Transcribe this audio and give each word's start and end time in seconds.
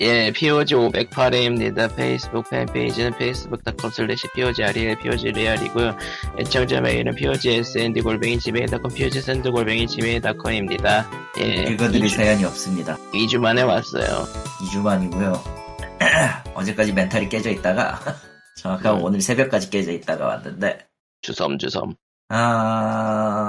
예, 0.00 0.30
POG 0.30 0.74
508회입니다. 0.74 1.96
페이스북 1.96 2.50
팬페이지는 2.50 3.14
facebook.com 3.14 3.90
slash 3.90 4.28
POGREAL, 4.34 4.98
POGREAL이고요. 4.98 5.96
애청자 6.38 6.82
메일은 6.82 7.14
POGSND 7.14 8.02
골뱅이 8.02 8.38
지메일.com, 8.38 8.92
POGSND 8.94 9.48
골뱅이 9.50 9.86
지메일.com입니다. 9.86 11.10
예. 11.40 11.62
읽어드릴 11.72 12.08
2주, 12.08 12.16
사연이 12.16 12.44
없습니다. 12.44 12.98
2주 13.14 13.38
만에 13.38 13.62
왔어요. 13.62 14.26
2주 14.60 14.82
만이고요. 14.82 15.42
어제까지 16.54 16.92
멘탈이 16.92 17.30
깨져 17.30 17.48
있다가 17.50 17.98
정확하게 18.60 18.98
음. 18.98 19.04
오늘 19.04 19.22
새벽까지 19.22 19.70
깨져 19.70 19.92
있다가 19.92 20.26
왔는데 20.26 20.86
주섬주섬. 21.22 21.94
아... 22.28 23.46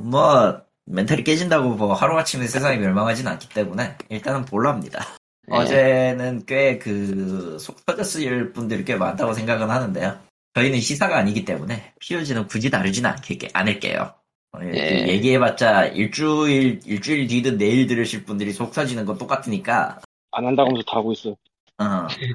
뭐 0.00 0.67
멘탈이 0.90 1.24
깨진다고 1.24 1.70
뭐 1.74 1.94
하루아침에 1.94 2.46
세상이 2.46 2.78
멸망하진 2.78 3.26
않기 3.28 3.48
때문에 3.50 3.96
일단은 4.08 4.44
볼랍니다. 4.44 5.04
예. 5.50 5.54
어제는 5.56 6.44
꽤 6.46 6.78
그 6.78 7.58
속 7.60 7.84
터졌을 7.86 8.52
분들이 8.52 8.84
꽤 8.84 8.94
많다고 8.96 9.32
생각은 9.34 9.68
하는데요. 9.70 10.18
저희는 10.54 10.80
시사가 10.80 11.16
아니기 11.18 11.44
때문에 11.44 11.92
POG는 12.00 12.46
굳이 12.48 12.70
다루진 12.70 13.06
않게, 13.06 13.38
않을게요. 13.52 14.12
그 14.52 14.66
얘기해봤자 14.76 15.86
일주일, 15.86 16.80
일주일 16.84 17.26
뒤든 17.28 17.58
내일 17.58 17.86
들으실 17.86 18.24
분들이 18.24 18.52
속 18.52 18.72
터지는 18.72 19.04
건 19.04 19.18
똑같으니까, 19.18 20.00
안 20.32 20.46
한다고 20.46 20.70
하면서 20.70 20.84
다 20.90 20.96
하고 20.98 21.12
있어. 21.12 21.30
어, 21.30 21.84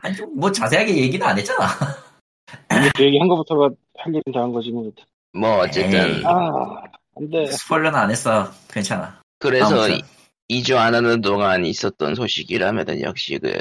아니, 0.04 0.16
좀뭐 0.16 0.52
자세하게 0.52 0.96
얘기는 0.98 1.26
안 1.26 1.38
했잖아. 1.38 1.68
그 2.96 3.04
얘기 3.04 3.18
한 3.18 3.28
거부터가 3.28 3.70
할 3.98 4.14
일은 4.14 4.22
다 4.34 4.42
한 4.42 4.54
거지, 4.54 4.72
뭐. 4.72 4.92
뭐, 5.34 5.60
어쨌든. 5.60 6.18
에이. 6.18 6.24
아, 6.26 6.84
안 7.16 7.30
돼. 7.30 7.46
스포일러는 7.52 7.98
안 8.00 8.12
했어. 8.12 8.52
괜찮아. 8.70 9.22
그래서 9.40 9.84
아무튼. 9.84 10.00
2주 10.50 10.76
안 10.78 10.94
하는 10.94 11.22
동안 11.22 11.66
있었던 11.66 12.16
소식이라면은 12.16 13.02
역시 13.02 13.40
그, 13.40 13.54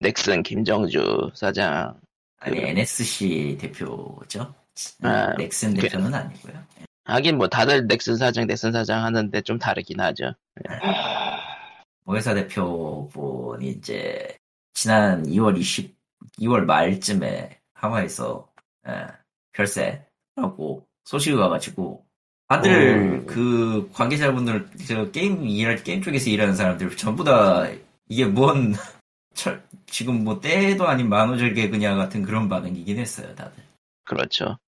넥슨 0.00 0.42
김정주 0.42 1.30
사장. 1.34 2.00
아니, 2.38 2.56
그- 2.60 2.66
NSC 2.66 3.58
대표죠. 3.60 4.54
아, 5.02 5.34
넥슨 5.36 5.74
그- 5.74 5.82
대표는 5.82 6.12
아니고요. 6.14 6.54
하긴 7.04 7.36
뭐 7.36 7.48
다들 7.48 7.86
넥슨 7.86 8.16
사장, 8.16 8.46
넥슨 8.46 8.72
사장 8.72 9.04
하는데 9.04 9.40
좀 9.42 9.58
다르긴 9.58 10.00
하죠. 10.00 10.32
모회사 12.04 12.34
대표분이 12.34 13.68
이제 13.68 14.36
지난 14.74 15.24
2월 15.26 15.58
20, 15.58 15.94
2월 16.40 16.64
말쯤에 16.64 17.58
하와이에서 17.74 18.48
예, 18.88 19.06
별세라고 19.52 20.86
소식이 21.04 21.36
와가지고 21.36 22.04
다들 22.50 23.22
오. 23.22 23.26
그 23.26 23.88
관계자분들 23.92 24.68
저 24.88 25.08
게임 25.12 25.46
일할 25.46 25.84
게임 25.84 26.02
쪽에서 26.02 26.30
일하는 26.30 26.56
사람들 26.56 26.96
전부 26.96 27.22
다 27.22 27.68
이게 28.08 28.24
뭔 28.24 28.74
철, 29.34 29.62
지금 29.86 30.24
뭐 30.24 30.40
때도 30.40 30.88
아닌 30.88 31.08
만우절 31.08 31.54
개그냐 31.54 31.94
같은 31.94 32.22
그런 32.22 32.48
반응이긴 32.48 32.98
했어요 32.98 33.32
다들. 33.36 33.62
그렇죠. 34.04 34.58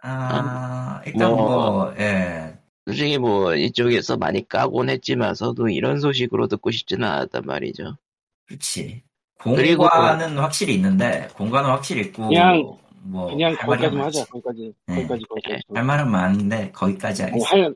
아 0.00 1.02
일단 1.04 1.30
뭐- 1.32 1.36
뭐 1.36 1.94
예. 1.98 2.56
솔직히 2.86 3.18
뭐 3.18 3.54
이쪽에서 3.54 4.16
많이 4.16 4.48
까곤 4.48 4.88
했지만서도 4.88 5.68
이런 5.68 6.00
소식으로 6.00 6.46
듣고 6.48 6.70
싶지는 6.70 7.06
않았단 7.06 7.42
말이죠. 7.44 7.98
그렇지. 8.46 9.02
그리고- 9.38 9.82
공과는 9.86 10.38
확실히 10.38 10.74
있는데 10.76 11.28
공과는 11.34 11.68
확실히 11.68 12.06
있고 12.06 12.28
그냥- 12.28 12.78
뭐 13.02 13.26
그냥 13.28 13.54
거기까지만. 13.56 14.06
하자, 14.06 14.24
거기까지. 14.26 14.72
네. 14.86 14.94
거기까지, 14.96 15.24
거기까지. 15.24 15.62
할 15.74 15.84
말은 15.84 16.10
많은데 16.10 16.70
거기까지 16.72 17.22
아니, 17.24 17.32
하겠습니다. 17.32 17.66
할, 17.66 17.74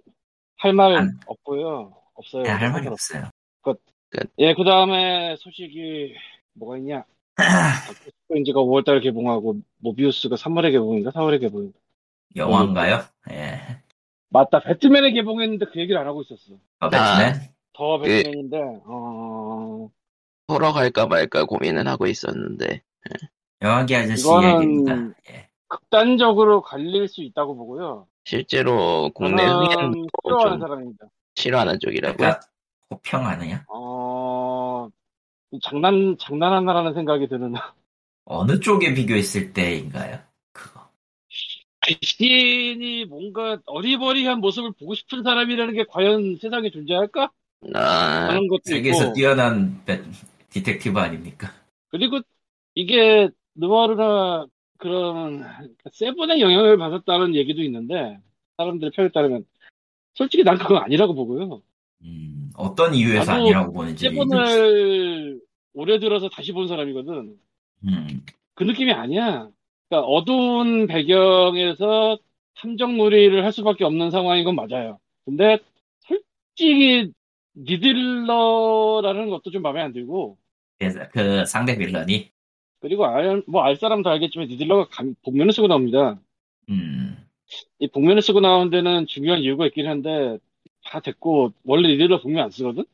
할말 0.58 0.94
안- 0.96 1.20
없고요. 1.26 1.92
없어요. 2.14 2.42
네, 2.44 2.50
할 2.50 2.70
말이. 2.72 2.86
없어요. 2.88 3.28
예, 4.38 4.52
그 4.54 4.62
다음에 4.64 5.36
소식이 5.38 6.14
뭐가 6.54 6.76
있냐. 6.76 7.02
스트레인지가 8.28 8.60
5월달에 8.60 9.02
개봉하고, 9.02 9.56
모비우스가 9.78 10.36
3월에 10.36 10.70
개봉인가? 10.70 11.10
4월에 11.12 11.40
개봉인가? 11.40 11.78
영화인가요? 12.36 13.00
예. 13.30 13.58
맞다, 14.28 14.60
배트맨에 14.60 15.12
개봉했는데 15.12 15.64
그 15.72 15.80
얘기를 15.80 15.98
안 15.98 16.06
하고 16.06 16.20
있었어. 16.20 16.52
어, 16.80 16.88
배트맨? 16.90 17.40
더 17.72 17.98
그- 17.98 18.04
배트맨인데, 18.04 18.58
어, 18.84 19.88
보러 20.46 20.72
갈까 20.72 21.06
말까 21.06 21.44
고민은 21.46 21.86
하고 21.86 22.06
있었는데 22.06 22.66
영 22.74 23.28
화기 23.68 23.94
아저씨 23.96 24.26
이야기입니다. 24.28 25.14
예. 25.30 25.48
극단적으로 25.68 26.62
갈릴 26.62 27.08
수 27.08 27.22
있다고 27.22 27.56
보고요. 27.56 28.06
실제로 28.24 29.10
국내 29.14 29.42
흥행 29.44 29.92
싫어하는 30.24 30.50
좀 30.52 30.60
사람입니다. 30.60 31.06
싫어하는 31.34 31.78
쪽이라고요. 31.80 32.16
그러니까 32.16 32.40
호평하느냐? 32.90 33.64
어, 33.68 34.88
장난, 35.62 36.16
장난하나라는 36.18 36.94
생각이 36.94 37.28
드는. 37.28 37.54
어느 38.24 38.60
쪽에 38.60 38.94
비교했을 38.94 39.52
때인가요? 39.52 40.18
그거. 40.52 40.80
귀신이 41.84 43.06
뭔가 43.06 43.58
어리버리한 43.66 44.38
모습을 44.40 44.72
보고 44.78 44.94
싶은 44.94 45.22
사람이라는 45.24 45.74
게 45.74 45.84
과연 45.88 46.36
세상에 46.40 46.70
존재할까? 46.70 47.30
아, 47.74 47.80
하는 47.80 48.46
것도 48.48 48.60
세계에서 48.64 49.04
있고. 49.06 49.12
뛰어난 49.14 49.82
배- 49.84 50.02
detective 50.50 50.98
아닙니까? 50.98 51.50
그리고 51.88 52.20
이게 52.74 53.28
느와르나 53.54 54.46
그런 54.78 55.44
세븐의 55.92 56.40
영향을 56.40 56.76
받았다는 56.76 57.34
얘기도 57.34 57.62
있는데 57.62 58.18
사람들의 58.56 58.90
평에 58.94 59.10
따르면 59.10 59.44
솔직히 60.14 60.42
난 60.44 60.58
그건 60.58 60.82
아니라고 60.82 61.14
보고요. 61.14 61.62
음, 62.02 62.50
어떤 62.56 62.94
이유에서 62.94 63.32
아니라고 63.32 63.72
보는지. 63.72 64.08
세븐을 64.08 65.40
올해 65.74 65.98
들어서 65.98 66.28
다시 66.28 66.52
본 66.52 66.68
사람이거든. 66.68 67.36
음, 67.84 68.24
그 68.54 68.64
느낌이 68.64 68.92
아니야. 68.92 69.48
그러니까 69.88 70.08
어두운 70.08 70.86
배경에서 70.86 72.18
탐정놀이를 72.56 73.44
할 73.44 73.52
수밖에 73.52 73.84
없는 73.84 74.10
상황인 74.10 74.44
건 74.44 74.54
맞아요. 74.56 74.98
근데 75.24 75.58
솔직히 76.00 77.12
리들러라는 77.56 79.30
것도 79.30 79.50
좀 79.50 79.62
마음에 79.62 79.80
안 79.80 79.92
들고 79.92 80.38
그래서 80.78 81.00
그 81.12 81.44
상대 81.46 81.76
빌런이, 81.76 82.31
그리고 82.82 83.06
알, 83.06 83.42
뭐 83.46 83.62
알 83.62 83.76
사람도 83.76 84.10
알겠지만 84.10 84.48
리들러가 84.48 84.88
감- 84.90 85.14
복면을 85.24 85.52
쓰고 85.52 85.68
나옵니다. 85.68 86.18
음, 86.68 87.16
이 87.78 87.86
복면을 87.88 88.20
쓰고 88.22 88.40
나온 88.40 88.70
데는 88.70 89.06
중요한 89.06 89.40
이유가 89.40 89.66
있긴 89.66 89.86
한데 89.86 90.38
다 90.84 91.00
됐고 91.00 91.52
원래 91.64 91.88
리들러 91.88 92.20
복면 92.20 92.44
안 92.44 92.50
쓰거든? 92.50 92.84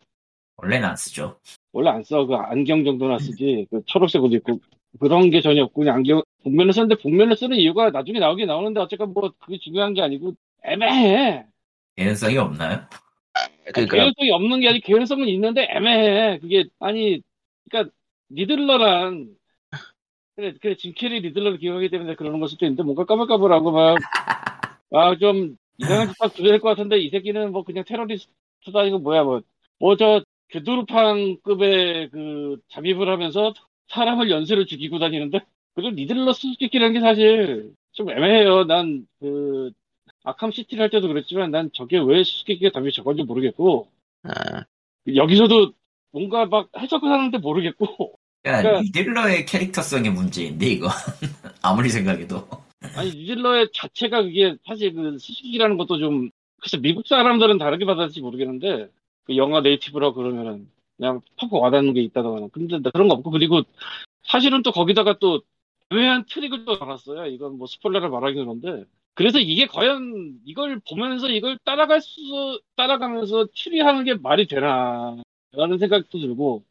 원래는 0.56 0.88
안 0.88 0.97
쓰죠. 0.97 1.38
원래 1.72 1.91
안 1.91 2.03
써. 2.03 2.26
그 2.26 2.34
안경 2.34 2.84
정도나 2.84 3.19
쓰지. 3.19 3.66
그 3.71 3.82
초록색 3.87 4.22
옷 4.22 4.32
입고 4.32 4.60
그런 5.00 5.31
게 5.31 5.41
전혀 5.41 5.62
없고 5.65 5.81
그냥 5.81 5.97
안경 5.97 6.22
복면을 6.43 6.72
쓰는데 6.72 6.97
복면을 6.97 7.37
쓰는 7.37 7.56
이유가 7.56 7.91
나중에 7.91 8.19
나오긴 8.19 8.47
나오는데 8.49 8.81
어쨌건 8.81 9.12
뭐 9.15 9.32
그게 9.38 9.59
중요한 9.59 9.94
게 9.94 10.03
아니고 10.03 10.34
애매해. 10.65 11.44
개연성이 11.97 12.37
없나요? 12.38 12.81
그러니까 13.66 13.94
개연성이 13.97 14.31
없는 14.32 14.60
게 14.60 14.69
아니고 14.69 14.87
개연성은 14.87 15.28
있는데 15.28 15.69
애매해. 15.70 16.38
그게 16.41 16.65
아니 16.81 17.22
그러니까 17.70 17.93
리들러란 18.32 19.36
그래 20.38 20.54
그래 20.62 20.76
짐 20.76 20.94
캐리 20.94 21.21
리들러를 21.22 21.58
기억하기 21.59 21.91
때문에 21.91 22.15
그러는 22.15 22.38
걸 22.41 22.49
수도 22.49 22.65
있는데 22.66 22.84
뭔가 22.84 23.04
까불까불하고 23.06 23.72
막 23.72 23.99
아 24.93 25.16
좀 25.16 25.56
이상한 25.78 26.09
짓딱 26.09 26.34
두드릴 26.34 26.60
것 26.60 26.71
같은데 26.71 26.99
이 26.99 27.10
새끼는 27.10 27.53
뭐 27.53 27.65
그냥 27.65 27.84
테러리스트다 27.87 28.84
이거 28.87 28.99
뭐야 29.00 29.25
뭐. 29.25 29.43
뭐 29.81 29.97
저 29.97 30.22
괴도 30.50 30.98
루팡급의 30.98 32.10
그 32.10 32.59
잠입을 32.71 33.09
하면서 33.10 33.54
사람을 33.88 34.31
연쇄로 34.31 34.66
죽이고 34.66 34.99
다니는데? 35.00 35.41
그리고 35.75 35.91
리들러 35.96 36.32
수수께끼라는 36.34 36.94
게 36.94 37.00
사실 37.00 37.75
좀 37.93 38.10
애매해요. 38.10 38.65
난 38.66 39.06
그 39.20 39.72
아캄 40.25 40.53
시티를 40.53 40.82
할 40.84 40.91
때도 40.91 41.09
그랬지만 41.09 41.50
난 41.50 41.70
저게 41.75 41.99
왜 41.99 42.25
수수께끼가 42.25 42.72
답이 42.72 42.93
저건지 42.93 43.25
모르겠고. 43.25 43.88
아, 44.25 44.65
여기서도 45.14 45.73
뭔가 46.12 46.46
막 46.46 46.70
해석을 46.79 47.11
하는데 47.11 47.38
모르겠고 47.38 48.19
그러니까 48.43 48.62
그러니까- 48.62 48.82
리들러의 48.82 49.46
캐릭터성의 49.46 50.12
문제인데 50.12 50.67
이거. 50.67 50.88
아무리 51.62 51.88
생각해도. 51.88 52.49
아니 52.96 53.11
뉴질러의 53.11 53.70
자체가 53.75 54.23
그게 54.23 54.56
사실 54.67 54.94
그 54.94 55.19
수수께끼라는 55.19 55.76
것도 55.76 55.99
좀 55.99 56.31
글쎄 56.61 56.76
미국 56.79 57.06
사람들은 57.06 57.58
다르게 57.58 57.85
받아들일지 57.85 58.20
모르겠는데 58.20 58.88
그 59.25 59.37
영어 59.37 59.61
native라고 59.60 60.14
그러면은 60.14 60.69
그냥 60.96 61.20
팍 61.37 61.52
와닿는 61.52 61.94
게 61.94 62.02
있다거나 62.02 62.49
근데 62.52 62.79
나 62.79 62.90
그런 62.90 63.08
거 63.08 63.14
없고 63.14 63.31
그리고 63.31 63.62
사실은 64.23 64.62
또 64.62 64.73
거기다가 64.73 65.19
또 65.19 65.43
애매한 65.91 66.25
트릭을 66.26 66.64
또 66.64 66.79
달았어요. 66.79 67.26
이건 67.26 67.58
뭐 67.58 67.67
스포일러를 67.67 68.11
말하기 68.11 68.37
그런데. 68.37 68.84
그래서 69.14 69.38
이게 69.41 69.67
과연 69.67 70.38
이걸 70.44 70.81
보면서 70.88 71.29
이걸 71.29 71.58
따라갈 71.64 72.00
수 72.00 72.61
따라가면서 72.76 73.49
추리하는 73.52 74.05
게 74.05 74.14
말이 74.14 74.46
되나 74.46 75.17
라는 75.52 75.79
생각도 75.79 76.20
들고 76.20 76.62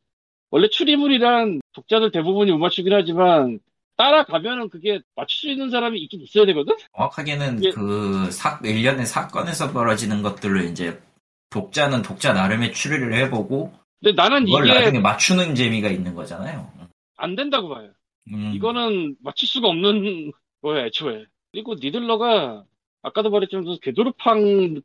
원래 0.50 0.70
추리물이란 0.70 1.62
독자들 1.74 2.12
대부분이 2.12 2.52
못 2.52 2.58
맞추긴 2.58 2.94
하지만 2.94 3.60
따라가면은 3.98 4.70
그게 4.70 5.00
맞출 5.16 5.40
수 5.40 5.50
있는 5.50 5.70
사람이 5.70 6.00
있긴 6.02 6.22
있어야 6.22 6.46
되거든? 6.46 6.76
정확하게는 6.96 7.64
예. 7.66 7.70
그 7.72 8.30
사, 8.32 8.60
일련의 8.64 9.06
사건에서 9.06 9.72
벌어지는 9.72 10.22
것들을 10.22 10.66
이제 10.66 11.02
독자는 11.50 12.04
독자 12.04 12.34
나름의 12.34 12.74
추리를 12.74 13.14
해보고 13.14 13.74
근데 14.02 14.16
나는 14.16 14.46
그걸 14.46 14.68
이게 14.68 14.80
나중에 14.80 15.00
맞추는 15.00 15.56
재미가 15.56 15.90
있는 15.90 16.14
거잖아요. 16.14 16.72
안 17.18 17.36
된다고 17.36 17.70
봐요. 17.70 17.90
음. 18.32 18.52
이거는 18.56 19.16
맞출 19.22 19.48
수가 19.48 19.68
없는 19.70 20.32
거야, 20.62 20.86
애초에. 20.86 21.26
그리고 21.52 21.76
니들러가 21.76 22.64
아까도 23.02 23.30
말했지만 23.30 23.66
그 23.66 23.78
궤도르팡 23.82 24.82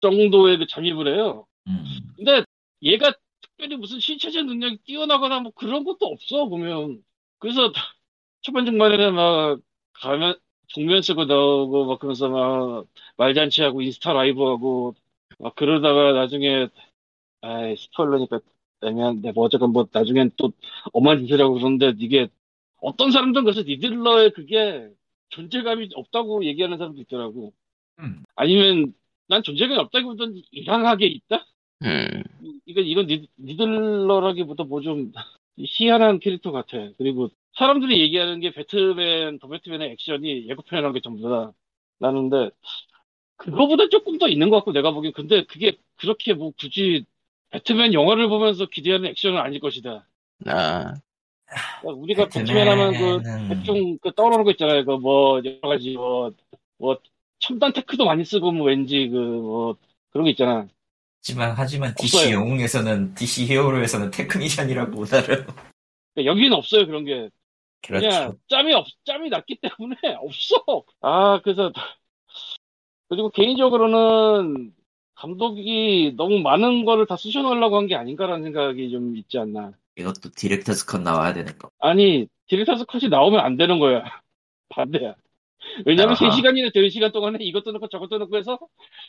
정도의 0.00 0.58
그 0.58 0.66
잠입을 0.66 1.14
해요. 1.14 1.46
음. 1.68 1.84
근데 2.16 2.42
얘가 2.82 3.12
특별히 3.56 3.76
무슨 3.76 4.00
신체적 4.00 4.46
능력이 4.46 4.78
뛰어나거나 4.84 5.40
뭐 5.40 5.52
그런 5.52 5.84
것도 5.84 6.06
없어, 6.06 6.46
보면. 6.46 7.02
그래서 7.38 7.72
초반 8.42 8.66
중반에는 8.66 9.14
막 9.14 9.60
가면, 9.94 10.38
복면 10.74 11.02
쓰고 11.02 11.24
나오고 11.24 11.86
막 11.86 11.98
그러면서 11.98 12.28
막 12.28 12.86
말잔치하고 13.16 13.82
인스타 13.82 14.12
라이브 14.12 14.44
하고 14.44 14.94
막 15.38 15.54
그러다가 15.54 16.12
나중에 16.12 16.68
아이 17.40 17.76
스포일러니까 17.76 18.40
애매한데 18.82 19.32
뭐 19.32 19.44
어쨌건 19.44 19.72
뭐 19.72 19.86
나중엔 19.90 20.32
또 20.36 20.52
엄한 20.92 21.26
짓을 21.26 21.40
하고 21.40 21.54
그러는데 21.54 21.94
이게 21.98 22.28
어떤 22.80 23.10
사람들은 23.10 23.44
그래서 23.44 23.62
니들러의 23.62 24.32
그게 24.32 24.90
존재감이 25.30 25.90
없다고 25.94 26.44
얘기하는 26.44 26.78
사람도 26.78 27.00
있더라고. 27.02 27.54
음. 28.00 28.24
아니면 28.34 28.94
난 29.28 29.42
존재감이 29.42 29.78
없다기보다는 29.80 30.42
이상하게 30.52 31.06
있다? 31.06 31.46
음, 32.42 32.60
이건 32.66 32.84
이건 32.84 33.06
니, 33.06 33.28
니들러라기보다 33.38 34.64
뭐 34.64 34.80
좀 34.80 35.12
희한한 35.58 36.18
캐릭터 36.20 36.52
같아. 36.52 36.76
그리고 36.98 37.30
사람들이 37.54 37.98
얘기하는 38.02 38.40
게 38.40 38.52
배트맨, 38.52 39.38
더 39.38 39.48
배트맨의 39.48 39.90
액션이 39.92 40.48
예고편이라는 40.48 40.92
게 40.94 41.00
전부 41.00 41.22
다 41.28 41.52
나는데 41.98 42.50
그거보다 43.36 43.88
조금 43.90 44.18
더 44.18 44.28
있는 44.28 44.50
것 44.50 44.56
같고 44.58 44.72
내가 44.72 44.92
보기엔 44.92 45.12
근데 45.14 45.44
그게 45.44 45.78
그렇게 45.96 46.34
뭐 46.34 46.52
굳이 46.58 47.06
배트맨 47.50 47.94
영화를 47.94 48.28
보면서 48.28 48.66
기대하는 48.66 49.10
액션은 49.10 49.38
아닐 49.40 49.60
것이다. 49.60 50.06
아, 51.76 51.80
그러니까 51.80 52.00
우리가 52.02 52.28
배트맨 52.30 52.68
하면 52.68 52.96
그 52.96 53.22
대충 53.48 53.98
그 53.98 54.12
떠오르는 54.14 54.44
거 54.44 54.50
있잖아요. 54.52 54.84
그 54.84 54.92
뭐 54.98 55.40
여러 55.44 55.60
가지 55.68 55.92
뭐, 55.94 56.32
뭐 56.78 56.98
첨단 57.38 57.72
tech도 57.72 58.04
많이 58.04 58.24
쓰고 58.24 58.52
뭐 58.52 58.66
왠지 58.66 59.08
그 59.08 59.16
뭐 59.18 59.76
그런 60.10 60.24
거 60.24 60.30
있잖아. 60.30 60.66
하지만 61.26 61.54
하지만 61.56 61.94
DC 61.96 62.18
없어요. 62.18 62.34
영웅에서는 62.34 63.14
DC 63.14 63.46
히어로에서는 63.46 64.10
테크니션이라고 64.12 65.04
나름 65.06 65.26
그러니까 66.14 66.24
여기는 66.32 66.52
없어요 66.52 66.86
그런 66.86 67.04
게. 67.04 67.30
그렇죠. 67.82 68.06
그냥 68.08 68.38
짬이 68.48 68.72
없 68.74 68.86
짬이 69.04 69.28
났기 69.30 69.58
때문에 69.60 69.96
없어. 70.20 70.84
아 71.00 71.40
그래서 71.42 71.72
그리고 73.08 73.30
개인적으로는 73.30 74.72
감독이 75.14 76.14
너무 76.16 76.38
많은 76.40 76.84
거를 76.84 77.06
다 77.06 77.16
쑤셔넣으려고 77.16 77.76
한 77.78 77.86
게 77.86 77.94
아닌가라는 77.96 78.44
생각이 78.44 78.90
좀 78.90 79.16
있지 79.16 79.38
않나. 79.38 79.72
이것도 79.96 80.30
director's 80.36 80.86
cut 80.86 81.00
나와야 81.02 81.32
되는 81.32 81.56
거. 81.58 81.70
아니 81.80 82.28
director's 82.48 82.84
cut이 82.86 83.08
나오면 83.08 83.40
안 83.40 83.56
되는 83.56 83.78
거야. 83.80 84.04
반대야. 84.68 85.14
왜냐면 85.84 86.16
아하. 86.18 86.30
3시간이나 86.30 86.72
되는 86.72 86.90
시간 86.90 87.12
동안에 87.12 87.38
이것도 87.40 87.72
넣고 87.72 87.88
저것도 87.88 88.18
넣고 88.18 88.36
해서 88.36 88.58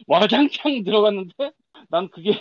와장창 0.07 0.83
들어갔는데 0.83 1.51
난 1.89 2.09
그게 2.09 2.31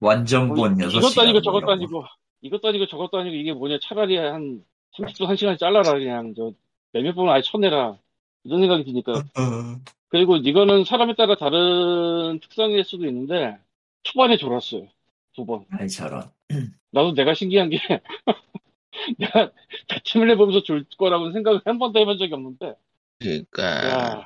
완전 0.00 0.48
본뭐 0.48 0.68
6시간. 0.68 0.96
이것도 0.98 1.20
아니고 1.22 1.40
저것도 1.42 1.70
아니고 1.72 2.04
이것도 2.42 2.68
아니고 2.68 2.86
저것도 2.86 3.18
아니고 3.18 3.36
이게 3.36 3.52
뭐냐 3.52 3.78
차라리 3.82 4.16
한 4.16 4.64
30분 4.96 5.26
1시간 5.28 5.58
잘라라 5.58 5.92
그냥 5.92 6.34
저 6.36 6.52
몇몇 6.92 7.14
분은 7.14 7.32
아예 7.32 7.42
쳐내라 7.42 7.96
이런 8.44 8.60
생각이 8.60 8.84
드니까 8.84 9.12
그리고 10.08 10.36
이거는 10.36 10.84
사람에 10.84 11.14
따라 11.14 11.36
다른 11.36 12.40
특성일 12.40 12.84
수도 12.84 13.06
있는데 13.06 13.58
초반에 14.02 14.36
졸았어요 14.36 14.88
두번 15.34 15.66
아이 15.70 15.88
저런. 15.88 16.30
나도 16.90 17.14
내가 17.14 17.34
신기한 17.34 17.70
게 17.70 17.78
내가 19.18 19.50
배트맨을 19.88 20.36
보면서 20.36 20.62
졸 20.62 20.84
거라고는 20.98 21.32
생각을 21.32 21.60
한 21.64 21.78
번도 21.78 22.00
해본 22.00 22.18
적이 22.18 22.34
없는데 22.34 22.74
그니까, 23.20 23.62
야 23.62 24.24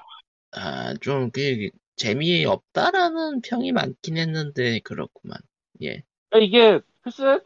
아, 0.52 0.94
좀, 1.00 1.30
그, 1.30 1.68
재미없다라는 1.96 3.42
평이 3.42 3.72
많긴 3.72 4.16
했는데, 4.16 4.80
그렇구만. 4.80 5.38
예. 5.82 6.02
그러니까 6.30 6.38
이게 6.40 6.80
글쎄 7.02 7.40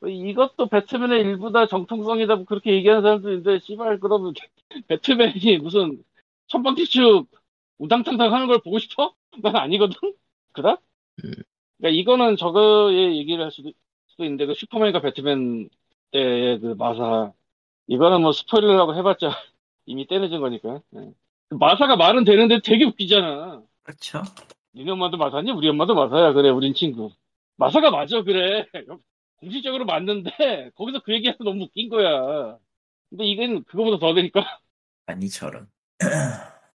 뭐 0.00 0.08
이것도 0.10 0.68
배트맨의 0.68 1.20
일부다 1.20 1.66
정통성이다 1.68 2.36
뭐 2.36 2.44
그렇게 2.44 2.72
얘기하는 2.72 3.02
사람도 3.02 3.30
있는데 3.30 3.60
씨발 3.60 4.00
그러면 4.00 4.34
배트맨이 4.88 5.58
무슨 5.58 6.02
천방지축 6.48 7.28
우당탕탕 7.78 8.32
하는 8.32 8.46
걸 8.48 8.60
보고 8.62 8.78
싶어? 8.78 9.14
난 9.42 9.56
아니거든. 9.56 9.96
그다? 10.52 10.78
음. 11.24 11.32
그러니까 11.78 12.00
이거는 12.00 12.36
저거의 12.36 13.16
얘기를 13.18 13.44
할 13.44 13.50
수도, 13.52 13.72
수도 14.08 14.24
있는데 14.24 14.46
그 14.46 14.54
슈퍼맨과 14.54 15.00
배트맨 15.00 15.68
때의 16.12 16.60
그 16.60 16.74
마사 16.78 17.32
이거는 17.88 18.22
뭐 18.22 18.32
스포일러라고 18.32 18.96
해봤자 18.96 19.30
이미 19.86 20.06
떼내진 20.06 20.40
거니까. 20.40 20.82
예. 20.96 21.12
마사가 21.50 21.96
말은 21.96 22.24
되는데 22.24 22.60
되게 22.64 22.84
웃기잖아. 22.84 23.62
그렇죠. 23.82 24.22
니네 24.74 24.90
엄마도 24.92 25.16
마사니? 25.16 25.50
우리 25.50 25.68
엄마도 25.68 25.94
마사야. 25.94 26.32
그래, 26.32 26.48
우린 26.50 26.74
친구. 26.74 27.10
마사가 27.56 27.90
맞아, 27.90 28.22
그래. 28.22 28.66
공식적으로 29.36 29.84
맞는데, 29.84 30.70
거기서 30.76 31.00
그 31.02 31.12
얘기해서 31.14 31.44
너무 31.44 31.64
웃긴 31.64 31.88
거야. 31.88 32.58
근데 33.10 33.24
이건 33.26 33.64
그거보다 33.64 33.98
더 33.98 34.14
되니까, 34.14 34.42
아니 35.06 35.28
저런. 35.28 35.70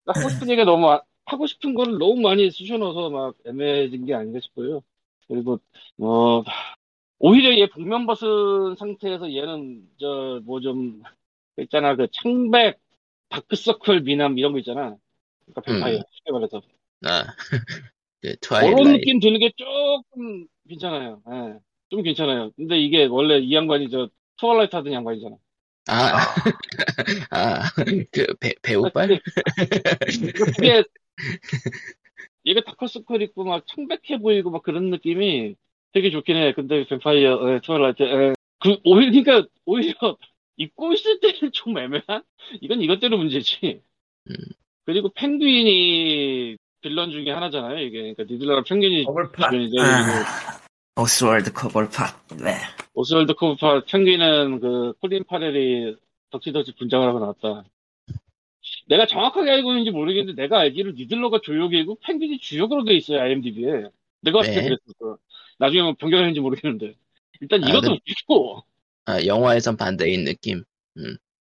하고 0.06 0.28
싶은 0.28 0.48
얘기가 0.50 0.64
너무, 0.64 0.90
아- 0.90 1.02
하고 1.26 1.46
싶은 1.46 1.74
거를 1.74 1.98
너무 1.98 2.20
많이 2.20 2.50
쑤셔넣어서 2.50 3.10
막 3.10 3.34
애매해진 3.46 4.06
게 4.06 4.14
아닌가 4.14 4.38
싶어요. 4.40 4.82
그리고, 5.28 5.58
뭐, 5.96 6.44
오히려 7.18 7.56
얘 7.58 7.68
복면 7.68 8.06
벗은 8.06 8.76
상태에서 8.76 9.32
얘는, 9.34 9.90
저, 10.00 10.40
뭐 10.44 10.60
좀, 10.60 11.02
그 11.56 11.62
있잖아, 11.64 11.96
그 11.96 12.08
창백, 12.12 12.80
다크서클 13.28 14.02
미남 14.02 14.38
이런 14.38 14.52
거 14.52 14.58
있잖아. 14.58 14.96
그러니까 15.44 15.60
뱀파이어, 15.62 15.98
음. 15.98 16.02
쉽게 16.10 16.32
말해서. 16.32 16.62
아, 17.04 17.24
그, 18.22 18.36
그런 18.36 18.36
Twilight. 18.40 18.88
느낌 18.90 19.20
드는 19.20 19.38
게 19.38 19.50
조금 19.56 20.46
괜찮아요. 20.68 21.22
예, 21.30 21.58
좀 21.90 22.02
괜찮아요. 22.02 22.50
근데 22.56 22.78
이게 22.78 23.04
원래 23.04 23.38
이 23.38 23.54
양반이 23.54 23.90
저 23.90 24.08
Twilight 24.38 24.76
하던 24.76 24.92
양반이잖아. 24.92 25.36
아, 25.88 26.12
아, 27.30 27.62
그, 28.10 28.26
배, 28.40 28.54
배우빨? 28.62 29.20
그게 30.56 30.82
얘가 32.44 32.60
다크서클 32.62 33.22
있고 33.22 33.44
막 33.44 33.64
창백해 33.66 34.18
보이고 34.20 34.50
막 34.50 34.62
그런 34.62 34.90
느낌이 34.90 35.54
되게 35.92 36.10
좋긴 36.10 36.36
해. 36.36 36.52
근데 36.52 36.84
뱀파이어, 36.86 37.54
예, 37.54 37.60
Twilight, 37.60 38.02
예. 38.02 38.34
그 38.58 38.76
오히려 38.84 39.22
그러니까 39.22 39.48
오히려 39.64 40.16
입고 40.56 40.92
있을 40.92 41.20
때는 41.20 41.50
좀 41.52 41.76
애매한? 41.78 42.22
이건 42.60 42.80
이것대로 42.82 43.16
문제지. 43.18 43.82
음. 44.30 44.34
그리고 44.84 45.08
펭귄이 45.10 46.56
빌런 46.80 47.10
중에 47.10 47.30
하나잖아요. 47.30 47.78
이게 47.80 48.14
그러니까 48.14 48.24
리들러랑 48.24 48.64
펭귄이 48.64 49.04
커벌팟. 49.04 49.50
주변인데 49.50 49.80
아, 49.80 51.00
오스월드 51.00 51.52
커벌팟. 51.52 52.04
네. 52.42 52.54
오스월드 52.94 53.34
코브파 53.34 53.82
펭귄은 53.84 54.60
그 54.60 54.92
콜린 55.00 55.24
파렐이 55.24 55.96
덕지덕지 56.30 56.74
분장을 56.76 57.06
하고 57.06 57.18
나왔다. 57.20 57.64
내가 58.88 59.06
정확하게 59.06 59.50
알고 59.50 59.70
있는지 59.72 59.90
모르겠는데 59.90 60.40
내가 60.40 60.60
알기로 60.60 60.92
리들러가 60.92 61.40
조역이고 61.42 61.98
펭귄이 62.04 62.38
주역으로 62.38 62.84
돼 62.84 62.94
있어요 62.94 63.20
IMDb에. 63.20 63.88
내가 64.22 64.38
봤을 64.38 64.54
때 64.54 64.60
네. 64.60 64.68
그랬었어. 64.68 65.18
나중에 65.58 65.82
뭐 65.82 65.94
변경했는지 65.98 66.40
모르겠는데. 66.40 66.94
일단 67.40 67.64
아, 67.64 67.68
이것도 67.68 67.88
그- 67.88 67.92
웃기고 67.94 68.64
아, 69.06 69.24
영화에선 69.24 69.76
반대인 69.76 70.24
느낌. 70.24 70.64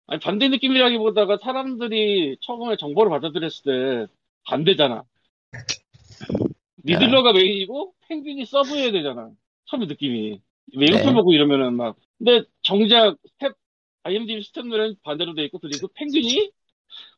아니 0.08 0.20
반대 0.20 0.50
느낌이라기보다가 0.50 1.38
사람들이 1.38 2.38
처음에 2.42 2.76
정보를 2.78 3.10
받아들였을 3.10 4.08
때 4.08 4.14
반대잖아. 4.46 5.04
리들러가 6.86 7.32
메인이고 7.32 7.94
펭귄이 8.10 8.46
서브해야 8.46 8.92
되잖아. 8.92 9.32
처음에 9.66 9.86
느낌이. 9.86 10.42
예고편 10.76 11.08
네. 11.08 11.14
보고 11.14 11.34
이러면은 11.34 11.76
막. 11.76 11.96
근데 12.18 12.44
정작 12.62 13.18
스텝, 13.34 13.56
IMDb 14.04 14.44
staff 14.44 14.68
roll에는 14.68 14.96
반대로 15.04 15.34
돼 15.34 15.46
있고 15.46 15.60
그리고 15.60 15.88
펭귄이 15.94 16.52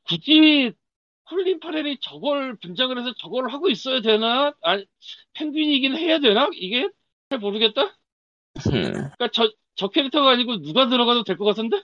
굳이 0.03 0.73
콜린 1.29 1.59
파렐이 1.59 1.97
저걸 2.01 2.57
분장을 2.57 2.97
해서 2.99 3.13
저걸 3.17 3.49
하고 3.49 3.69
있어야 3.69 4.01
되나? 4.01 4.53
아니, 4.61 4.85
펭귄이긴 5.33 5.95
해야 5.95 6.19
되나? 6.19 6.49
이게 6.53 6.87
잘 7.29 7.39
모르겠다? 7.39 7.81
음, 8.67 8.91
그러니까 8.91 9.29
저, 9.33 9.49
저 9.75 9.87
캐릭터가 9.89 10.31
아니고 10.31 10.61
누가 10.61 10.87
들어가도 10.89 11.23
될 11.23 11.37
것 11.37 11.45
같은데? 11.45 11.81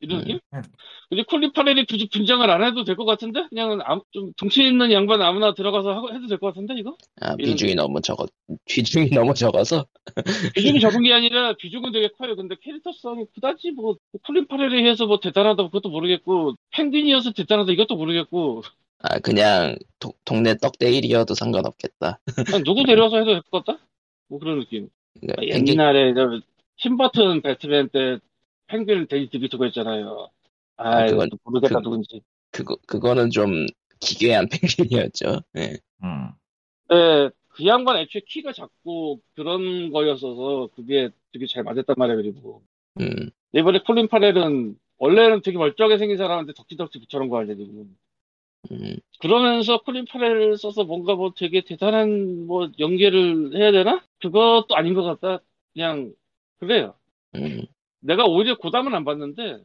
이런 0.00 0.20
느낌? 0.20 0.38
음. 0.52 0.62
근데 1.08 1.22
콜린 1.22 1.52
파렐이 1.52 1.86
굳이 1.86 2.08
분장을 2.10 2.48
안 2.50 2.62
해도 2.64 2.84
될 2.84 2.96
것 2.96 3.04
같은데? 3.04 3.46
그냥 3.48 3.80
아무- 3.84 4.02
좀 4.10 4.32
덩치 4.36 4.62
있는 4.66 4.90
양반 4.92 5.22
아무나 5.22 5.54
들어가서 5.54 5.92
하고, 5.94 6.12
해도 6.12 6.26
될 6.26 6.38
것 6.38 6.48
같은데, 6.48 6.74
이거? 6.76 6.96
아, 7.20 7.36
비중이 7.36 7.74
너무 7.74 8.00
적어, 8.00 8.26
비중이 8.66 9.10
너무 9.10 9.32
적어서. 9.34 9.86
비중이 10.54 10.80
적은 10.80 11.02
게 11.04 11.12
아니라 11.12 11.54
비중은 11.54 11.92
되게 11.92 12.08
커요. 12.08 12.36
근데 12.36 12.56
캐릭터성이 12.60 13.24
그다지 13.34 13.70
뭐 13.72 13.96
콜린 14.26 14.46
파렐에 14.46 14.84
해서 14.88 15.06
뭐 15.06 15.20
대단하다 15.20 15.62
그것도 15.64 15.88
모르겠고 15.90 16.54
펭귄이어서 16.72 17.32
대단하다 17.32 17.72
이것도 17.72 17.96
모르겠고 17.96 18.62
아, 19.02 19.18
그냥 19.20 19.76
도- 20.00 20.14
동네 20.24 20.56
떡대 20.56 21.01
1이어도 21.01 21.34
상관없겠다. 21.34 22.18
누구 22.64 22.84
데려와서 22.84 23.18
해도 23.18 23.32
될 23.32 23.42
것 23.42 23.64
같다? 23.64 23.78
뭐 24.28 24.38
그런 24.38 24.60
느낌. 24.60 24.88
그러니까 25.20 25.42
아, 25.42 25.56
펭귄- 25.58 25.74
옛날에 25.74 26.14
저 26.14 26.40
팀버튼 26.76 27.42
배트맨 27.42 27.88
때 27.90 28.18
펭귄 28.66 29.06
대니 29.06 29.28
드비토가 29.30 29.66
있잖아요. 29.68 30.30
아, 30.76 31.02
아, 31.02 31.06
그건- 31.06 31.30
모르겠다 31.44 31.78
그- 31.78 31.82
누군지. 31.82 32.22
그거 32.50 32.76
그거는 32.86 33.30
좀 33.30 33.66
기괴한 34.00 34.48
펭귄이었죠. 35.12 35.40
예. 35.56 35.76
음. 36.02 36.30
네, 36.88 37.30
그 37.48 37.66
양반 37.66 37.96
애초에 37.98 38.22
키가 38.26 38.52
작고 38.52 39.20
그런 39.34 39.90
거였어서 39.90 40.68
그게 40.74 41.10
되게 41.32 41.46
잘 41.46 41.62
맞았단 41.64 41.94
말이야 41.98 42.16
그리고 42.16 42.62
음, 43.00 43.30
이번에 43.54 43.80
콜린 43.80 44.08
파렐은 44.08 44.76
원래는 44.98 45.42
되게 45.42 45.58
멀쩡하게 45.58 45.98
생긴 45.98 46.16
사람한테 46.16 46.52
덕지덕지 46.54 47.00
붙여놓은 47.00 47.28
거 47.28 47.38
알지 47.38 47.56
지금. 47.56 47.96
음, 48.70 48.96
그러면서 49.20 49.82
콜린 49.82 50.04
파렐을 50.06 50.56
써서 50.58 50.84
뭔가 50.84 51.14
뭐 51.14 51.32
되게 51.36 51.62
대단한 51.62 52.46
뭐 52.46 52.68
연기를 52.78 53.56
해야 53.56 53.72
되나? 53.72 54.04
그것도 54.20 54.76
아닌 54.76 54.94
것 54.94 55.02
같다. 55.02 55.42
그냥 55.72 56.12
그래요. 56.58 56.94
음. 57.34 57.62
내가 58.00 58.24
오히려 58.26 58.56
고담은 58.56 58.94
안 58.94 59.04
봤는데 59.04 59.62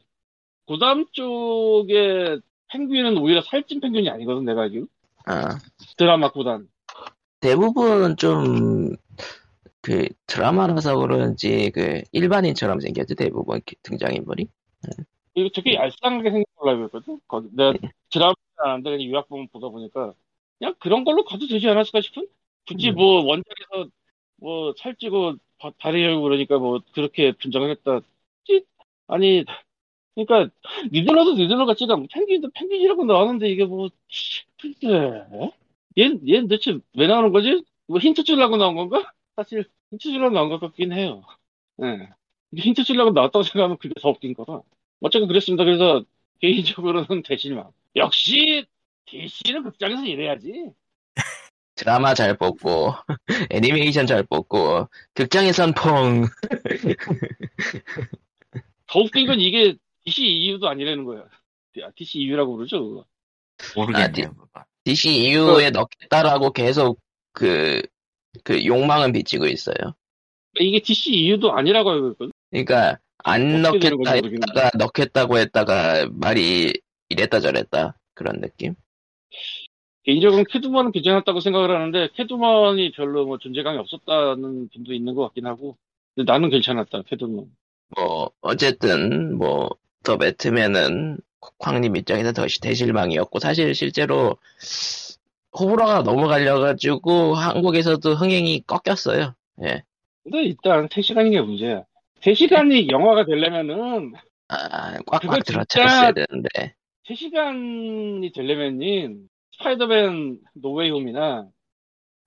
고담 0.66 1.06
쪽에 1.12 2.38
펭귄은 2.72 3.18
오히려 3.18 3.42
살찐 3.42 3.80
펭귄이 3.82 4.10
아니거든 4.10 4.46
내가 4.46 4.62
알기로 4.64 4.88
아, 5.26 5.58
드라마 5.98 6.32
고담 6.32 6.68
대부분 7.42 8.18
좀, 8.18 8.96
그, 9.82 10.10
드라마라서 10.28 10.98
그런지, 10.98 11.72
그, 11.72 12.02
일반인처럼 12.12 12.82
생겼죠, 12.82 13.16
대부분 13.16 13.62
기- 13.66 13.78
등장인물이. 13.82 14.48
이거 15.36 15.50
되게 15.54 15.76
얄쌍하게 15.76 16.32
생긴 16.32 16.46
걸로 16.56 16.72
알고 16.72 16.86
있거든 16.86 17.20
거기 17.28 17.48
내가 17.54 17.74
드라마는 18.10 18.36
안 18.58 18.70
하는데 18.72 18.90
그냥 18.90 19.10
요약 19.10 19.30
보면 19.30 19.48
보다 19.54 19.70
보니까 19.70 20.14
그냥 20.58 20.76
그런 20.80 21.06
걸로 21.06 21.24
가도 21.24 21.48
되지 21.48 21.68
않았을까 21.70 22.02
싶은 22.02 22.28
굳이 22.68 22.90
음. 22.90 22.96
뭐 22.96 23.24
원작에서 23.24 23.90
뭐 24.42 24.74
살찌고 24.78 25.36
바- 25.60 25.72
다리 25.80 26.04
절고 26.04 26.22
그러니까 26.24 26.58
뭐 26.60 26.80
그렇게 26.94 27.34
분장을 27.34 27.70
했다 27.72 28.02
찌? 28.46 28.66
아니 29.08 29.46
그러니까 30.16 30.54
리들러도 30.92 31.36
리들러 31.36 31.66
같지가 31.66 31.96
않고 31.96 32.08
펭귄도 32.14 32.52
펭귄이라고 32.54 33.06
나오는데 33.06 33.50
이게 33.50 33.66
뭐 33.66 33.90
근데 34.62 35.26
얘, 35.98 36.04
얘는 36.28 36.48
대체 36.48 36.80
왜 36.98 37.08
나오는 37.08 37.32
거지? 37.32 37.64
뭐 37.88 38.00
힌트 38.00 38.24
주려고 38.24 38.58
나온 38.58 38.76
건가? 38.76 39.12
사실 39.36 39.66
힌트 39.92 40.04
주려고 40.12 40.34
나온 40.36 40.50
것 40.50 40.60
같긴 40.60 40.94
해요. 40.94 41.24
예. 41.84 42.10
힌트 42.56 42.84
주려고 42.84 43.12
나왔다고 43.12 43.44
생각하면 43.44 43.78
그게 43.78 43.94
더 44.02 44.10
웃긴 44.10 44.34
거라. 44.34 44.62
어쨌든 45.02 45.28
그랬습니다. 45.28 45.64
그래서 45.64 46.04
개인적으로는 46.42 47.24
대실망. 47.24 47.72
역시 47.96 48.66
DC는 49.06 49.64
극장에서 49.64 50.06
이래야지. 50.06 50.72
드라마 51.80 52.14
잘 52.14 52.36
뽑고, 52.36 52.94
애니메이션 53.52 54.06
잘 54.06 54.24
뽑고, 54.24 54.90
극장에선 55.14 55.74
펑. 55.74 56.26
더 58.88 59.00
웃긴 59.00 59.28
건 59.28 59.40
이게 59.40 59.76
DC 60.04 60.26
EU도 60.26 60.68
아니라는 60.68 61.06
거야. 61.06 61.24
아, 61.82 61.90
DC 61.96 62.20
EU라고 62.20 62.58
그러죠. 62.58 62.86
그거. 62.86 63.06
모르겠네요. 63.78 64.34
그거. 64.34 64.66
DC 64.84 65.10
이후에 65.10 65.70
넣겠다라고 65.70 66.52
계속 66.52 67.00
그, 67.32 67.82
그 68.44 68.66
욕망은 68.66 69.14
비치고 69.14 69.48
있어요. 69.48 69.96
이게 70.60 70.82
DC 70.82 71.12
EU도 71.12 71.54
아니라고 71.54 71.92
알고 71.92 72.08
있거든. 72.10 72.32
그러니까, 72.50 73.00
안 73.20 73.62
넣겠다. 73.62 74.16
했다가, 74.16 74.72
넣겠다고 74.78 75.38
했다가, 75.38 76.10
말이 76.12 76.74
이랬다 77.08 77.40
저랬다. 77.40 77.98
그런 78.16 78.42
느낌? 78.42 78.76
개인적으로는 80.10 80.46
캐두먼은 80.50 80.92
괜찮았다고 80.92 81.40
생각을 81.40 81.70
하는데 81.70 82.10
캐두먼이 82.16 82.92
별로 82.94 83.26
뭐 83.26 83.38
존재감이 83.38 83.78
없었다는 83.78 84.70
분도 84.74 84.94
있는 84.94 85.14
것 85.14 85.22
같긴 85.26 85.46
하고 85.46 85.78
근데 86.16 86.32
나는 86.32 86.50
괜찮았다 86.50 87.04
캐두먼. 87.04 87.46
뭐, 87.96 88.30
어쨌든, 88.42 89.36
뭐, 89.38 89.70
더 90.04 90.18
배트맨은 90.18 91.18
쾅님 91.58 91.96
입장에서 91.96 92.34
더 92.34 92.48
시- 92.48 92.62
대실망이었고, 92.62 93.40
사실 93.40 93.74
실제로 93.74 94.38
호불호가 95.58 96.04
너무 96.04 96.28
갈려가지고 96.28 97.34
한국에서도 97.34 98.14
흥행이 98.14 98.62
꺾였어요. 98.68 99.34
예. 99.64 99.84
근데 100.24 100.44
일단 100.44 100.88
3시간인 100.88 101.32
게 101.32 101.42
문제야. 101.42 101.84
3시간이 102.22 102.92
영화가 102.92 103.26
되려면은 103.26 104.14
아, 104.50 104.98
꽉꽉 105.08 105.44
들어찼어야 105.44 106.12
되는데. 106.12 106.76
3시간이 107.08 108.34
되려면은 108.36 109.30
스파이더맨 109.60 110.40
노웨이 110.54 110.90
홈이나 110.90 111.48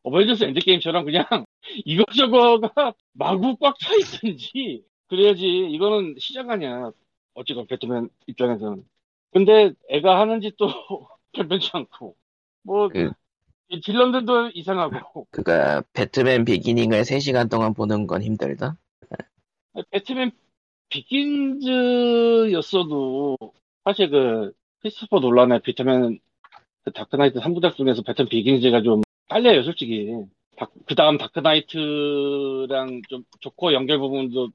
어벤져스 0.04 0.44
엔드게임처럼 0.44 1.04
그냥 1.06 1.24
이거저거가 1.84 2.94
마구 3.12 3.56
꽉 3.58 3.76
차 3.80 3.94
있든지 3.96 4.84
그래야지 5.08 5.46
이거는 5.46 6.16
시작 6.18 6.50
아니야. 6.50 6.90
어찌건 7.34 7.66
배트맨 7.66 8.08
입장에서는. 8.26 8.84
근데 9.32 9.72
애가 9.90 10.20
하는 10.20 10.40
짓도 10.40 10.68
변변치 11.32 11.70
않고 11.72 12.16
뭐 12.62 12.88
그- 12.88 13.12
이 13.68 13.80
villain들도 13.80 14.50
이상하고 14.54 15.26
그가 15.30 15.82
배트맨 15.94 16.44
비기닝을 16.44 17.04
3시간 17.04 17.48
동안 17.48 17.74
보는 17.74 18.06
건 18.06 18.22
힘들다. 18.22 18.76
배트맨 19.90 20.30
비긴즈였어도 20.90 22.58
사실 23.84 24.10
그 24.10 24.52
크리스토퍼 24.80 25.20
놀란의 25.20 25.60
배트맨 25.62 26.20
그 26.84 26.92
다크나이트 26.92 27.38
3부작 27.40 27.76
중에서 27.76 28.02
배트맨 28.02 28.28
비긴즈가 28.28 28.82
좀 28.82 29.02
딸려요 29.28 29.62
솔직히 29.62 30.10
그 30.86 30.94
다음 30.94 31.18
다크나이트랑 31.18 33.02
좀 33.08 33.24
조커 33.40 33.72
연결 33.72 33.98
부분도 33.98 34.50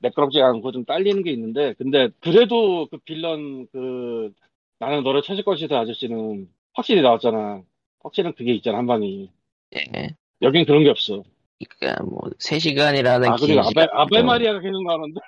매끄럽지 0.00 0.40
않고 0.40 0.72
좀 0.72 0.84
딸리는 0.84 1.22
게 1.22 1.30
있는데 1.30 1.74
근데 1.74 2.08
그래도 2.20 2.86
그 2.90 2.98
빌런 2.98 3.66
그 3.70 4.32
나는 4.78 5.04
너를 5.04 5.22
찾을 5.22 5.44
것이다 5.44 5.78
아저씨는 5.78 6.48
확실히 6.74 7.02
나왔잖아 7.02 7.62
확실한 8.00 8.34
그게 8.34 8.52
있잖아 8.54 8.78
한 8.78 8.86
방이 8.86 9.30
예. 9.76 10.08
여긴 10.42 10.64
그런 10.64 10.82
게 10.82 10.90
없어 10.90 11.22
그니까 11.58 12.02
뭐, 12.02 12.18
3시간이라는 12.38 13.30
아긴 13.30 13.46
그리고 13.46 13.60
아베, 13.60 13.68
시간. 13.68 13.88
아베 13.92 14.22
마리아가 14.22 14.60
계속 14.60 14.82
나오는데 14.84 15.20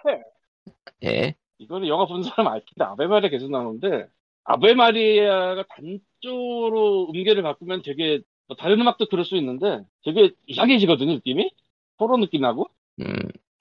예. 1.05 1.35
이거는 1.59 1.87
영화 1.87 2.07
본 2.07 2.23
사람 2.23 2.49
알 2.49 2.61
텐데 2.61 2.91
아베 2.91 3.07
마리아 3.07 3.31
계속 3.31 3.51
나오는데 3.51 4.09
아베 4.43 4.75
마리아가 4.75 5.65
단 5.69 6.01
조로 6.25 7.11
음계를 7.15 7.43
바꾸면 7.43 7.83
되게 7.83 8.21
뭐 8.49 8.57
다른 8.57 8.81
음악도 8.81 9.07
그럴 9.09 9.25
수 9.25 9.37
있는데 9.37 9.85
되게 10.05 10.33
이상해지거든요 10.47 11.15
느낌이? 11.15 11.51
호러 12.01 12.17
느낌 12.19 12.43
나고? 12.43 12.69
음, 13.01 13.07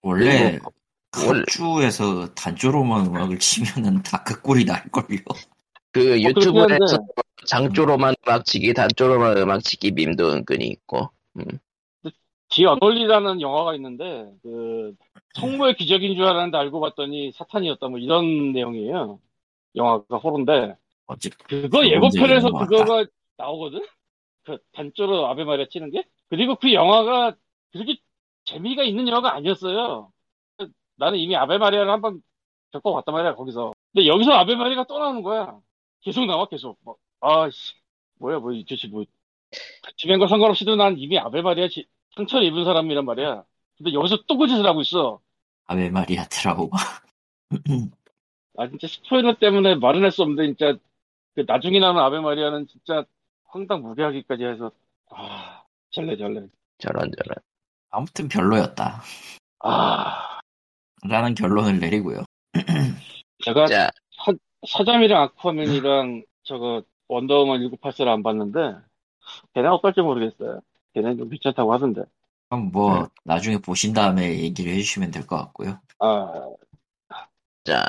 원래 0.01 0.60
각주에서 1.12 2.34
단조로만 2.34 3.08
음악을 3.08 3.39
치면은 3.39 4.01
다 4.03 4.24
그 4.24 4.41
꼴이 4.41 4.65
날걸요. 4.65 5.20
그뭐 5.91 6.05
그렇긴 6.05 6.24
유튜브에서 6.29 6.98
장조로만 7.46 8.15
음악치기, 8.25 8.74
단조로만 8.74 9.38
음악치기 9.38 9.91
밈도 9.91 10.32
은근히 10.32 10.67
있고. 10.67 11.10
디 12.50 12.65
어널리라는 12.65 13.41
영화가 13.41 13.75
있는데 13.75 14.32
그 14.43 14.96
성모의 15.36 15.75
기적인 15.75 16.15
줄 16.15 16.24
알았는데 16.25 16.58
알고 16.58 16.79
봤더니 16.82 17.32
사탄이었다 17.34 17.88
뭐 17.88 17.98
이런 18.00 18.51
내용이에요. 18.51 19.20
영화가 19.75 20.17
호러인데 20.17 20.75
어찌 21.13 21.29
그거 21.29 21.86
예고편에서. 21.88 22.50
그거가 22.51 23.05
나오거든? 23.38 23.86
그 24.46 24.58
단조로 24.74 25.27
아베마리아 25.27 25.67
치는 25.70 25.91
게? 25.91 26.03
그리고 26.29 26.55
그 26.55 26.74
영화가 26.74 27.36
그렇게 27.72 27.98
재미가 28.46 28.84
있는 28.84 29.08
영화가 29.08 29.34
아니었어요. 29.36 30.12
나는 30.98 31.20
이미 31.20 31.36
아베마리아를 31.36 31.91
한 31.91 32.01
번 32.01 32.22
겪어봤단 32.72 33.13
말이야, 33.13 33.36
거기서. 33.36 33.74
근데 33.93 34.08
여기서 34.08 34.32
아베마리아가 34.34 34.86
또 34.86 34.98
나오는 35.00 35.22
거야. 35.22 35.60
계속 36.01 36.25
나와, 36.25 36.46
계속. 36.48 36.77
뭐, 36.84 36.96
아씨, 37.22 37.74
뭐야, 38.20 38.39
뭐, 38.39 38.51
이 38.51 38.63
도대체 38.65 38.88
뭐. 38.88 39.05
주변과 39.98 40.27
상관없이도 40.27 40.75
난 40.75 40.98
이미 40.98 41.17
아베마리아 41.20 41.67
지- 41.70 41.88
상처를 42.15 42.46
입은 42.48 42.63
사람이란 42.65 43.05
말이야. 43.05 43.43
근데 43.77 43.93
여기서 43.93 44.24
또 44.27 44.38
그 44.38 44.48
짓을 44.48 44.65
하고 44.65 44.82
있어. 44.82 45.20
아베 45.67 45.89
마리아 45.89 46.25
트라우마. 46.25 46.77
아, 48.58 48.67
진짜 48.67 48.88
스포일러 48.88 49.36
때문에 49.38 49.75
말은 49.75 50.03
할 50.03 50.12
수 50.12 50.22
없는데, 50.24 50.46
진짜, 50.48 50.77
그 51.36 51.44
나중에 51.48 51.80
나오는 51.80 52.02
아베 52.02 52.20
마리아는 52.20 52.68
진짜 52.68 53.06
황당 53.46 53.82
무계하기까지 53.82 54.44
해서, 54.44 54.72
아, 55.10 55.63
잘래, 55.92 56.16
잘래. 56.18 56.46
저런 56.80 57.12
저런. 57.18 57.36
아무튼 57.90 58.28
별로였다. 58.28 59.02
아, 59.60 60.40
라는 61.08 61.36
결론을 61.36 61.80
내리고요. 61.80 62.24
제가 63.46 63.66
자, 63.68 63.90
사잠이랑 64.68 65.22
아쿠아맨이랑 65.24 66.24
저거 66.44 66.84
원더우먼 67.08 67.62
1984를 67.62 68.08
안 68.10 68.24
봤는데, 68.24 68.75
걔네 69.54 69.68
어떨지 69.68 70.02
모르겠어요. 70.02 70.62
걔네 70.94 71.16
좀 71.18 71.30
괜찮다고 71.30 71.74
하던데. 71.74 72.04
그럼 72.50 72.72
뭐 72.72 73.00
네. 73.04 73.06
나중에 73.24 73.58
보신 73.58 73.94
다음에 73.94 74.40
얘기를 74.40 74.72
해주시면 74.74 75.12
될 75.12 75.25
것 75.25 75.38
같고요. 75.38 75.80
아, 76.00 76.50
자, 77.63 77.84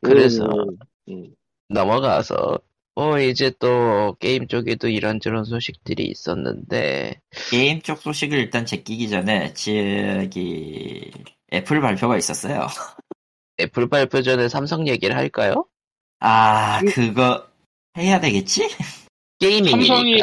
그래서 0.00 0.44
음, 0.46 0.78
음. 1.08 1.34
넘어가서 1.68 2.58
뭐 2.98 3.20
이제 3.20 3.52
또 3.60 4.16
게임 4.18 4.48
쪽에도 4.48 4.88
이런저런 4.88 5.44
소식들이 5.44 6.04
있었는데 6.06 7.20
게임 7.48 7.80
쪽 7.80 7.98
소식을 8.02 8.36
일단 8.36 8.66
제끼기 8.66 9.08
전에 9.08 9.52
저기 9.54 11.08
애플 11.52 11.80
발표가 11.80 12.16
있었어요. 12.18 12.66
애플 13.60 13.88
발표 13.88 14.20
전에 14.20 14.48
삼성 14.48 14.88
얘기를 14.88 15.14
할까요? 15.14 15.64
아 16.18 16.80
그거 16.92 17.46
해야 17.96 18.18
되겠지? 18.18 18.68
gaming이니까 19.38 19.76
삼성이- 19.94 20.18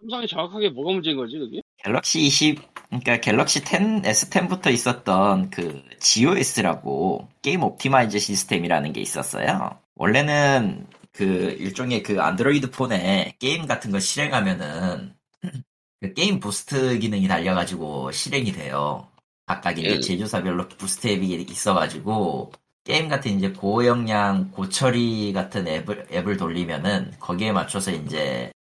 삼성이 0.00 0.26
정확하게 0.28 0.70
뭐가 0.70 0.92
문제인 0.92 1.18
거지 1.18 1.36
그게? 1.36 1.60
갤럭시 1.84 2.20
20 2.20 2.58
그러니까 2.86 3.18
갤럭시 3.18 3.60
10 3.60 4.00
S10부터 4.02 4.72
있었던 4.72 5.50
그 5.50 5.82
GOS라고 6.00 7.28
game 7.42 7.62
optimizer 7.64 8.18
system이라는 8.18 8.94
게 8.94 9.02
있었어요. 9.02 9.78
원래는 9.96 10.86
그 11.18 11.24
일종의 11.58 12.04
그 12.04 12.22
안드로이드 12.22 12.70
폰에 12.70 13.34
게임 13.40 13.66
같은 13.66 13.90
거 13.90 13.98
실행하면은 13.98 15.14
그 16.00 16.14
게임 16.14 16.38
boost 16.38 16.96
기능이 17.00 17.26
딸려가지고 17.26 18.12
실행이 18.12 18.52
돼요. 18.52 19.08
각각 19.44 19.76
이제 19.80 19.96
음. 19.96 20.00
제조사별로 20.00 20.68
boost 20.68 21.08
앱이 21.08 21.44
있어가지고 21.50 22.52
게임 22.84 23.08
같은 23.08 23.36
이제 23.36 23.50
고용량 23.50 24.52
고처리 24.52 25.32
같은 25.32 25.66
앱을 25.66 26.06
앱을 26.12 26.36
돌리면은 26.36 27.12
거기에 27.18 27.50
맞춰서 27.50 27.90
이제 27.90 28.52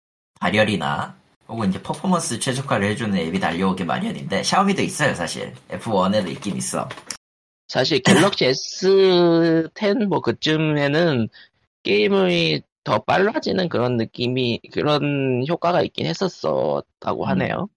발열이나 0.41 1.15
혹은 1.49 1.69
이제 1.69 1.83
퍼포먼스 1.83 2.39
최적화를 2.39 2.89
해주는 2.89 3.15
앱이 3.19 3.39
딸려오게 3.38 3.85
마련인데 3.85 4.43
샤오미도 4.43 4.81
있어요 4.81 5.15
사실 5.15 5.53
F1에도 5.69 6.31
있긴 6.31 6.57
있어 6.57 6.89
사실 7.69 8.01
갤럭시 8.01 8.47
S10 8.47 10.07
뭐 10.07 10.21
그쯤에는 10.21 11.29
게임이 11.87 12.62
더 12.85 12.99
빨라지는 12.99 13.69
그런 13.69 13.97
느낌이 13.97 14.61
그런 14.73 15.45
효과가 15.49 15.83
있긴 15.83 16.07
했었었다고 16.07 17.25
음. 17.25 17.28
하네요. 17.28 17.69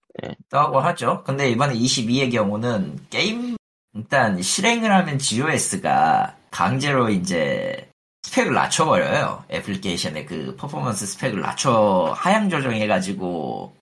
라고 0.50 0.82
하죠 0.82 1.24
근데 1.24 1.50
이번에 1.50 1.74
22의 1.75 2.30
경우는 2.30 3.00
게임 3.10 3.56
일단 3.96 4.42
실행을 4.42 4.92
하면 4.92 5.18
GOS가 5.18 6.36
강제로 6.51 7.10
이제 7.10 7.89
스펙을 8.24 8.54
낮춰버려요 8.54 9.46
애플리케이션의 9.50 10.25
그 10.25 10.58
퍼포먼스 10.58 11.06
스펙을 11.06 11.39
낮춰 11.39 12.13
하향 12.18 12.50
조정해가지고 12.50 13.74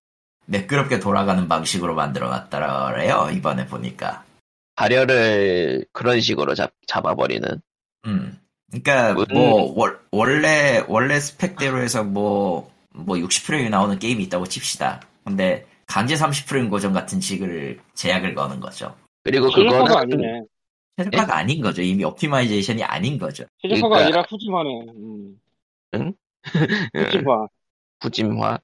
매끄럽게 0.45 0.99
돌아가는 0.99 1.47
방식으로 1.47 1.95
만들어놨더래요 1.95 3.31
이번에 3.33 3.65
보니까 3.65 4.23
발열을 4.75 5.85
그런 5.91 6.21
식으로 6.21 6.53
잡, 6.53 6.71
잡아버리는. 6.85 7.61
음. 8.05 8.39
그러니까 8.69 9.11
음. 9.13 9.25
뭐 9.33 9.73
월, 9.75 9.99
원래 10.11 10.83
원래 10.87 11.19
스펙대로 11.19 11.81
해서 11.81 12.03
뭐뭐 12.03 12.67
60프레임이 13.07 13.69
나오는 13.69 13.97
게임이 13.97 14.23
있다고 14.23 14.45
칩시다. 14.47 15.01
근데 15.23 15.65
강제 15.85 16.15
30프레임 16.15 16.69
고정 16.69 16.93
같은 16.93 17.21
식을 17.21 17.79
제약을 17.93 18.35
거는 18.35 18.59
거죠. 18.59 18.95
그리고 19.23 19.49
그거는 19.49 19.95
아니네. 19.95 20.43
최적화가 20.97 21.37
아닌 21.37 21.61
거죠. 21.61 21.81
이미 21.81 22.03
optimization이 22.03 22.83
아닌 22.83 23.17
거죠. 23.17 23.45
최적화가 23.61 23.87
그러니까- 23.89 24.05
아니라 24.05 24.23
푸짐하네. 24.23 24.69
음. 24.95 25.39
응? 25.95 26.13
푸짐화. 26.93 27.47
부짐화. 27.99 28.59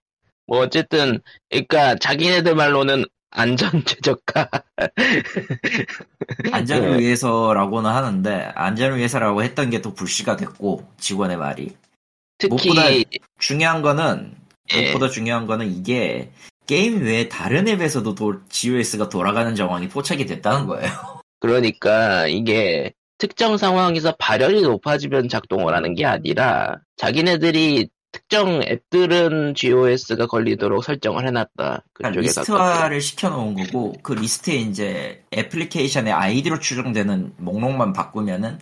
뭐 0.48 0.60
어쨌든 0.60 1.22
그러니까 1.50 1.96
자기네들 1.96 2.56
말로는 2.56 3.06
안전 3.36 3.84
최저가. 3.84 4.50
안전을 6.52 6.92
네. 6.92 7.00
위해서라고는 7.00 7.90
하는데 7.90 8.52
안전을 8.56 8.98
위해서라고 8.98 9.44
했던 9.44 9.70
게 9.70 9.82
또 9.84 9.94
불씨가 9.94 10.38
됐고 10.38 10.88
직원의 10.98 11.36
말이 11.38 11.76
특히 12.38 12.70
무엇보다- 12.70 13.20
중요한 13.40 13.82
거는 13.82 14.34
예. 14.74 14.82
무엇보다 14.84 15.10
중요한 15.10 15.46
거는 15.46 15.68
이게 15.76 16.32
게임 16.68 17.04
외에 17.04 17.28
다른 17.28 17.68
앱에서도 17.68 18.16
도, 18.16 18.36
GOS가 18.48 19.10
돌아가는 19.10 19.54
정황이 19.56 19.90
포착이 19.90 20.26
됐다는 20.26 20.68
거예요. 20.68 20.90
그러니까 21.42 22.28
이게 22.28 22.94
특정 23.18 23.58
상황에서 23.58 24.16
발열이 24.18 24.62
높아지면 24.62 25.28
작동을 25.28 25.76
하는 25.76 25.94
게 25.96 26.06
아니라 26.06 26.78
자기네들이 26.96 27.90
특정 28.14 28.62
앱들은 28.64 29.56
GOS가 29.56 30.28
걸리도록 30.28 30.84
설정을 30.86 31.28
해놨다. 31.28 31.84
그러니까. 31.94 32.22
리스트화를 32.22 33.02
시켜놓은 33.02 33.56
거고 33.56 33.94
그 34.04 34.14
리스트에 34.14 34.56
이제 34.56 35.24
애플리케이션의 35.36 36.14
아이디로 36.14 36.60
추정되는 36.60 37.34
목록만 37.38 37.92
바꾸면은 37.92 38.60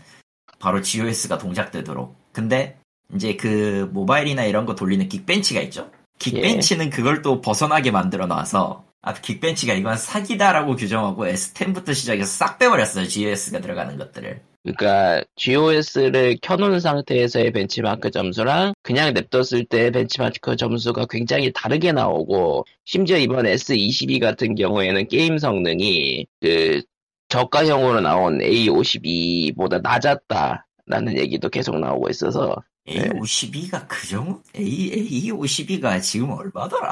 바로 0.57 0.81
GOS가 0.81 1.37
동작되도록. 1.37 2.15
근데 2.31 2.79
이제 3.13 3.35
그 3.35 3.89
모바일이나 3.91 4.45
이런 4.45 4.65
거 4.65 4.73
돌리는 4.73 5.09
긱벤치가 5.09 5.59
있죠. 5.61 5.91
긱벤치는 6.19 6.89
그걸 6.89 7.21
또 7.21 7.41
벗어나게 7.41 7.91
만들어 7.91 8.27
놔서 8.27 8.85
아 9.01 9.13
긱벤치가 9.13 9.73
이건 9.73 9.97
사기다라고 9.97 10.75
규정하고 10.75 11.25
S10부터 11.25 11.93
시작해서 11.93 12.31
싹 12.31 12.57
빼버렸어요. 12.57 13.05
GOS가 13.07 13.59
들어가는 13.59 13.97
것들을. 13.97 14.41
그러니까 14.63 15.23
GOS를 15.37 16.37
켜놓은 16.41 16.79
상태에서의 16.79 17.51
벤치마크 17.51 18.11
점수랑 18.11 18.73
그냥 18.83 19.13
냅뒀을 19.13 19.65
때 19.65 19.89
벤치마크 19.89 20.55
점수가 20.55 21.07
굉장히 21.09 21.51
다르게 21.51 21.91
나오고 21.91 22.65
심지어 22.85 23.17
이번 23.17 23.45
S22 23.45 24.19
같은 24.21 24.53
경우에는 24.55 25.07
게임 25.07 25.39
성능이 25.39 26.27
그 26.41 26.81
저가형으로 27.29 28.01
나온 28.01 28.39
A52보다 28.39 29.81
낮았다라는 29.81 31.17
얘기도 31.17 31.49
계속 31.49 31.79
나오고 31.79 32.09
있어서 32.09 32.55
A52가 32.87 33.87
그 33.87 34.07
정도? 34.07 34.41
A, 34.55 35.29
A52가 35.29 36.01
지금 36.01 36.31
얼마더라? 36.31 36.91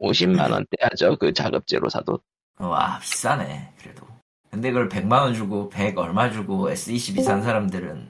50만 0.00 0.50
원대 0.50 0.76
하죠 0.80 1.16
그 1.16 1.32
자급제로 1.32 1.90
사도 1.90 2.20
와 2.58 2.98
비싸네 3.00 3.74
그래도 3.78 4.09
근데 4.50 4.70
그걸 4.70 4.88
100만 4.88 5.22
원 5.22 5.34
주고 5.34 5.68
100 5.70 5.96
얼마 5.98 6.30
주고 6.30 6.68
S22 6.70 7.22
산 7.22 7.42
사람들은 7.42 8.08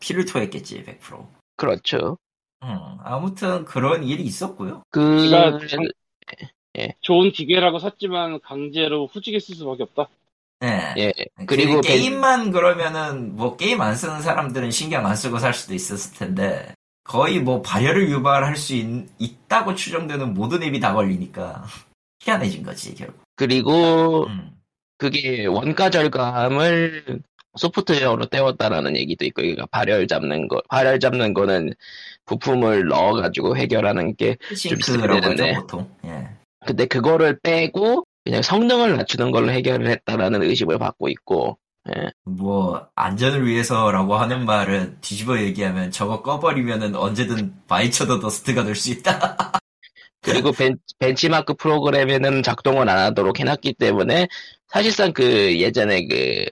피를 0.00 0.24
토했겠지 0.24 0.84
100% 0.84 1.26
그렇죠 1.56 2.18
음, 2.62 2.78
아무튼 3.02 3.64
그런 3.64 4.04
일이 4.04 4.22
있었고요 4.22 4.82
그 4.90 5.28
그러니까 5.28 5.58
좋은 7.00 7.30
기계라고 7.32 7.78
샀지만 7.78 8.40
강제로 8.40 9.06
후지게 9.06 9.38
쓸 9.40 9.54
수밖에 9.54 9.82
없다. 9.82 10.08
네. 10.60 10.94
예그 10.96 11.46
그리고 11.46 11.80
벤- 11.80 11.82
게임만 11.82 12.52
그러면은 12.52 13.36
뭐 13.36 13.56
게임 13.56 13.80
안 13.80 13.94
쓰는 13.96 14.22
사람들은 14.22 14.70
신경 14.70 15.04
안 15.06 15.16
쓰고 15.16 15.38
살 15.38 15.52
수도 15.52 15.74
있었을 15.74 16.16
텐데 16.16 16.74
거의 17.04 17.40
뭐 17.40 17.60
발열을 17.62 18.08
유발할 18.10 18.56
수 18.56 18.74
있, 18.74 19.48
다고 19.48 19.74
추정되는 19.74 20.34
모든 20.34 20.62
앱이 20.62 20.78
다 20.80 20.94
걸리니까 20.94 21.64
희한해진 22.22 22.62
거지 22.62 22.94
결국 22.94 23.20
그리고 23.34 24.26
음. 24.28 24.52
그게 25.02 25.46
원가 25.46 25.90
절감을 25.90 27.20
소프트웨어로 27.56 28.26
때웠다라는 28.26 28.94
얘기도 28.94 29.24
있고, 29.24 29.42
그러니까 29.42 29.66
발열 29.66 30.06
잡는 30.06 30.46
거, 30.46 30.62
발열 30.68 31.00
잡는 31.00 31.34
거는 31.34 31.74
부품을 32.24 32.86
넣어가지고 32.86 33.56
해결하는 33.56 34.14
게, 34.14 34.36
되는데. 35.10 35.54
보통 35.54 35.90
예. 36.04 36.28
근데 36.64 36.86
그거를 36.86 37.40
빼고 37.42 38.04
그냥 38.24 38.42
성능을 38.42 38.96
낮추는 38.96 39.32
걸로 39.32 39.50
해결을 39.50 39.88
했다라는 39.88 40.44
의심을 40.44 40.78
받고 40.78 41.08
있고, 41.08 41.58
뭐 42.24 42.86
안전을 42.94 43.44
위해서라고 43.44 44.14
하는 44.14 44.44
말은 44.46 44.98
뒤집어 45.00 45.36
얘기하면 45.40 45.90
저거 45.90 46.22
꺼버리면은 46.22 46.94
언제든 46.94 47.54
bite 47.66 48.20
the 48.20 48.34
dust가 48.34 48.62
될 48.62 48.76
수 48.76 48.92
있다. 48.92 49.58
그리고 50.22 50.52
벤, 50.52 50.78
벤치마크 51.00 51.54
프로그램에는 51.54 52.44
작동을 52.44 52.88
안 52.88 52.98
하도록 52.98 53.38
해놨기 53.38 53.74
때문에 53.74 54.28
사실상 54.72 55.12
그 55.12 55.58
예전에 55.60 56.06
그 56.06 56.44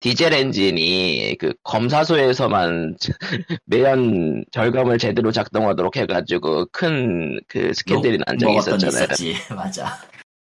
디젤 0.00 0.32
엔진이 0.32 1.36
그 1.38 1.52
검사소에서만 1.62 2.96
매연 3.66 4.44
절감을 4.50 4.98
제대로 4.98 5.30
작동하도록 5.30 5.94
해가지고 5.96 6.66
큰 6.72 7.38
그 7.48 7.72
스캔들이 7.74 8.18
난 8.26 8.38
적이 8.38 8.56
있었잖아요. 8.58 9.04
있었지. 9.04 9.34
맞아. 9.54 9.98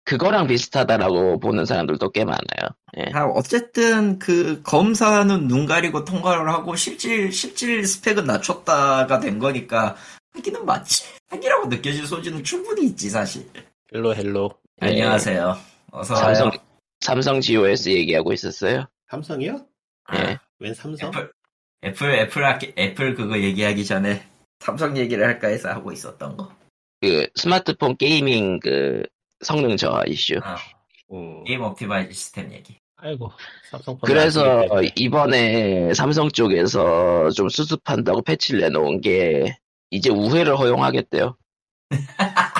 그거랑 0.06 0.48
비슷하다라고 0.48 1.40
보는 1.40 1.66
사람들도 1.66 2.12
꽤 2.12 2.26
많아요. 2.26 2.70
예. 2.98 3.06
아, 3.14 3.26
어쨌든 3.26 4.20
그 4.20 4.62
검사는 4.64 5.48
눈 5.48 5.66
가리고 5.66 6.04
통과를 6.04 6.50
하고 6.50 6.76
실질 6.76 7.32
실질 7.32 7.86
스펙은 7.86 8.26
낮췄다가 8.26 9.20
된 9.20 9.40
거니까 9.40 9.96
사기는 10.36 10.66
맞지. 10.66 11.04
사기라고 11.30 11.68
느껴질 11.68 12.06
소지는 12.06 12.44
충분히 12.44 12.86
있지 12.88 13.10
사실. 13.10 13.46
hello 13.94 14.14
hello. 14.16 14.52
예. 14.82 14.88
안녕하세요. 14.88 15.58
어서 15.92 16.16
삼성 16.16 16.26
와요. 16.26 16.36
삼성 16.52 16.73
GOS 17.42 17.90
얘기하고 17.90 18.34
있었어요. 18.34 18.86
삼성이요? 19.10 19.66
예. 20.16 20.38
웬 20.60 20.74
삼성? 20.74 21.10
애플 21.10 21.32
애플 21.84 22.12
애플 22.16 22.44
하기- 22.44 22.74
애플 22.78 23.14
그거 23.16 23.38
얘기하기 23.38 23.86
전에 23.86 24.24
삼성 24.60 24.96
얘기를 24.98 25.26
할까 25.26 25.48
해서 25.50 25.70
하고 25.70 25.92
있었던 25.92 26.38
거. 26.38 26.50
그 27.02 27.28
스마트폰 27.36 27.98
gaming 27.98 28.60
그 28.60 29.04
성능 29.42 29.76
저하 29.76 30.04
이슈. 30.08 30.40
아, 30.42 30.56
음, 31.12 31.44
게임 31.44 31.62
optimize 31.62 32.14
시스템 32.14 32.52
얘기. 32.54 32.78
아이고 32.96 33.30
삼성 33.70 33.98
폰 33.98 34.08
그래서. 34.08 34.66
이번에 34.96 35.94
삼성 35.94 36.30
쪽에서 36.30 37.30
좀 37.32 37.50
수습한다고 37.50 38.22
패치를 38.22 38.62
내놓은 38.62 39.02
게 39.02 39.58
이제 39.92 40.10
우회를 40.10 40.58
허용하겠대요. 40.58 41.36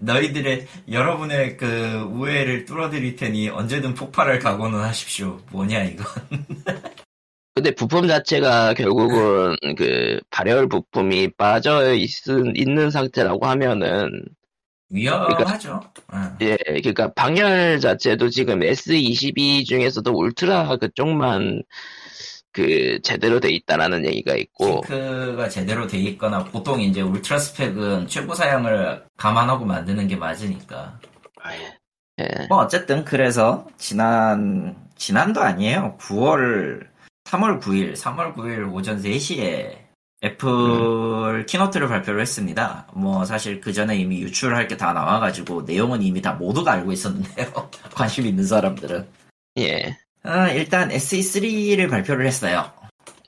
너희들의 0.00 0.66
여러분의 0.90 1.56
그 1.56 2.08
우회를 2.12 2.64
뚫어드릴 2.64 3.16
테니 3.16 3.48
언제든 3.48 3.94
폭발할 3.94 4.38
각오는 4.38 4.78
하십시오. 4.78 5.40
뭐냐 5.50 5.84
이거. 5.84 6.04
근데 7.54 7.72
부품 7.72 8.06
자체가 8.06 8.74
결국은 8.74 9.56
그 9.76 10.20
발열 10.30 10.68
부품이 10.68 11.32
빠져 11.36 11.92
있, 11.94 12.10
있는 12.54 12.90
상태라고 12.90 13.46
하면은 13.46 14.10
위험하죠. 14.90 15.80
응. 16.14 16.36
예, 16.40 16.56
그러니까 16.56 17.12
방열 17.14 17.80
자체도 17.80 18.30
지금 18.30 18.60
S22 18.60 19.66
중에서도 19.66 20.10
울트라 20.10 20.76
그쪽만 20.78 21.62
그 22.58 23.00
제대로 23.02 23.38
돼 23.38 23.50
있다라는 23.50 24.04
얘기가 24.04 24.34
있고 24.34 24.82
싱크가 24.88 25.48
제대로 25.48 25.86
돼 25.86 25.98
있거나 25.98 26.42
보통 26.42 26.80
이제 26.80 27.00
울트라 27.00 27.38
스펙은 27.38 28.08
최고 28.08 28.34
사양을 28.34 29.04
감안하고 29.16 29.64
만드는 29.64 30.08
게 30.08 30.16
맞으니까. 30.16 30.98
예, 32.20 32.46
뭐 32.48 32.58
어쨌든 32.58 33.04
그래서 33.04 33.64
지난 33.76 34.74
지난도 34.96 35.40
아니에요. 35.40 35.96
9월 36.00 36.84
3월 37.26 37.60
9일 37.60 37.94
3월 37.94 38.34
9일 38.34 38.74
오전 38.74 39.00
3시에 39.00 39.76
애플 40.24 41.46
keynote를 41.46 41.86
발표를 41.86 42.20
했습니다. 42.20 42.88
뭐 42.92 43.24
사실 43.24 43.60
그 43.60 43.72
전에 43.72 43.96
이미 43.96 44.20
유출할 44.20 44.66
게 44.66 44.76
다 44.76 44.92
나와가지고 44.92 45.62
내용은 45.62 46.02
이미 46.02 46.20
다 46.20 46.32
모두가 46.32 46.72
알고 46.72 46.90
있었는데요. 46.90 47.70
관심 47.94 48.26
있는 48.26 48.44
사람들은. 48.44 49.06
예, 49.58 49.96
아, 50.22 50.48
일단 50.50 50.88
SE3를 50.90 51.88
발표를 51.90 52.26
했어요. 52.26 52.72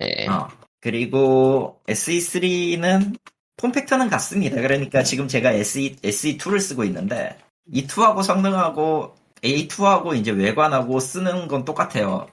예. 0.01 0.27
어, 0.27 0.49
그리고 0.81 1.81
SE3는 1.87 3.17
form 3.57 3.73
factor는 3.73 4.09
같습니다. 4.09 4.61
그러니까 4.61 5.03
지금 5.03 5.29
제가 5.29 5.53
SE, 5.53 5.97
SE2를 5.97 6.61
쓰고 6.61 6.85
있는데, 6.85 7.37
이 7.71 7.87
2하고 7.87 8.23
성능하고 8.23 9.15
A2하고 9.43 10.17
이제 10.17 10.31
외관하고 10.31 11.01
쓰는 11.01 11.49
건 11.49 11.65
똑같아요. 11.65 12.27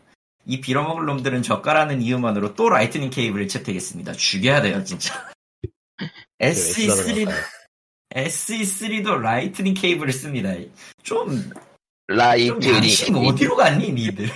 이 0.45 0.61
빌어먹을 0.61 1.05
놈들은 1.05 1.41
저가라는 1.41 2.01
이유만으로 2.01 2.55
또 2.55 2.69
라이트닝 2.69 3.09
케이블을 3.09 3.47
채택했습니다. 3.49 4.13
죽여야 4.13 4.61
돼요, 4.61 4.83
진짜. 4.83 5.13
왜 6.39 6.51
SE3, 6.51 7.25
그럴까요? 7.25 7.43
SE3도 8.15 9.19
라이트닝 9.19 9.73
케이블을 9.73 10.13
씁니다. 10.13 10.53
좀, 11.03 11.27
좀 11.27 11.51
라이트닝 12.07 12.73
양심 12.75 13.15
어디로 13.15 13.55
갔니, 13.55 13.91
니들? 13.91 14.29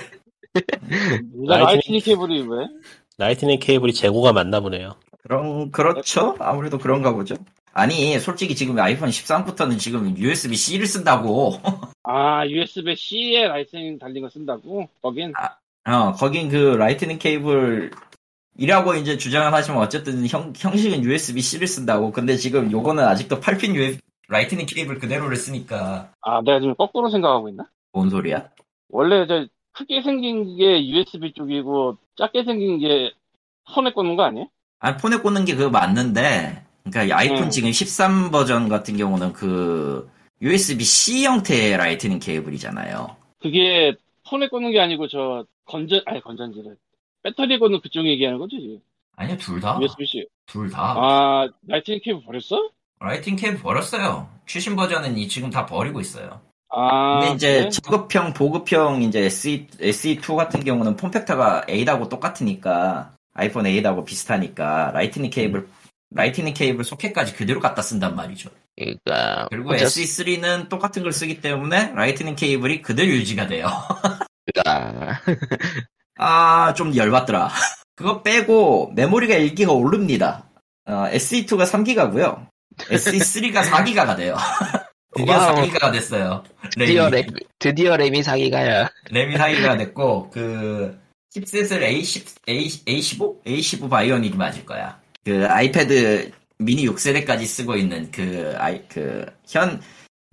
라이트닝- 1.48 2.04
케이블이 2.04 2.42
왜? 2.42 2.68
라이트닝 3.18 3.60
케이블이 3.60 3.94
재고가 3.94 4.34
많나 4.34 4.60
보네요. 4.60 4.96
그런 5.24 5.72
그렇죠. 5.72 6.36
아무래도 6.40 6.78
그런가 6.78 7.14
보죠. 7.14 7.36
아니 7.74 8.20
솔직히 8.20 8.54
지금 8.56 8.78
아이폰 8.80 9.10
13부터는 9.10 9.80
지금 9.80 10.18
USB-C를 10.18 10.86
쓴다고. 10.88 11.60
아, 12.04 12.46
USB-C에 12.46 13.48
라이트닝 13.48 14.00
달린 14.00 14.24
거 14.24 14.30
쓴다고? 14.30 14.90
거긴? 15.02 15.32
어 15.88 16.12
거긴 16.14 16.50
그 16.50 16.76
라이트닝 16.76 17.18
케이블 17.20 17.92
이라고 18.58 18.96
이제 18.96 19.18
주장을 19.18 19.54
하지만 19.54 19.82
어쨌든 19.82 20.28
형, 20.28 20.52
형식은 20.58 21.04
USB-C를 21.04 21.68
쓴다고. 21.68 22.12
근데 22.12 22.36
지금 22.36 22.70
요거는 22.72 23.04
아직도 23.06 23.40
8핀 23.40 23.76
USB 23.76 24.02
라이트닝 24.32 24.66
케이블 24.66 24.98
그대로를 24.98 25.36
쓰니까 25.36 26.14
아, 26.22 26.42
내가 26.42 26.62
지금 26.62 26.74
거꾸로 26.76 27.10
생각하고 27.10 27.50
있나? 27.50 27.68
뭔 27.92 28.10
소리야? 28.10 28.50
원래 28.90 29.28
저 29.28 29.46
크게 29.74 30.02
생긴 30.02 30.56
게 30.58 30.88
USB 30.88 31.34
쪽이고 31.34 31.98
작게 32.16 32.46
생긴 32.46 32.80
게 32.80 33.12
폰에 33.74 33.92
꽂는 33.92 34.16
거 34.16 34.24
아니에요? 34.24 34.48
아 34.80 34.96
폰에 34.96 35.18
꽂는 35.18 35.44
게 35.46 35.56
그거 35.56 35.70
맞는데 35.70 36.64
그러니까 36.84 37.04
이 37.04 37.12
아이폰 37.12 37.44
음. 37.44 37.50
지금 37.50 37.72
13 37.74 38.32
버전 38.32 38.70
같은 38.70 38.96
경우는 38.96 39.34
그 39.34 40.10
USB-C 40.42 41.26
형태의 41.26 41.78
라이트닝 41.78 42.20
케이블이잖아요. 42.20 43.16
그게 43.40 43.96
폰에 44.30 44.48
꽂는 44.48 44.72
게 44.72 44.80
아니고 44.80 45.08
저 45.10 45.46
건전 45.66 46.02
아니 46.06 46.22
건전지를 46.22 46.78
배터리에 47.24 47.58
꽂는 47.60 47.82
그쪽 47.82 48.06
얘기하는 48.08 48.40
거죠 48.40 48.58
지금 48.60 48.80
아니요 49.18 49.38
둘 49.38 49.60
다. 49.60 49.78
USB-C 49.82 50.26
둘 50.46 50.70
다. 50.70 50.96
아 50.98 51.50
라이트닝 51.68 52.00
케이블 52.04 52.24
버렸어? 52.24 52.70
라이트닝 53.02 53.36
케이블 53.36 53.60
버렸어요. 53.60 54.30
최신 54.46 54.76
버전은 54.76 55.18
이 55.18 55.28
지금 55.28 55.50
다 55.50 55.66
버리고 55.66 56.00
있어요. 56.00 56.42
아 56.70 57.20
근데 57.20 57.34
이제 57.34 57.60
그래? 57.62 57.70
저급형, 57.70 58.34
보급형 58.34 59.02
이제 59.02 59.22
SE, 59.26 59.68
SE2 59.80 60.36
같은 60.36 60.64
경우는 60.64 60.96
form 60.96 61.19
factor가 61.19 61.66
8하고 61.68 62.08
똑같으니까 62.08 63.12
아이폰 63.34 63.66
8하고 63.66 64.06
비슷하니까 64.06 64.92
라이트닝 64.94 65.32
케이블 65.32 65.68
라이트닝 66.12 66.54
케이블 66.54 66.84
소켓까지 66.84 67.34
그대로 67.34 67.60
갖다 67.60 67.82
쓴단 67.82 68.16
말이죠. 68.16 68.50
그러니까 68.78 69.48
그리고 69.50 69.72
어쩔 69.72 69.88
SE3는 69.88 70.70
똑같은 70.70 71.04
걸 71.04 71.12
쓰기 71.12 71.42
때문에 71.42 71.94
라이트닝 71.94 72.36
케이블이 72.36 72.82
그대로 72.82 73.10
유지가 73.10 73.48
돼요. 73.48 73.68
수가 74.56 75.22
아, 76.18 76.74
좀 76.76 76.96
열받더라. 76.96 77.50
그거 77.96 78.22
빼고 78.22 78.92
메모리가 78.96 79.36
1기가 79.36 79.76
오릅니다. 79.76 80.46
어, 80.86 81.08
SE2가 81.12 81.66
3기가고요. 81.66 82.51
SE3가 82.90 83.64
4기가가 83.64 84.16
돼요. 84.18 84.36
드디어 85.16 85.38
와우. 85.38 85.56
4기가가 85.56 85.92
됐어요. 85.92 86.44
드디어 86.78 87.10
램이. 87.10 87.28
램 87.28 87.36
드디어 87.60 87.98
램이 87.98 88.24
사기가야 88.24 88.90
램이 89.12 89.36
4기가 89.36 89.78
됐고 89.78 90.30
그 90.32 90.98
칩셋을 91.32 91.82
A10, 91.82 92.26
A, 92.50 92.68
A15? 92.68 93.44
A15 93.46 93.90
바이오닉이 93.90 94.36
맞을 94.38 94.66
거야. 94.66 95.00
그 95.26 95.46
아이패드 95.48 96.32
미니 96.60 96.86
6세대까지 96.88 97.46
쓰고 97.46 97.76
있는 97.76 98.10
그 98.12 98.54
아이 98.58 98.82
그 98.88 99.26
현 99.50 99.82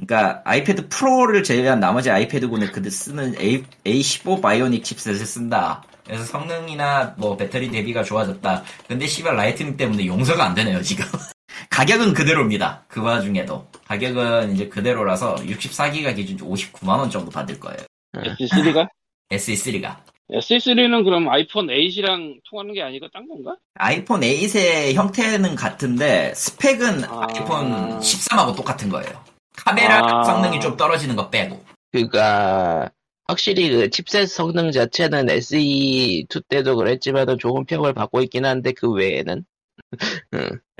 그러니까 0.00 0.42
아이패드 0.44 0.88
프로를 0.90 1.42
제외한 1.42 1.80
나머지 1.80 2.08
아이패드군에 2.10 2.68
그들 2.70 2.90
쓰는 2.90 3.34
A, 3.40 3.64
A15 3.84 4.40
바이오닉 4.40 4.84
칩셋을 4.84 5.18
쓴다. 5.26 5.82
그래서 6.06 6.24
성능이나 6.24 7.14
뭐 7.18 7.36
배터리 7.36 7.68
대비가 7.70 8.02
좋아졌다. 8.04 8.62
근데 8.86 9.06
씨발 9.06 9.36
라이트닝 9.36 9.76
때문에 9.76 10.06
용서가 10.06 10.44
안 10.46 10.54
되네요 10.54 10.80
지금. 10.82 11.04
가격은 11.78 12.12
그대로입니다. 12.12 12.84
그 12.88 13.00
와중에도 13.00 13.64
가격은 13.86 14.52
이제 14.52 14.68
그대로라서 14.68 15.36
64기가 15.36 16.16
기준 16.16 16.36
59만 16.38 16.98
원 16.98 17.08
정도 17.08 17.30
받을 17.30 17.60
거예요. 17.60 17.78
S3가? 18.16 18.88
SE3가. 19.30 19.98
S3는 20.28 21.04
그럼 21.04 21.28
아이폰 21.28 21.68
8이랑 21.68 22.40
통하는 22.50 22.74
게 22.74 22.82
아니고 22.82 23.06
딴 23.10 23.28
건가? 23.28 23.54
아이폰 23.74 24.22
8의 24.22 24.94
형태는 24.94 25.54
같은데 25.54 26.34
스펙은 26.34 27.04
아. 27.04 27.20
아... 27.20 27.26
이폰 27.36 28.00
13하고 28.00 28.56
똑같은 28.56 28.88
거예요. 28.88 29.24
카메라 29.56 30.00
아. 30.02 30.24
성능이 30.24 30.58
좀 30.58 30.76
떨어지는 30.76 31.14
거 31.14 31.30
빼고. 31.30 31.64
그니까 31.92 32.90
확실히 33.28 33.70
그 33.70 33.88
칩셋 33.88 34.28
성능 34.28 34.72
자체는 34.72 35.26
SE2 35.26 36.48
때도 36.48 36.74
그랬지만은 36.74 37.38
좋은 37.38 37.64
평을 37.66 37.94
받고 37.94 38.22
있긴 38.22 38.46
한데 38.46 38.72
그 38.72 38.90
외에는 38.90 39.44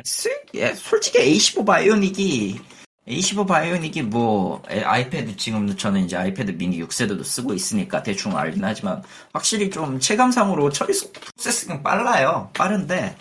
스- 0.05 0.29
예, 0.55 0.75
솔직히 0.75 1.18
A15 1.18 1.64
바이오닉이 1.66 2.61
A15 3.09 3.47
바이오닉이 3.47 4.03
뭐 4.03 4.62
에, 4.71 4.83
아이패드 4.83 5.37
지금 5.37 5.75
저는 5.77 6.05
이제 6.05 6.16
아이패드 6.16 6.53
미니 6.53 6.81
6세대도 6.83 7.25
쓰고 7.25 7.55
있으니까 7.55 8.03
대충 8.03 8.37
알긴 8.37 8.64
하지만 8.64 9.03
확실히 9.33 9.71
좀 9.71 9.99
체감상으로 9.99 10.71
처리 10.71 10.92
속- 10.92 11.12
processing은 11.12 11.83
빨라요. 11.83 12.51
빠른데 12.55 13.16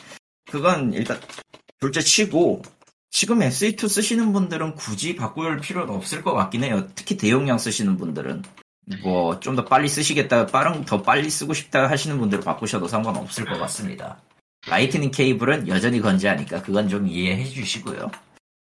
그건 0.51 0.93
일단 0.93 1.19
둘째 1.79 2.01
치고 2.01 2.61
지금 3.11 3.39
SE2 3.39 3.87
쓰시는 3.87 4.33
분들은 4.33 4.75
굳이 4.75 5.15
바꿀 5.15 5.59
필요는 5.61 5.93
없을 5.93 6.21
것 6.21 6.33
같긴 6.33 6.63
해요. 6.65 6.87
특히 6.93 7.15
대용량 7.17 7.57
쓰시는 7.57 7.97
분들은 7.97 8.43
뭐 9.03 9.39
좀 9.39 9.55
더 9.55 9.63
빨리 9.65 9.87
쓰시겠다, 9.89 10.47
빠른 10.47 10.83
더 10.85 11.01
빨리 11.01 11.29
쓰고 11.29 11.53
싶다 11.53 11.89
하시는 11.89 12.17
분들은 12.19 12.43
바꾸셔도 12.43 12.87
상관없을 12.87 13.45
것 13.45 13.57
같습니다. 13.59 14.21
라이트닝 14.69 15.11
케이블은 15.11 15.67
여전히 15.67 16.01
건재하니까 16.01 16.61
그건 16.61 16.89
좀 16.89 17.07
이해해 17.07 17.43
주시고요. 17.45 18.11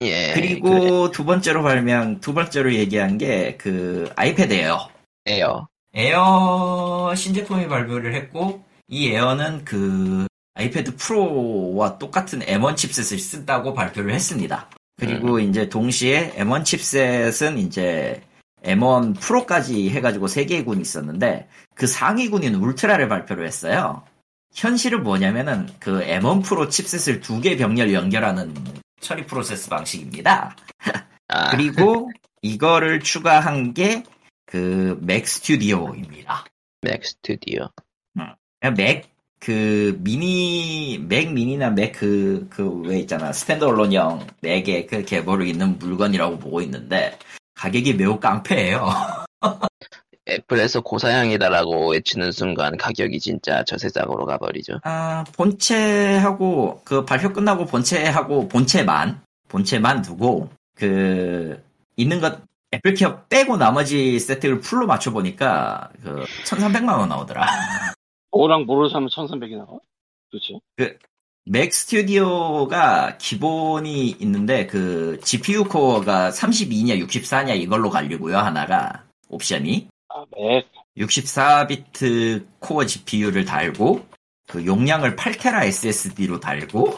예 0.02 0.32
그리고 0.34 1.10
두 1.10 1.24
번째로 1.24 1.62
발명, 1.62 2.20
두 2.20 2.32
번째로 2.32 2.72
얘기한 2.74 3.18
게 3.18 3.56
그 3.58 4.10
아이패드 4.16 4.54
에어. 4.54 4.88
그래요. 5.24 5.66
에어 5.94 7.12
신제품이 7.16 7.66
발표를 7.68 8.14
했고 8.14 8.64
이 8.86 9.08
에어는 9.08 9.64
그 9.64 10.26
아이패드 10.54 10.96
프로와 10.96 11.98
똑같은 11.98 12.40
M1 12.40 12.76
칩셋을 12.76 13.18
쓴다고 13.18 13.74
발표를 13.74 14.12
했습니다. 14.12 14.68
그리고 14.96 15.38
이제 15.38 15.68
동시에 15.68 16.32
M1 16.36 16.64
칩셋은 16.64 17.58
이제 17.58 18.20
M1 18.64 19.18
프로까지 19.20 19.90
해가지고 19.90 20.26
세 20.26 20.44
개의 20.44 20.64
군이 20.64 20.80
있었는데 20.80 21.48
그 21.74 21.86
상위군인 21.86 22.56
울트라를 22.56 23.08
발표를 23.08 23.46
했어요. 23.46 24.02
현실은 24.54 25.02
뭐냐면은 25.02 25.68
그 25.80 26.00
M1 26.04 26.44
프로 26.44 26.68
칩셋을 26.68 27.20
두 27.20 27.40
개 27.40 27.56
병렬 27.56 27.92
연결하는 27.92 28.54
처리 29.00 29.24
프로세스 29.26 29.68
방식입니다. 29.68 30.56
아, 31.28 31.50
그리고 31.50 32.10
이거를 32.42 33.00
추가한 33.00 33.74
게 33.74 34.02
그 34.46 34.98
맥 35.02 35.28
스튜디오입니다. 35.28 36.46
맥 36.80 37.04
스튜디오. 37.04 37.68
맥그 38.76 39.98
미니 40.00 40.98
맥 40.98 41.32
미니나 41.32 41.70
맥 41.70 41.92
그 41.92 42.48
그 42.50 42.82
왜 42.86 42.98
있잖아 43.00 43.32
스탠드얼론형 43.32 44.26
맥에 44.40 44.86
그 44.86 45.04
계보를 45.04 45.46
있는 45.46 45.78
물건이라고 45.78 46.38
보고 46.38 46.60
있는데 46.62 47.18
가격이 47.54 47.94
매우 47.94 48.18
깡패예요. 48.18 48.88
애플에서 50.28 50.80
고사양이다라고 50.80 51.90
외치는 51.92 52.32
순간 52.32 52.76
가격이 52.76 53.18
진짜 53.20 53.64
저세상으로 53.64 54.26
가버리죠. 54.26 54.80
아 54.84 55.24
본체하고 55.34 56.82
그 56.84 57.04
발표 57.04 57.32
끝나고 57.32 57.66
본체하고 57.66 58.48
본체만 58.48 59.20
본체만 59.48 60.02
두고 60.02 60.50
그 60.74 61.62
있는 61.96 62.20
것 62.20 62.40
애플케어 62.72 63.24
빼고 63.28 63.56
나머지 63.56 64.18
세트를 64.20 64.60
풀로 64.60 64.86
맞춰 64.86 65.10
보니까 65.10 65.90
그 66.02 66.24
1,300만 66.44 66.98
원 66.98 67.08
나오더라. 67.08 67.46
뭐랑 68.30 68.66
뭐를 68.66 68.90
사면 68.90 69.08
1300이 69.08 69.56
나와? 69.56 69.78
그렇지. 70.30 70.60
맥 71.46 71.72
스튜디오가 71.72 73.16
기본이 73.16 74.10
있는데 74.20 74.66
그 74.66 75.18
GPU 75.24 75.64
코어가 75.64 76.28
32냐 76.28 77.02
64냐 77.06 77.58
이걸로 77.58 77.88
갈리고요 77.88 78.36
하나가 78.36 79.04
옵션이 79.30 79.88
아, 80.18 80.24
맥. 80.36 80.66
64비트 80.96 82.46
코어 82.58 82.86
GPU를 82.86 83.44
달고 83.44 84.04
그 84.48 84.66
용량을 84.66 85.14
8테라 85.14 85.64
SSD로 85.64 86.40
달고 86.40 86.96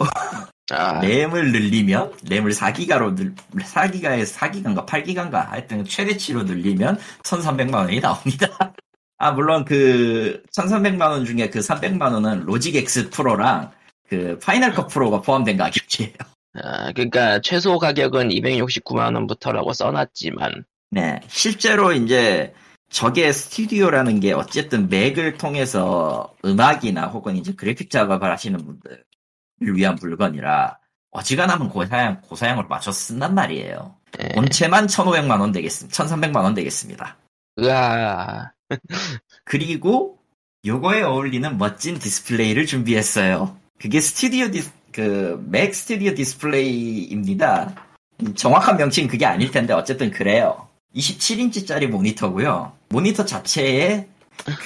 아, 0.73 1.01
램을 1.05 1.53
늘리면 1.53 2.15
램을 2.27 2.53
4기가로 2.53 3.17
늘 3.17 3.35
4기가에서 3.59 4.39
4기가인가 4.39 4.87
8기가인가 4.87 5.49
하여튼 5.49 5.85
최대치로 5.85 6.45
늘리면 6.45 6.99
1,300만 7.23 7.75
원이 7.75 8.01
나옵니다. 8.01 8.49
아 9.19 9.33
물론 9.33 9.67
그 9.67 10.43
1,300만 10.57 11.11
원 11.11 11.27
중에 11.27 11.51
그 11.51 11.59
300만 11.59 12.15
원은 12.15 12.47
로직 12.47 12.75
X 12.77 13.11
프로랑 13.11 13.71
그 14.09 14.39
파이널 14.43 14.73
컷 14.73 14.87
프로가 14.87 15.21
포함된 15.21 15.59
가격이에요. 15.59 16.15
아, 16.55 16.93
그러니까 16.93 17.41
최소 17.43 17.79
가격은 17.79 18.31
269만 18.31 19.15
원부터라고 19.15 19.75
써놨지만 19.75 20.65
네, 20.91 21.21
실제로 21.29 21.93
이제 21.93 22.55
저게 22.91 23.33
스튜디오라는 23.33 24.21
게 24.21 24.33
어쨌든 24.33 24.89
맥을 24.89 25.39
통해서 25.39 26.35
음악이나 26.45 27.07
혹은 27.07 27.37
이제 27.37 27.53
그래픽 27.55 27.91
작업을 27.91 28.31
하시는 28.31 28.59
분들을 28.59 29.05
위한 29.77 29.97
물건이라 30.01 30.77
어지간하면 31.13 31.71
고사양, 31.71 32.21
고사양으로 32.23 32.69
맞춰 32.69 32.93
쓴단 32.93 33.35
말이에요. 33.35 33.97
예. 34.21 34.29
본체만 34.35 34.87
1,500만 34.87 35.41
원 35.41 35.53
되겠습니다. 35.53 36.05
1,300만 36.05 36.37
원 36.43 36.55
되겠습니다. 36.55 37.17
으아 37.59 38.53
그리고 39.45 40.19
요거에 40.65 41.03
어울리는 41.03 41.59
멋진 41.59 41.99
디스플레이를 41.99 42.67
준비했어요. 42.67 43.57
그게 43.79 44.01
스튜디오 44.01 44.51
디스, 44.51 44.71
그, 44.93 45.43
맥 45.49 45.75
스튜디오 45.75 46.15
디스플레이입니다. 46.15 47.75
정확한 48.35 48.77
명칭은 48.77 49.09
그게 49.09 49.25
아닐 49.25 49.51
텐데, 49.51 49.73
어쨌든 49.73 50.11
그래요. 50.11 50.69
27인치짜리 50.95 51.87
모니터고요. 51.89 52.73
모니터 52.89 53.25
자체에 53.25 54.09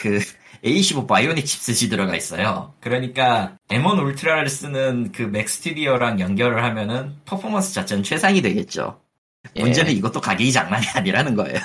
그 0.00 0.20
A15 0.64 1.06
Bionic 1.06 1.44
칩셋이 1.44 1.90
들어가 1.90 2.16
있어요. 2.16 2.72
그러니까 2.80 3.56
M1 3.68 4.02
Ultra를 4.02 4.48
쓰는 4.48 5.12
그 5.12 5.22
Mac 5.24 5.48
Studio랑 5.48 6.20
연결을 6.20 6.62
하면은 6.64 7.16
퍼포먼스 7.26 7.74
자체는 7.74 8.02
최상이 8.02 8.40
되겠죠. 8.40 9.00
예. 9.56 9.60
문제는 9.62 9.92
이것도 9.92 10.20
가격이 10.22 10.52
장난이 10.52 10.86
아니라는 10.94 11.34
거예요. 11.34 11.58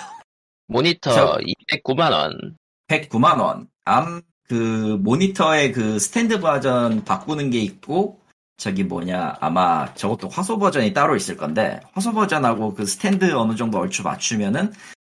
모니터 0.67 1.13
저- 1.13 1.37
209만 1.71 2.11
원 2.11 2.57
109만 2.89 3.39
원. 3.39 3.67
암, 3.85 4.21
그, 4.47 4.97
모니터의 5.01 5.71
그 5.71 5.97
스탠드 5.99 6.39
버전 6.39 7.03
바꾸는 7.05 7.51
게 7.51 7.59
있고, 7.59 8.19
저기 8.59 8.83
뭐냐, 8.83 9.37
아마 9.39 9.91
저것도 9.93 10.27
화소 10.27 10.59
버전이 10.59 10.93
따로 10.93 11.15
있을 11.15 11.37
건데, 11.37 11.79
화소 11.93 12.11
버전하고 12.11 12.75
그 12.75 12.85
스탠드 12.85 13.33
어느 13.33 13.55
정도 13.55 13.79
얼추 13.79 14.03
맞추면은, 14.03 14.73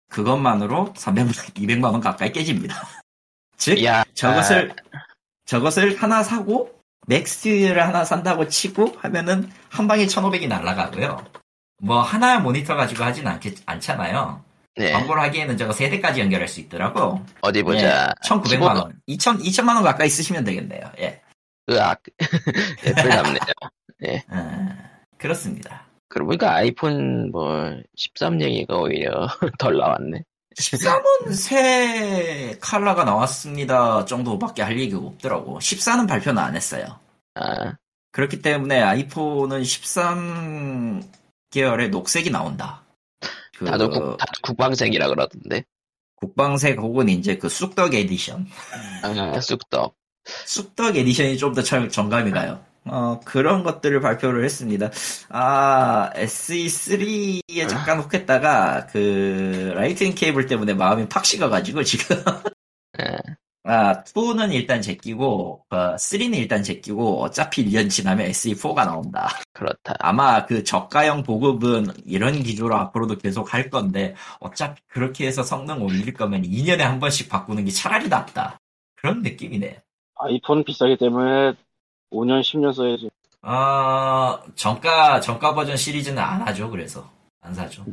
그것만으로 0.09 0.93
300만, 0.93 1.29
200만 1.55 1.85
원 1.85 2.01
가까이 2.01 2.33
깨집니다. 2.33 2.75
즉, 3.55 3.81
야 3.85 4.03
저것을, 4.13 4.75
저것을 5.45 5.95
하나 5.95 6.21
사고, 6.21 6.69
맥스를 7.07 7.87
하나 7.87 8.03
산다고 8.03 8.49
치고 8.49 8.97
하면은, 8.99 9.49
한 9.69 9.87
방에 9.87 10.05
1500이 10.05 10.49
날라가고요. 10.49 11.25
뭐, 11.81 12.01
하나 12.01 12.39
모니터 12.39 12.75
가지고 12.75 13.05
하진 13.05 13.25
않겠, 13.25 13.55
않잖아요. 13.65 14.43
네. 14.75 14.91
광고를 14.91 15.21
하기에는 15.23 15.55
저거 15.55 15.71
세 15.71 15.89
대까지 15.89 16.19
연결할 16.19 16.49
수 16.49 16.59
있더라고. 16.59 17.25
어디 17.39 17.63
보자 17.63 18.13
1,900만 18.25 18.75
원. 18.75 18.99
2,000, 19.07 19.39
2천만 19.39 19.75
원 19.75 19.83
가까이 19.83 20.09
쓰시면 20.09 20.43
되겠네요. 20.43 20.91
예. 20.99 21.21
으악 21.69 22.01
애플 22.85 23.09
답네요 23.09 24.21
아, 24.29 24.75
그렇습니다. 25.17 25.85
그러고 26.07 26.29
보니까 26.29 26.55
아이폰 26.55 27.31
뭐 27.31 27.71
13 27.95 28.41
얘기가 28.41 28.77
오히려 28.77 29.27
덜 29.59 29.77
나왔네 29.77 30.23
13은 30.55 31.33
새 31.33 32.57
칼라가 32.59 33.03
나왔습니다 33.03 34.05
정도밖에 34.05 34.61
할 34.61 34.79
얘기가 34.79 34.99
없더라고. 34.99 35.59
14는 35.59 36.07
발표는 36.07 36.41
안 36.41 36.55
했어요. 36.55 36.99
아 37.35 37.75
그렇기 38.11 38.41
때문에 38.41 38.81
아이폰은 38.81 39.63
13 39.63 41.03
계열의 41.51 41.89
녹색이 41.89 42.29
나온다. 42.31 42.83
그 43.57 43.65
다들 43.65 43.89
국, 43.89 44.17
다들 44.17 44.41
국방색이라 44.41 45.07
그러던데 45.07 45.63
국방색 46.15 46.79
혹은 46.79 47.07
이제 47.09 47.37
그 47.37 47.47
쑥떡 47.47 47.93
에디션. 47.93 48.47
아 49.03 49.39
쑥떡 49.39 49.95
쑥떡 50.25 50.97
edition이 50.97 51.37
좀 51.37 51.53
더 51.53 51.61
정감이 51.63 52.31
가요. 52.31 52.63
어, 52.85 53.19
그런 53.25 53.63
것들을 53.63 53.99
발표를 54.01 54.43
했습니다. 54.45 54.89
아, 55.29 56.09
SE3에 56.15 57.67
잠깐 57.67 57.99
혹했다가, 57.99 58.87
그, 58.87 59.73
라이트닝 59.75 60.15
케이블 60.15 60.47
때문에 60.47 60.73
마음이 60.73 61.07
팍 61.09 61.25
식어가지고, 61.25 61.83
지금. 61.83 62.17
예. 63.01 63.17
아, 63.65 64.03
2는 64.03 64.53
일단 64.53 64.81
제끼고, 64.81 65.65
어, 65.69 65.95
3는 65.97 66.35
일단 66.37 66.63
제끼고, 66.63 67.21
어차피 67.21 67.63
1년 67.65 67.89
지나면 67.89 68.27
SE4가 68.31 68.85
나온다. 68.85 69.29
그렇다 69.53 69.93
아마 69.99 70.45
그 70.45 70.63
저가형 70.63 71.23
보급은 71.23 71.87
이런 72.05 72.41
기조로 72.41 72.75
앞으로도 72.75 73.17
계속 73.19 73.53
할 73.53 73.69
건데, 73.69 74.15
어차피 74.39 74.81
그렇게 74.87 75.27
해서 75.27 75.43
성능 75.43 75.83
올릴 75.83 76.13
거면 76.13 76.43
2년에 76.43 76.79
한 76.79 76.99
번씩 76.99 77.29
바꾸는 77.29 77.65
게 77.65 77.71
차라리 77.71 78.07
낫다. 78.07 78.57
그런 78.95 79.21
느낌이네. 79.21 79.81
아이폰 80.19 80.63
비싸기 80.63 80.97
때문에 80.97 81.53
5년, 82.11 82.41
10년 82.41 82.73
써야지. 82.73 83.09
아, 83.41 84.41
정가, 84.55 85.21
정가 85.21 85.55
버전 85.55 85.77
시리즈는 85.77 86.21
안 86.21 86.41
하죠, 86.41 86.69
그래서. 86.69 87.09
안 87.41 87.53
사죠. 87.53 87.85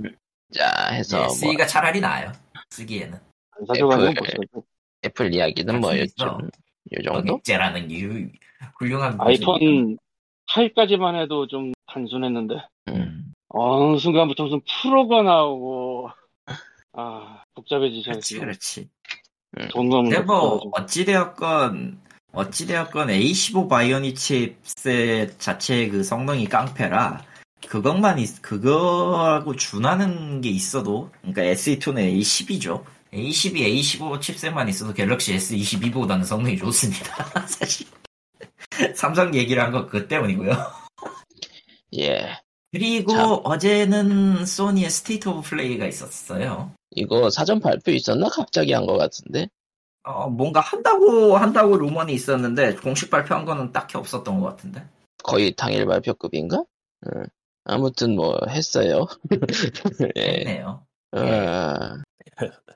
자 0.52 0.88
해서 0.92 1.18
예, 1.18 1.22
뭐 1.22 1.28
쓰기가 1.28 1.66
차라리 1.66 2.00
나아요. 2.00 2.32
쓰기에는. 2.70 3.18
안 3.52 3.66
사줘가지고 3.66 4.10
애플. 4.10 4.46
애플 5.04 5.34
이야기는 5.34 5.80
뭐. 5.80 5.96
요즘 5.96 6.26
요 6.26 7.02
정도 7.04 7.36
격제라는 7.36 7.88
게 7.88 8.28
훌륭한 8.78 9.16
아이폰 9.20 9.98
8까지만 10.48 11.20
해도 11.20 11.46
좀 11.46 11.72
단순했는데, 11.86 12.54
음. 12.88 13.32
어느 13.48 13.98
순간부터 13.98 14.44
무슨 14.44 14.60
프로가 14.82 15.22
나오고, 15.22 16.10
아, 16.92 17.42
복잡해지죠. 17.54 18.10
그렇지, 18.12 18.38
그렇지. 18.38 18.88
돈 19.70 19.88
너무 19.88 20.08
근데 20.10 20.20
뭐. 20.20 20.60
어찌되었건, 20.72 22.00
어찌되었건 22.32 23.08
A15 23.08 23.68
바이오닉 23.68 24.16
칩셋 24.16 25.38
자체의 25.40 25.88
그 25.90 26.04
성능이 26.04 26.48
깡패라, 26.48 27.24
그것만, 27.68 28.18
있, 28.18 28.42
그거하고 28.42 29.56
준하는 29.56 30.40
게 30.40 30.50
있어도, 30.50 31.10
그러니까 31.22 31.42
SE2는 31.42 32.20
A10이죠. 32.20 32.84
A12, 33.12 33.54
A15 33.54 34.20
칩셋만 34.20 34.68
있어도 34.68 34.92
갤럭시 34.92 35.34
S22보다는 35.36 36.24
성능이 36.24 36.58
좋습니다. 36.58 37.24
사실. 37.48 37.86
삼성 38.94 39.34
얘기를 39.34 39.62
한거 39.62 39.86
그것 39.86 40.06
때문이고요. 40.08 40.52
예 41.98 42.36
그리고 42.72 43.12
참. 43.12 43.40
어제는 43.44 44.44
소니의 44.44 44.90
State 44.90 45.28
of 45.30 45.42
Play가 45.48 45.86
있었어요. 45.86 46.72
이거 46.90 47.30
사전 47.30 47.60
발표 47.60 47.90
있었나 47.92 48.28
갑자기 48.28 48.72
한 48.72 48.84
것 48.86 48.96
같은데 48.98 49.48
어, 50.06 50.30
뭔가 50.30 50.60
한다고, 50.60 51.36
한다고 51.36 51.76
루머는 51.76 52.14
있었는데, 52.14 52.76
공식 52.76 53.10
발표한 53.10 53.44
거는 53.44 53.72
딱히 53.72 53.98
없었던 53.98 54.40
것 54.40 54.46
같은데. 54.46 54.86
거의 55.24 55.52
당일 55.56 55.86
발표급인가 55.86 56.62
음. 57.06 57.24
아무튼 57.64 58.14
뭐 58.14 58.38
했어요 58.48 59.06
예 60.16 60.38
했네요. 60.38 60.86
아, 61.10 62.02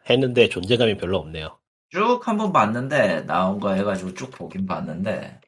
했는데 0.08 0.48
존재감이 0.48 0.96
별로 0.96 1.18
없네요. 1.18 1.58
쭉 1.90 2.26
한번 2.26 2.52
봤는데, 2.52 3.26
나온 3.26 3.60
거 3.60 3.72
해가지고 3.74 4.14
쭉 4.14 4.30
보긴 4.32 4.66
봤는데, 4.66 5.40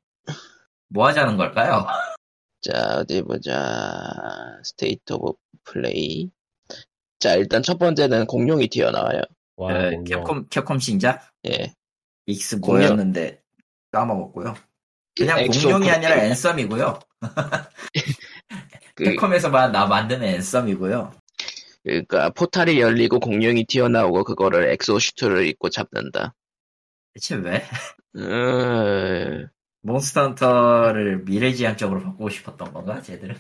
뭐 0.88 1.08
하자는 1.08 1.36
걸까요? 1.36 1.84
자, 2.62 2.98
어디 2.98 3.22
보자. 3.22 4.60
State 4.62 5.14
of 5.14 5.34
Play. 5.64 6.30
자, 7.18 7.34
일단 7.34 7.62
첫 7.62 7.78
번째는 7.78 8.26
공룡이 8.26 8.68
튀어나와요. 8.68 9.22
와, 9.56 9.72
그. 9.90 10.04
Capcom, 10.04 10.46
Capcom 10.48 10.78
신작? 10.78 11.28
예. 11.46 11.72
뭐였는데, 12.60 13.42
까먹었고요. 13.90 14.54
그냥 15.16 15.40
엑소 15.40 15.68
공룡이 15.68 15.86
포- 15.86 15.94
아니라 15.94 16.16
Anthem이고요. 16.24 17.00
그, 18.94 19.04
Capcom에서만 19.04 19.72
나 19.72 19.86
만드는 19.86 20.26
Anthem이고요. 20.26 21.12
그러니까 21.82 22.30
portal이 22.30 22.80
열리고 22.80 23.18
공룡이 23.20 23.64
튀어나오고 23.66 24.24
그거를 24.24 24.70
exosuit를 24.70 25.46
입고 25.48 25.68
잡는다. 25.68 26.34
대체 27.14 27.34
왜? 27.34 27.62
음, 28.16 29.48
Monster 29.82 30.22
Hunter를 30.22 31.24
미래지향적으로 31.24 32.00
바꾸고 32.02 32.30
싶었던 32.30 32.72
건가, 32.72 33.02
쟤들은? 33.02 33.36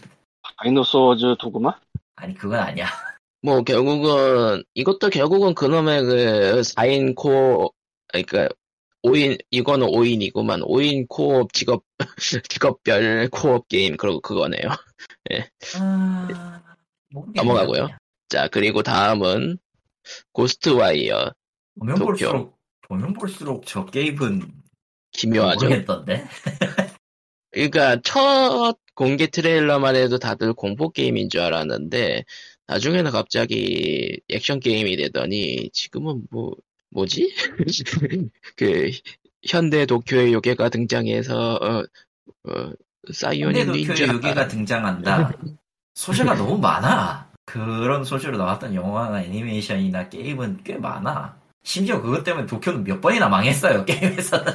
dinosaurs 0.58 1.36
도구마? 1.38 1.78
아니, 2.16 2.34
그건 2.34 2.58
아니야. 2.58 2.86
뭐 3.42 3.62
결국은 3.62 4.62
이것도 4.74 5.10
결국은 5.10 5.54
그놈의 5.54 6.04
그 6.04 6.60
4인 6.62 7.14
co-op 7.14 7.70
그러니까 8.08 8.48
5인 9.04 9.38
이거는 9.50 9.88
5인이구만 9.88 10.64
5인 10.64 11.06
co-op 11.08 11.52
직업 11.52 11.84
직업별 12.48 13.28
co-op 13.30 13.68
게임 13.68 13.96
그리고 13.96 14.20
그거네요. 14.20 14.62
아... 15.80 16.62
모르겠네요, 17.10 17.42
넘어가고요. 17.44 17.88
자 18.28 18.48
그리고 18.48 18.82
다음은 18.82 19.58
고스트 20.32 20.70
와이어 20.70 21.32
보면 21.78 21.96
도쿄. 21.96 22.06
볼수록, 22.06 22.58
보면 22.82 23.12
볼수록 23.14 23.66
저 23.66 23.84
게임은 23.84 24.52
기묘하죠. 25.12 25.66
모르겠던데? 25.66 26.26
그러니까 27.50 28.00
첫 28.02 28.78
공개 28.94 29.26
트레일러만 29.26 29.96
해도 29.96 30.18
다들 30.18 30.54
공포 30.54 30.90
게임인 30.90 31.28
줄 31.28 31.42
알았는데 31.42 32.24
나중에는 32.66 33.10
갑자기 33.10 34.20
액션 34.28 34.60
게임이 34.60 34.96
되더니 34.96 35.70
지금은 35.72 36.22
뭐 36.30 36.52
뭐지? 36.90 37.32
그 38.56 38.90
현대 39.46 39.86
도쿄의 39.86 40.32
요괴가 40.32 40.68
등장해서 40.68 41.54
어, 41.54 41.84
어, 42.48 42.72
사이오닉 43.12 43.66
현대도 43.66 43.72
닌자 43.72 44.08
요괴가 44.08 44.48
등장한다. 44.48 45.32
소재가 45.94 46.34
너무 46.36 46.58
많아. 46.58 47.30
그런 47.44 48.04
소재로 48.04 48.38
나왔던 48.38 48.74
영화나 48.74 49.22
애니메이션이나 49.22 50.08
게임은 50.08 50.60
꽤 50.64 50.76
많아. 50.76 51.36
심지어 51.64 52.00
그것 52.00 52.24
때문에 52.24 52.46
도쿄는 52.46 52.84
몇 52.84 53.00
번이나 53.00 53.28
망했어요, 53.28 53.84
게임에서는. 53.86 54.52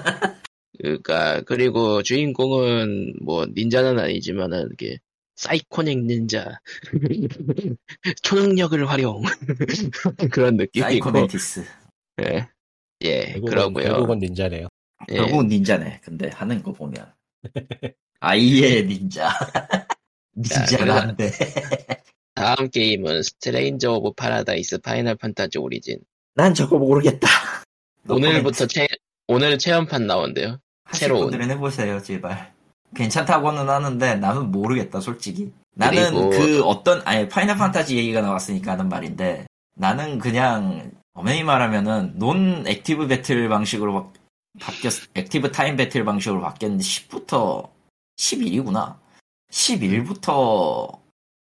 그러니까 0.80 1.42
그리고 1.46 2.04
주인공은 2.04 3.16
뭐 3.22 3.46
닌자는 3.46 4.00
아니지만은 4.00 4.70
이게 4.74 5.00
psychonic 5.38 6.00
닌자 6.06 6.60
초능력을 8.24 8.90
활용 8.90 9.22
그런 10.32 10.58
느낌이고 10.58 10.82
Psycho 10.90 11.24
Mantis. 11.24 11.64
예, 12.24 12.48
예 13.02 13.26
결국은, 13.34 13.50
그러고요. 13.50 13.84
결국은 13.84 14.20
닌자네요. 14.20 14.68
예. 15.12 15.16
결국은 15.18 15.48
닌자네. 15.48 16.02
근데 16.04 16.30
하는 16.30 16.62
거 16.64 16.74
보면. 16.74 17.14
아이의 18.20 18.86
닌자. 18.88 19.30
닌자가 20.36 20.78
그래서- 20.78 21.00
안 21.00 21.16
돼. 21.16 21.32
다음 22.34 22.70
게임은 22.70 23.22
Stranger 23.24 23.94
of 23.94 24.14
Paradise 24.14 24.80
Final 24.80 25.16
Fantasy 25.16 25.60
Origin. 25.60 26.00
난 26.34 26.54
저거 26.54 26.78
모르겠다. 26.78 27.28
오늘부터 28.10 28.66
체, 28.68 28.88
오늘 29.28 29.58
체험판 29.58 30.08
나온대요. 30.08 30.60
새로운. 30.92 31.30
분들은 31.30 31.50
해보세요, 31.52 32.02
제발. 32.02 32.54
괜찮다고는 32.96 33.70
하는데 33.70 34.16
나는 34.16 34.52
모르겠다, 34.52 35.00
솔직히. 35.00 35.52
나는 35.76 36.12
그리고- 36.12 36.30
그 36.30 36.64
어떤 36.64 37.02
아니 37.06 37.28
Final 37.30 37.58
Fantasy 37.58 37.98
얘기가 37.98 38.22
나왔으니까 38.22 38.72
하는 38.74 38.90
말인데 38.90 39.46
나는 39.76 40.18
그냥 40.18 40.92
엄연히 41.14 41.44
말하면은 41.44 42.18
non 42.18 42.66
active 42.68 43.08
battle 43.08 43.48
방식으로 43.50 43.94
바, 43.94 44.12
바뀌었 44.60 44.94
active 45.14 45.52
time 45.52 45.76
battle 45.76 46.04
방식으로 46.06 46.42
바뀌었는데 46.42 46.84
10부터 46.84 47.70
11이구나. 48.18 48.98
11부터 49.52 51.00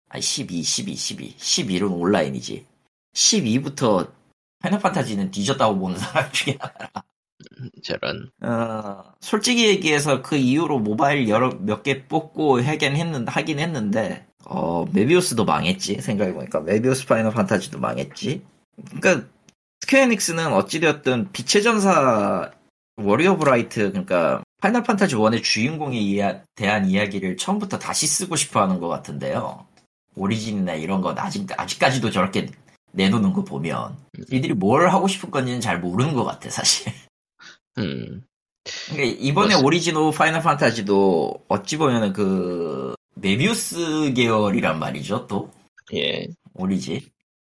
아니 0.09 0.21
12, 0.21 0.61
12, 0.63 0.95
12, 0.95 1.35
11은 1.37 1.91
온라인이지. 1.99 2.65
12부터 3.13 4.11
Final 4.59 4.79
Fantasy는 4.81 5.31
뒤졌다고 5.31 5.77
보는 5.79 5.97
사람 5.97 6.31
중에 6.31 6.57
하나. 6.59 6.89
저런. 7.83 8.29
어, 8.41 9.03
솔직히 9.21 9.67
얘기해서 9.67 10.21
그 10.21 10.35
이후로 10.35 10.79
모바일 10.79 11.27
여러 11.29 11.49
몇 11.59 11.83
개 11.83 12.05
뽑고 12.05 12.61
하긴 12.63 12.95
했는데 12.95 13.31
하긴 13.31 13.59
했는데 13.59 14.25
어 14.45 14.85
Mobius도 14.91 15.45
망했지 15.45 16.01
생각해보니까. 16.01 16.61
Mobius 16.61 17.05
Final 17.07 17.31
Fantasy도 17.33 17.79
망했지. 17.79 18.43
그러니까 18.99 19.27
Square 19.81 20.12
Enix는 20.12 20.53
어찌되었든 20.53 21.31
빛의 21.31 21.63
전사 21.63 22.51
Warrior 22.97 23.37
of 23.37 23.52
Light 23.52 23.89
그러니까 23.91 24.41
Final 24.61 24.83
Fantasy 24.83 25.15
1의 25.15 25.43
주인공에 25.43 25.97
이야- 25.99 26.41
대한 26.55 26.87
이야기를 26.89 27.37
처음부터 27.37 27.77
다시 27.77 28.07
쓰고 28.07 28.35
싶어 28.35 28.61
하는 28.61 28.79
것 28.79 28.87
같은데요. 28.87 29.65
Origin이나 30.15 30.73
이런 30.75 31.01
건 31.01 31.17
아직, 31.19 31.45
아직까지도 31.59 32.09
저렇게 32.09 32.49
내놓는 32.93 33.33
거 33.33 33.43
보면 33.43 33.97
이들이 34.31 34.53
뭘 34.53 34.89
하고 34.89 35.07
싶은 35.09 35.29
건지는 35.29 35.59
잘 35.59 35.81
모르는 35.81 36.13
것 36.13 36.23
같아 36.23 36.49
사실 36.49 36.93
음. 37.77 38.23
그러니까 38.89 39.17
이번에 39.19 39.47
그렇습니다. 39.47 39.65
Origin 39.65 39.95
of 39.97 40.17
Final 40.17 40.41
Fantasy도 40.41 41.45
어찌 41.47 41.77
보면은 41.77 42.13
그 42.13 42.95
Mobius 43.15 44.13
계열이란 44.13 44.79
말이죠 44.79 45.27
또 45.27 45.51
예. 45.93 46.27
오리진 46.55 46.99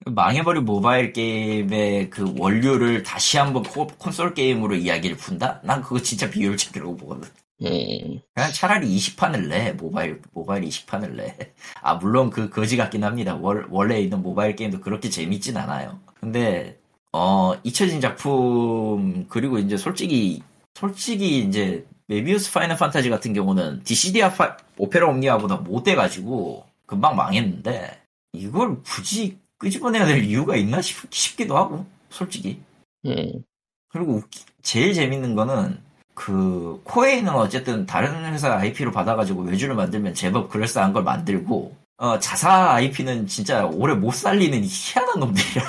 망해버린 0.06 0.64
모바일 0.64 1.12
게임의 1.12 2.10
그 2.10 2.34
원료를 2.37 3.02
다시 3.04 3.38
한번 3.38 3.62
코- 3.62 3.87
콘솔 3.87 4.34
게임으로 4.34 4.74
이야기를 4.74 5.16
푼다? 5.16 5.60
난 5.62 5.80
그거 5.82 6.00
진짜 6.02 6.28
비효율적이라고 6.28 6.96
보거든 6.96 7.28
음. 7.62 8.20
그냥 8.34 8.52
차라리 8.52 8.94
20판을 8.96 9.46
내 9.48 9.72
모바일 9.72 10.20
모바일 10.32 10.64
20판을 10.64 11.14
내 11.14 11.37
아 11.80 11.94
물론 11.94 12.28
그 12.30 12.50
거지 12.50 12.76
같긴 12.76 13.04
합니다 13.04 13.37
월, 13.37 13.66
원래 13.70 14.00
있는 14.00 14.20
모바일 14.20 14.56
게임도 14.56 14.80
그렇게 14.80 15.08
재밌진 15.08 15.56
않아요 15.56 16.00
근데 16.20 16.78
어 17.16 17.55
잊혀진 17.62 18.00
작품 18.00 19.27
그리고 19.29 19.59
이제 19.61 19.77
솔직히 19.77 20.42
솔직히 20.74 21.38
이제 21.38 21.87
메비우스 22.09 22.53
파이널 22.53 22.77
판타지 22.77 23.09
같은 23.09 23.33
경우는 23.33 23.85
디시디아 23.85 24.33
파- 24.33 24.57
오페라 24.77 25.07
옴니아보다 25.09 25.59
못돼가지고 25.59 26.64
금방 26.87 27.14
망했는데 27.14 28.00
이걸 28.33 28.83
굳이 28.83 29.38
끄집어내야 29.59 30.07
될 30.07 30.24
이유가 30.24 30.57
있나 30.57 30.83
싶, 30.83 30.96
싶기도 31.14 31.57
하고 31.57 31.87
솔직히 32.11 32.61
음. 33.07 33.44
그리고 33.90 34.20
웃기- 34.20 34.44
제일 34.62 34.92
재밌는 34.92 35.37
거는 35.37 35.79
그 36.14 36.81
코에이는 36.83 37.33
어쨌든 37.33 37.87
다른 37.87 38.24
회사 38.33 38.57
IP로 38.57 38.90
받아가지고 38.90 39.42
외주를 39.42 39.77
만들면 39.77 40.14
제법 40.14 40.48
그럴싸한 40.50 40.92
걸 40.92 41.05
만들고 41.05 41.77
어, 41.98 42.18
자사 42.18 42.72
IP는 42.74 43.29
진짜 43.29 43.64
오래 43.66 43.94
못 43.94 44.12
살리는 44.12 44.61
희한한 44.64 45.20
놈들이라 45.20 45.64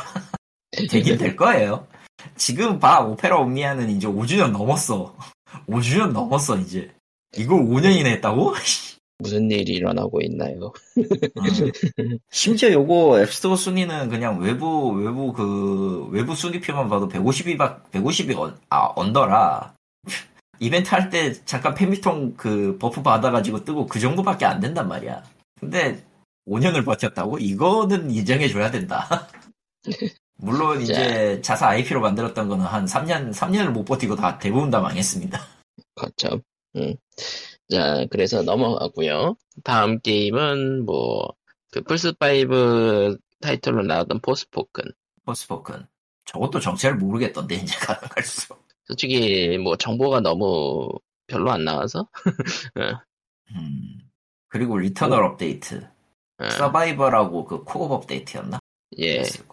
되긴 0.90 1.18
될 1.18 1.36
거예요. 1.36 1.88
지금 2.36 2.80
봐 2.80 3.02
오페라 3.02 3.38
옴니아는 3.40 3.90
이제 3.90 4.08
5주년 4.08 4.52
넘었어. 4.52 5.16
5주년 5.68 6.12
넘었어 6.12 6.58
이제. 6.58 6.92
이걸 7.38 7.60
5년이나 7.66 8.08
했다고? 8.08 8.54
무슨 9.20 9.50
일이 9.50 9.74
일어나고 9.74 10.20
있나요? 10.22 10.74
음. 12.00 12.18
심지어 12.32 12.72
요거 12.72 13.22
앱스토어 13.22 13.56
순위는 13.56 14.10
그냥 14.10 14.40
외부 14.42 14.90
외부 14.92 15.32
그 15.32 16.08
외부 16.12 16.36
순위표만 16.36 16.90
봐도 16.90 17.08
150이 17.08 17.58
박 17.58 17.90
150이 17.92 18.38
언, 18.38 18.58
아 18.70 18.92
under라. 18.96 19.74
이벤트 20.60 20.90
할 20.90 21.10
때 21.10 21.34
잠깐 21.46 21.76
패미통 21.76 22.34
그 22.36 22.78
buff 22.78 23.02
받아가지고 23.04 23.64
뜨고 23.64 23.86
그 23.88 24.00
정도밖에 24.00 24.46
안 24.46 24.60
된단 24.60 24.88
말이야. 24.90 25.24
근데 25.62 26.04
5년을 26.48 26.84
버텼다고? 26.86 27.40
이거는 27.40 28.12
인정해줘야 28.12 28.70
된다. 28.72 29.28
물론 30.38 30.82
이제 30.82 31.42
자사 31.42 31.70
IP로 31.70 32.02
만들었던 32.02 32.48
거는 32.48 32.66
한 32.66 32.86
3년 32.86 33.34
3년을 33.34 33.70
못 33.70 33.86
버티고 33.86 34.16
다 34.16 34.38
대부분 34.38 34.70
다 34.70 34.82
망했습니다. 34.82 35.40
거점. 35.96 36.42
음. 36.76 36.96
자, 37.70 38.06
그래서 38.10 38.44
넘어가고요. 38.44 39.36
다음 39.64 40.00
게임은 40.00 40.86
뭐, 40.86 41.28
그 41.72 41.82
플스 41.82 42.10
5 42.20 43.18
타이틀로 43.42 43.84
나왔던 43.84 44.20
포스포큰. 44.22 44.84
포스포큰. 45.26 45.88
저것도 46.26 46.60
정체를 46.60 46.98
모르겠던데 46.98 47.56
이제 47.56 47.76
가면 47.78 48.16
갈수록. 48.16 48.66
솔직히 48.86 49.58
뭐 49.58 49.76
정보가 49.76 50.22
너무 50.22 50.90
별로 51.28 51.52
안 51.52 51.64
나와서. 51.64 52.08
음. 53.52 54.00
그리고 54.48 54.78
리터널 54.78 55.24
업데이트. 55.24 55.88
어, 56.38 56.50
서바이벌하고 56.50 57.46
그 57.46 57.64
co-op 57.64 57.92
업데이트였나? 57.92 58.60
예. 58.98 59.20
했 59.20 59.48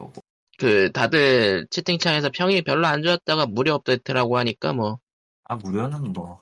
그 0.62 0.92
다들 0.92 1.66
채팅창에서 1.70 2.30
평이 2.30 2.62
별로 2.62 2.86
안 2.86 3.02
좋았다가 3.02 3.46
무료 3.46 3.74
업데이트라고 3.74 4.38
하니까 4.38 4.72
뭐 4.72 5.00
아, 5.42 5.56
무료는 5.56 6.12
뭐. 6.12 6.40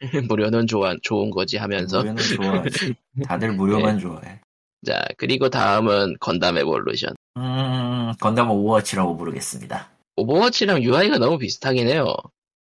무료는 0.28 0.66
좋아 0.66 0.96
좋은 1.02 1.30
거지 1.30 1.56
하면서 1.56 1.98
무료는 1.98 2.16
좋아하지. 2.20 2.94
다들 3.24 3.52
무료만 3.52 4.00
좋아해. 4.00 4.40
자 4.84 5.04
그리고 5.18 5.50
다음은 5.50 6.16
건담 6.18 6.58
에볼루션 6.58 7.14
음, 7.36 8.12
건담 8.18 8.50
오버워치라고 8.50 9.16
부르겠습니다. 9.16 9.88
오버워치랑 10.16 10.82
UI가 10.82 11.18
너무 11.18 11.38
비슷하긴 11.38 11.86
해요 11.86 12.16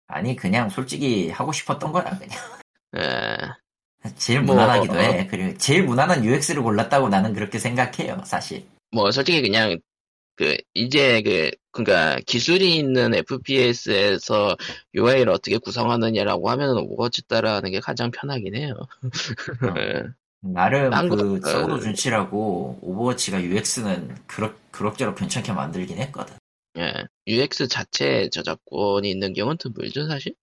아니 0.08 0.36
그냥 0.36 0.70
솔직히 0.70 1.30
하고 1.30 1.51
싶었던 1.51 1.91
거야 1.91 2.18
그냥. 2.18 2.39
예, 2.97 3.38
제일 4.18 4.41
뭐, 4.41 4.56
무난하기도 4.56 4.93
어. 4.93 4.97
해. 4.97 5.28
그리고 5.28 5.56
제일 5.60 5.84
무난한 5.84 6.24
UX를 6.26 6.64
골랐다고 6.64 7.10
나는 7.10 7.34
그렇게 7.34 7.60
생각해요, 7.60 8.24
사실. 8.26 8.66
뭐 8.89 9.12
솔직히 9.12 9.43
그냥 9.43 9.78
그 10.36 10.58
이제 10.74 11.22
그 11.22 11.52
그러니까 11.72 12.20
기술이 12.26 12.76
있는 12.78 13.14
FPS에서 13.14 14.56
UI를 14.94 15.30
어떻게 15.30 15.58
구성하느냐라고 15.58 16.50
하면은 16.50 16.78
오버워치 16.78 17.28
따라하는 17.28 17.72
게 17.72 17.80
가장 17.80 18.12
편하긴 18.12 18.56
해요. 18.56 18.74
예. 19.78 20.04
나름 20.42 20.92
딴 20.92 21.10
거- 21.10 21.16
그 21.16 21.36
어. 21.38 21.50
썩어도 21.50 21.80
준치라고 21.80 22.80
오버워치가 22.82 23.42
UX는 23.44 24.16
그럭 24.28 24.58
그럭저럭 24.72 25.16
괜찮게 25.18 25.52
만들긴 25.54 25.98
했거든. 25.98 26.36
예. 26.78 26.94
UX 27.28 27.68
자체 27.68 28.30
저작권이 28.30 29.10
있는 29.10 29.34
경우는 29.34 29.58
드물죠 29.58 30.08
사실. 30.08 30.36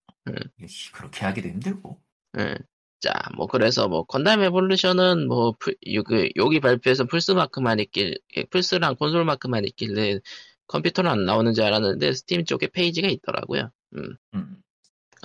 이씨, 0.62 0.90
그렇게 0.93 1.24
하기도 1.26 1.49
힘들고. 1.49 1.99
예. 2.38 2.55
자, 3.03 3.12
뭐 3.36 3.48
그래서 3.48 3.88
뭐 3.88 4.05
건담 4.05 4.42
에볼루션은 4.42 5.26
뭐 5.28 5.55
풀- 5.59 5.76
요- 5.94 6.05
그 6.05 6.28
여기 6.36 6.61
발표에서 6.61 7.05
플스 7.07 7.32
마크만 7.32 7.80
있길 7.80 8.18
예, 8.36 8.44
플스랑 8.44 8.96
콘솔 8.96 9.24
마크만 9.24 9.64
있길래 9.66 10.20
컴퓨터는 10.68 11.11
안 11.11 11.24
나오는 11.26 11.53
줄 11.55 11.64
알았는데 11.64 12.12
스팀 12.14 12.44
쪽에 12.44 12.68
페이지가 12.68 13.09
있더라고요. 13.09 13.70
음. 13.96 14.16
음. 14.34 14.62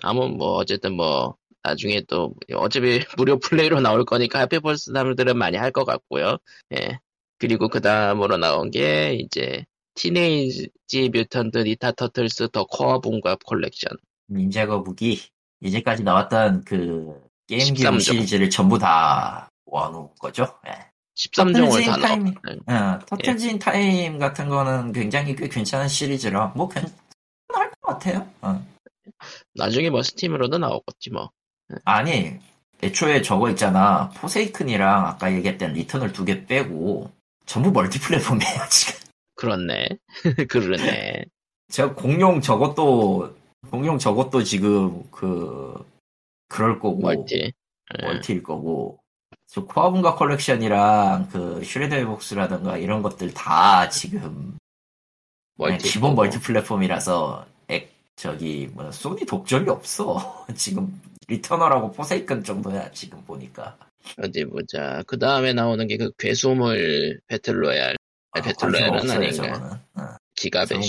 아무 0.03 0.29
뭐 0.29 0.55
어쨌든 0.57 0.93
뭐 0.95 1.37
나중에 1.63 2.01
또 2.07 2.33
어차피 2.55 2.99
무료 3.19 3.39
플레이로 3.39 3.81
나올 3.81 4.05
거니까 4.05 4.39
해 4.41 4.67
볼 4.67 4.93
사람들은 4.93 5.37
많이 5.37 5.57
할 5.57 5.71
것 5.71 5.85
같고요. 5.85 6.37
예. 6.73 6.99
그리고 7.39 7.67
그 7.69 7.81
다음으로 7.81 8.37
나온 8.37 8.71
게 8.71 9.13
이제 9.15 9.65
틴에이지 9.95 11.09
뮤턴트 11.13 11.59
닌자 11.59 11.91
터틀즈 11.93 12.49
더 12.51 12.65
카와붕가 12.65 13.43
컬렉션. 13.45 13.91
닌자 14.31 14.65
거북이 14.67 15.21
이제까지 15.61 16.03
나왔던 16.03 16.63
그 16.65 17.26
게임 17.47 17.73
기록 17.73 17.93
13종. 17.95 18.01
시리즈를 18.01 18.49
전부 18.49 18.77
다 18.79 19.49
모아놓은 19.65 20.09
거죠. 20.19 20.47
예. 20.67 20.71
13종을 21.17 21.69
터틀즈 21.69 21.85
인 21.89 21.97
타임. 21.97 22.23
넣었. 22.67 22.67
어, 22.67 22.99
터틀즈 23.07 23.51
인 23.51 23.59
타임 23.59 24.19
같은 24.19 24.49
거는 24.49 24.91
굉장히 24.91 25.35
꽤 25.35 25.47
괜찮은 25.47 25.87
시리즈라 25.87 26.53
뭐 26.55 26.67
괜찮을 26.69 26.93
것 27.81 27.93
같아요. 27.93 28.27
어. 28.41 28.63
나중에 29.55 29.89
뭐 29.89 30.03
스팀으로도 30.03 30.57
나오겠지 30.59 31.09
뭐. 31.11 31.31
아니 31.85 32.37
애초에 32.83 33.21
저거 33.23 33.49
있잖아 33.49 34.09
포스포큰이랑 34.11 35.07
아까 35.07 35.33
얘기했던 35.33 35.73
리터널 35.73 36.13
두 36.13 36.23
개 36.25 36.45
빼고 36.45 37.11
전부 37.45 37.71
멀티플랫폼이에요 37.71 38.61
지금. 38.69 38.99
그렇네. 39.35 39.87
그러네. 40.49 41.25
제가 41.69 41.93
공룡 41.95 42.41
저것도 42.41 43.35
공룡 43.71 43.97
저것도 43.97 44.43
지금 44.43 45.03
그 45.11 45.73
그럴 46.47 46.79
거고 46.79 46.99
멀티. 46.99 47.35
예. 47.99 48.05
멀티일 48.05 48.43
거고 48.43 48.99
저 49.47 49.65
카와붕가 49.65 50.15
컬렉션이랑 50.15 51.29
그 51.29 51.63
슈레더 51.63 52.05
복스라든가 52.07 52.77
이런 52.77 53.01
것들 53.01 53.33
다 53.33 53.87
지금 53.89 54.19
그냥 54.19 54.57
멀티. 55.55 55.89
기본 55.89 56.15
멀티 56.15 56.39
플랫폼이라서 56.39 57.45
액 57.69 57.91
저기 58.15 58.67
뭐 58.73 58.91
소니 58.91 59.25
독점이 59.25 59.69
없어 59.69 60.45
지금 60.55 61.01
리터널하고 61.27 61.91
포스포큰 61.91 62.43
정도야 62.43 62.91
지금 62.91 63.21
보니까 63.25 63.77
어디 64.21 64.45
보자. 64.45 65.03
그 65.07 65.17
다음에 65.19 65.53
나오는 65.53 65.85
게 65.87 65.97
그 65.97 66.11
괴수물 66.17 67.19
배틀로얄. 67.27 67.95
아, 68.31 68.41
배틀 68.41 68.71
관심 68.71 68.87
로얄은 68.87 68.99
없어요, 68.99 69.17
아닌가. 69.17 69.81
어. 69.95 70.17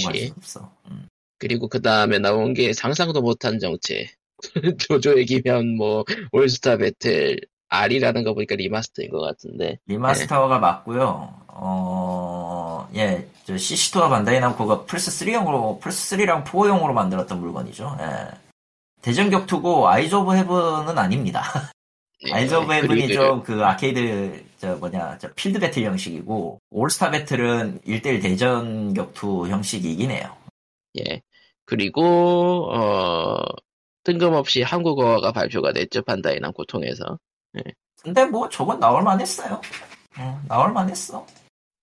관심 0.04 0.34
없어 0.36 0.72
음. 0.90 1.08
그리고 1.38 1.68
그 1.68 1.80
다음에 1.80 2.18
나온 2.18 2.52
게 2.52 2.72
상상도 2.72 3.22
못한 3.22 3.58
정체. 3.58 4.10
죠죠 4.78 5.18
얘기면 5.18 5.76
뭐 5.76 6.04
올스타 6.32 6.76
배틀 6.76 7.40
R이라는 7.68 8.24
거 8.24 8.34
보니까 8.34 8.54
리마스터인 8.56 9.10
것 9.10 9.20
같은데. 9.20 9.78
리마스터가 9.86 10.58
맞고요 10.58 11.34
어, 11.48 12.88
예, 12.94 13.26
저 13.44 13.56
시시토와 13.56 14.08
반다이 14.08 14.40
남코가 14.40 14.84
플스 14.86 15.10
3용으로 15.24 15.80
플스 15.80 16.16
3랑 16.16 16.44
4용으로 16.44 16.92
만들었던 16.92 17.40
물건이죠. 17.40 17.96
예. 18.00 18.30
대전 19.02 19.28
격투고 19.30 19.88
아이즈 19.88 20.14
오브 20.14 20.34
헤븐은 20.34 20.96
아닙니다. 20.98 21.42
예, 22.26 22.32
아이즈 22.32 22.54
오브 22.54 22.72
헤븐이 22.72 23.08
좀 23.12 23.42
그 23.42 23.64
아케이드 23.64 24.44
저 24.58 24.76
뭐냐 24.76 25.18
저 25.18 25.28
필드 25.34 25.60
배틀 25.60 25.84
형식이고 25.84 26.58
올스타 26.70 27.10
배틀은 27.10 27.80
1대1 27.86 28.22
대전 28.22 28.94
격투 28.94 29.48
형식이긴 29.48 30.10
해요. 30.10 30.34
예. 30.98 31.20
그리고 31.64 32.72
어 32.72 33.36
뜬금없이 34.08 34.62
한국어가 34.62 35.32
발표가 35.32 35.72
됐죠 35.74 36.00
판다이 36.02 36.40
남코 36.40 36.64
통해서. 36.64 37.18
근데 38.02 38.24
뭐 38.24 38.48
저건 38.48 38.80
나올 38.80 39.02
만 39.02 39.20
했어요. 39.20 39.60
어, 40.18 40.40
나올 40.48 40.72
만 40.72 40.88
했어. 40.88 41.26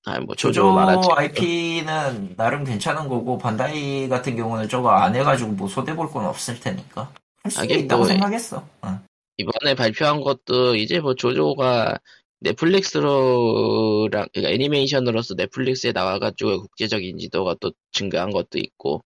아뭐 0.05 0.34
조조 0.36 0.73
말하지. 0.73 1.09
IP는 1.15 2.36
나름 2.36 2.63
괜찮은 2.63 3.07
거고 3.07 3.38
반다이 3.38 4.07
같은 4.09 4.36
경우는 4.36 4.67
저거 4.69 4.89
안 4.89 5.15
해가지고 5.15 5.51
뭐 5.51 5.67
손해 5.67 5.95
볼 5.95 6.09
건 6.11 6.26
없을 6.26 6.59
테니까 6.59 7.11
할 7.43 7.51
수 7.51 7.63
있다고 7.65 8.03
또 8.03 8.07
생각했어. 8.07 8.67
어. 8.82 8.99
이번에 9.38 9.76
발표한 9.76 10.21
것도 10.21 10.76
이제 10.78 10.99
뭐 10.99 11.13
조조가 11.13 11.99
넷플릭스로랑 12.39 14.28
그러니까 14.34 14.51
애니메이션으로서 14.53 15.36
넷플릭스에 15.36 15.91
나와가지고 15.91 16.61
국제적 16.61 17.03
인지도가 17.03 17.55
또 17.59 17.71
증가한 17.91 18.32
것도 18.32 18.57
있고 18.57 19.01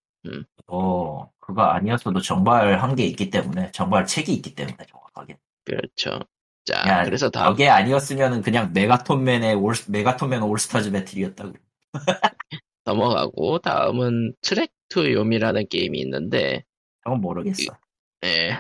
어, 0.70 1.32
그거 1.40 1.64
아니었어도 1.64 2.22
정발한 2.22 2.96
게 2.96 3.06
있기 3.06 3.30
때문에 3.30 3.72
정발 3.72 4.06
책이 4.06 4.34
있기 4.34 4.56
때문에 4.56 4.78
정확하게. 4.88 5.38
그렇죠. 5.66 6.20
자 6.66 6.84
야, 6.88 7.04
그래서 7.04 7.30
다음 7.30 7.52
저게 7.52 7.70
아니었으면은 7.70 8.42
그냥 8.42 8.72
메가톤맨의 8.74 9.56
올 9.56 9.74
메가톤맨 9.88 10.44
올스타즈 10.44 10.92
배틀이었다고. 10.92 11.54
넘어가고 12.86 13.60
다음은 13.60 14.34
트랙 14.42 14.72
투 14.90 15.12
요미라는 15.12 15.68
게임이 15.70 16.00
있는데 16.00 16.64
저건 17.04 17.22
모르겠어. 17.22 17.78
예, 18.26 18.52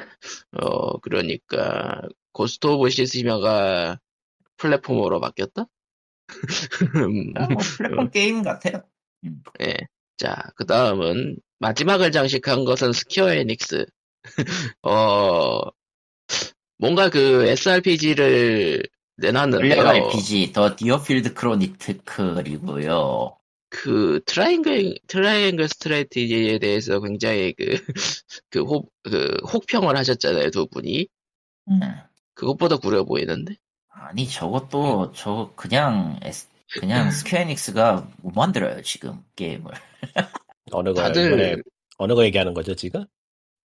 어 0.58 0.98
그러니까 1.00 2.02
고스트 2.32 2.68
오브 2.68 2.90
쓰시마가 2.90 4.00
플랫폼으로 4.58 5.20
바뀌었다? 5.20 5.66
음, 6.96 7.34
뭐 7.34 7.58
플랫폼 7.78 8.10
게임 8.12 8.44
같아요. 8.44 8.84
예. 9.62 9.76
자, 10.18 10.52
그 10.56 10.66
다음은, 10.66 11.38
마지막을 11.60 12.12
장식한 12.12 12.66
것은 12.66 12.94
스퀘어 12.94 13.32
에닉스. 13.32 13.86
어, 14.84 15.62
뭔가 16.78 17.10
그 17.10 17.48
SRPG를 17.48 18.84
내놨는데요. 19.18 19.82
RPG 19.82 20.54
더 20.54 20.76
디오필드 20.76 21.34
크로니클이고요. 21.34 23.40
그 23.70 24.20
트라이앵글, 24.26 25.00
트라이앵글 25.08 25.68
스트래티지에 25.68 26.60
대해서 26.60 27.00
굉장히 27.00 27.54
그, 27.54 27.66
그 28.50 28.62
혹, 28.62 28.92
그 29.04 29.38
혹평을 29.54 29.96
하셨잖아요, 29.96 30.50
두 30.50 30.68
분이. 30.68 31.08
음. 31.70 31.80
그것보다 32.34 32.78
구려 32.78 33.04
보이는데? 33.04 33.56
아니 33.90 34.28
저것도 34.28 35.12
저 35.14 35.52
그냥 35.56 36.20
그냥 36.72 37.12
스퀘어닉스가 37.12 38.10
못 38.18 38.32
만들어요 38.32 38.82
지금 38.82 39.24
게임을. 39.36 39.72
어느 40.72 40.94
거 40.94 41.02
다들- 41.02 41.28
이번에 41.28 41.56
어느 41.98 42.14
거 42.16 42.24
얘기하는 42.26 42.54
거죠 42.54 42.76
지금? 42.76 43.06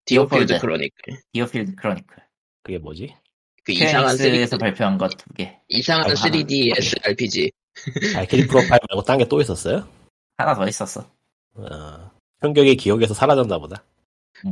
디오필드. 0.07 0.59
크로니클. 0.59 1.19
디오필드 1.33 1.75
크로니클. 1.77 2.17
그게 2.63 2.79
뭐지? 2.79 3.15
그 3.65 3.73
이상한 3.73 4.15
3D, 4.15 4.19
스퀘어닉스에서 4.19 4.59
발표한 4.59 4.99
것 4.99 5.09
두 5.17 5.25
개. 5.35 5.57
이상한 5.69 6.11
아, 6.11 6.15
3D 6.15 6.71
하나. 6.71 6.79
SRPG. 6.79 7.51
발키리 8.15 8.47
프로파일 8.47 8.79
말고 8.91 9.03
딴 9.05 9.19
게 9.19 9.25
또 9.29 9.41
있었어요? 9.41 9.89
하나 10.37 10.55
더 10.55 10.67
있었어. 10.69 11.11
어, 11.55 12.11
충격의 12.43 12.77
기억에서 12.77 13.15
사라졌나 13.15 13.59
보다. 13.59 13.85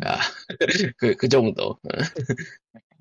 아, 0.05 0.19
그, 0.97 1.15
그 1.17 1.29
정도. 1.29 1.79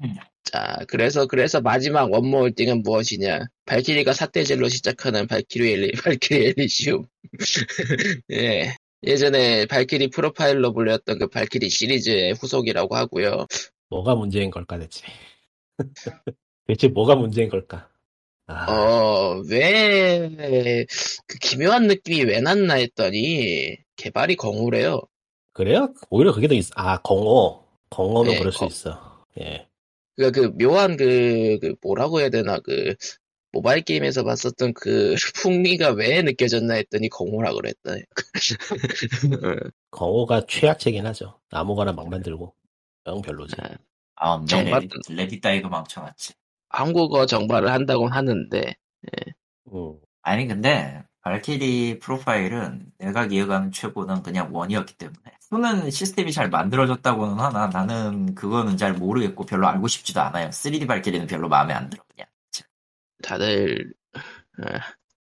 음. 0.04 0.16
자, 0.44 0.80
그래서, 0.90 1.28
그래서 1.28 1.62
마지막 1.62 2.12
원모 2.12 2.40
홀딩은 2.40 2.82
무엇이냐. 2.82 3.46
발키리가 3.66 4.12
삿대질로 4.14 4.68
시작하는 4.68 5.28
발키리 5.28 5.72
엘리, 5.72 5.92
발키리 6.04 6.48
엘리시움. 6.58 7.06
예. 8.32 8.76
예전에 9.04 9.66
발키리 9.66 10.10
프로파일로 10.10 10.74
불렸던 10.74 11.20
그 11.20 11.28
발키리 11.28 11.70
시리즈의 11.70 12.34
후속이라고 12.34 12.96
하고요. 12.96 13.46
뭐가 13.90 14.16
문제인 14.16 14.52
걸까 14.52 14.78
대체? 14.78 15.06
대체 16.68 16.88
뭐가 16.88 17.16
문제인 17.16 17.50
걸까? 17.50 17.90
아, 18.48 18.66
어, 18.72 19.42
왜, 19.50 20.86
그 21.26 21.38
기묘한 21.40 21.88
느낌이 21.88 22.24
왜 22.24 22.42
났나 22.42 22.76
했더니, 22.76 23.78
개발이 23.96 24.36
공우래요. 24.36 25.02
그래요? 25.54 25.94
오히려 26.10 26.34
그게 26.34 26.48
더 26.48 26.54
있어. 26.54 26.72
아 26.76 27.02
겅호, 27.02 27.64
겅호는 27.90 28.34
예, 28.34 28.40
그럴 28.40 28.52
수 28.52 28.60
거- 28.60 28.66
있어. 28.68 29.24
예. 29.40 29.68
그, 30.18 30.32
그, 30.32 30.52
묘한 30.58 30.98
그, 30.98 31.58
그, 31.62 31.76
뭐라고 31.82 32.20
해야 32.20 32.30
되나, 32.30 32.60
그, 32.60 32.94
모바일 33.52 33.84
게임에서 33.84 34.24
봤었던 34.24 34.74
그, 34.74 35.14
풍미가 35.44 35.92
왜 35.92 36.22
느껴졌나 36.22 36.76
했더니 36.76 37.10
겅호라 37.10 37.54
그랬다. 37.54 37.96
겅호가 39.92 40.46
최약체긴 40.48 41.06
하죠. 41.08 41.40
아무거나 41.50 41.92
막 41.92 42.08
만들고. 42.10 42.54
영 43.08 43.22
별로지. 43.22 43.56
네. 43.58 43.76
아, 44.16 44.38
근데 44.38 44.50
정말- 44.56 44.82
레디, 44.82 45.14
Let 45.14 45.24
It 45.24 45.31
Die 45.31 45.42
따위도 45.42 45.70
망쳐놨지. 45.70 46.34
한국어 46.70 47.26
정발을 47.26 47.70
한다고 47.72 48.08
하는데 48.08 48.76
음. 49.74 49.96
아니, 50.22 50.48
근데, 50.48 51.04
발키리 51.22 52.00
프로파일은 52.00 52.86
내가 53.00 53.28
기억하는 53.28 53.72
최고는 53.72 54.22
그냥 54.24 54.50
one이었기 54.56 54.94
때문에. 54.98 55.20
two는 55.42 55.90
시스템이 55.92 56.32
잘 56.32 56.50
만들어졌다고는 56.50 57.40
하나 57.40 57.68
나는 57.68 58.34
그거는 58.36 58.78
잘 58.78 58.94
모르겠고 58.94 59.46
별로 59.46 59.68
알고 59.68 59.88
싶지도 59.88 60.22
않아요. 60.22 60.50
3D 60.50 60.88
발키리는 60.88 61.28
별로 61.28 61.50
마음에 61.50 61.74
안 61.74 61.90
들어, 61.90 62.04
그냥. 62.08 62.28
다들 63.22 63.94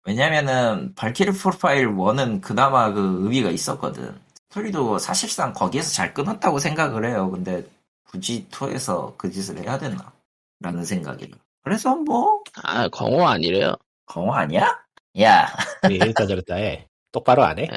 왜냐면은 0.06 0.96
발키리 0.96 1.32
프로파일 1.32 1.90
1은 1.90 2.42
그나마 2.42 2.92
그 2.94 3.20
의미가 3.24 3.50
있었거든. 3.50 4.16
스토리도 4.50 4.98
사실상 5.00 5.54
거기에서 5.54 5.92
잘 5.92 6.14
끊었다고 6.14 6.60
생각을 6.60 7.06
해요. 7.06 7.30
근데 7.30 7.66
굳이 8.06 8.48
2에서 8.50 9.18
그 9.18 9.30
짓을 9.30 9.60
해야 9.60 9.78
되나? 9.78 10.12
라는 10.62 10.86
생각이. 10.86 11.30
그래서 11.64 11.96
뭐, 11.96 12.42
아 12.64 12.88
공호 12.88 13.28
아니래요. 13.28 13.76
공호 14.06 14.34
아니야? 14.34 14.80
야, 15.22 15.48
이랬다 15.90 16.26
저랬다 16.26 16.56
해. 16.56 16.88
똑바로 17.12 17.44
안 17.44 17.60
해? 17.60 17.68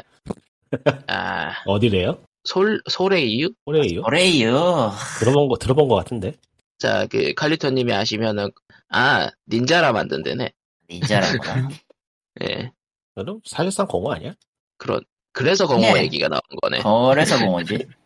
아 1.07 1.51
어디래요? 1.65 2.23
솔 2.45 2.81
소레이유? 2.89 3.49
호레이요? 3.65 4.03
그래요. 4.03 4.91
들어본 5.19 5.49
거 5.49 5.57
들어본 5.57 5.89
거 5.89 5.95
같은데. 5.95 6.33
자 6.81 7.05
그 7.07 7.33
칼리토님이 7.35 7.93
아시면은 7.93 8.49
아 8.89 9.29
닌자라 9.47 9.91
만든대네. 9.93 10.51
닌자라구나. 10.89 11.69
예 12.41 12.71
그럼 13.13 13.39
사실상 13.45 13.85
공허 13.87 14.11
아니야? 14.13 14.33
그런 14.77 15.01
그래서 15.31 15.67
공호 15.67 15.93
네. 15.93 16.03
얘기가 16.03 16.27
나온 16.27 16.41
거네. 16.61 16.81
그래서 17.13 17.37
공호지. 17.37 17.87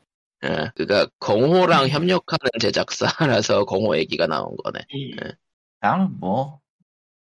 예, 0.43 0.71
그니까 0.75 1.07
공호랑 1.19 1.87
협력하는 1.87 2.49
제작사라서 2.59 3.65
공호 3.65 3.97
얘기가 3.97 4.27
나온 4.27 4.55
거네. 4.57 4.79
그냥 5.79 6.15
뭐, 6.19 6.59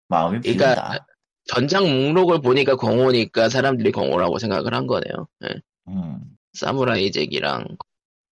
마음이 0.09 0.41
그러니까 0.41 0.73
비운다. 0.75 1.07
전장 1.45 1.83
목록을 2.07 2.41
보니까 2.41 2.75
공호니까 2.75 3.49
사람들이 3.49 3.91
공호라고 3.91 4.39
생각을 4.39 4.73
한 4.73 4.87
거네요. 4.87 5.27
예. 5.45 5.61
음. 5.87 6.19
사무라이 6.53 7.11
잭이랑 7.11 7.77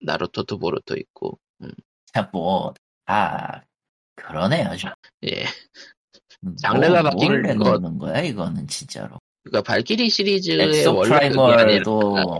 나루토 0.02 0.44
to 0.44 0.57
보루토 0.57 0.96
있고. 0.96 1.38
참, 2.12 2.28
뭐, 2.32 2.74
아, 3.10 3.62
그러네요. 4.14 4.76
좀. 4.76 4.90
예. 5.24 5.44
뭐, 6.40 6.54
장르가 6.62 7.02
바뀐 7.02 7.28
뭘 7.28 7.42
것- 7.42 7.48
내놓는 7.48 7.98
거야, 7.98 8.20
이거는, 8.20 8.68
진짜로. 8.68 9.18
그러니까 9.42 9.62
발키리 9.72 10.08
시리즈의 10.10 10.78
엑소 10.78 10.94
원래 10.96 11.28
그게 11.28 11.40
아니라 11.40 11.82
프라이머도, 11.82 12.38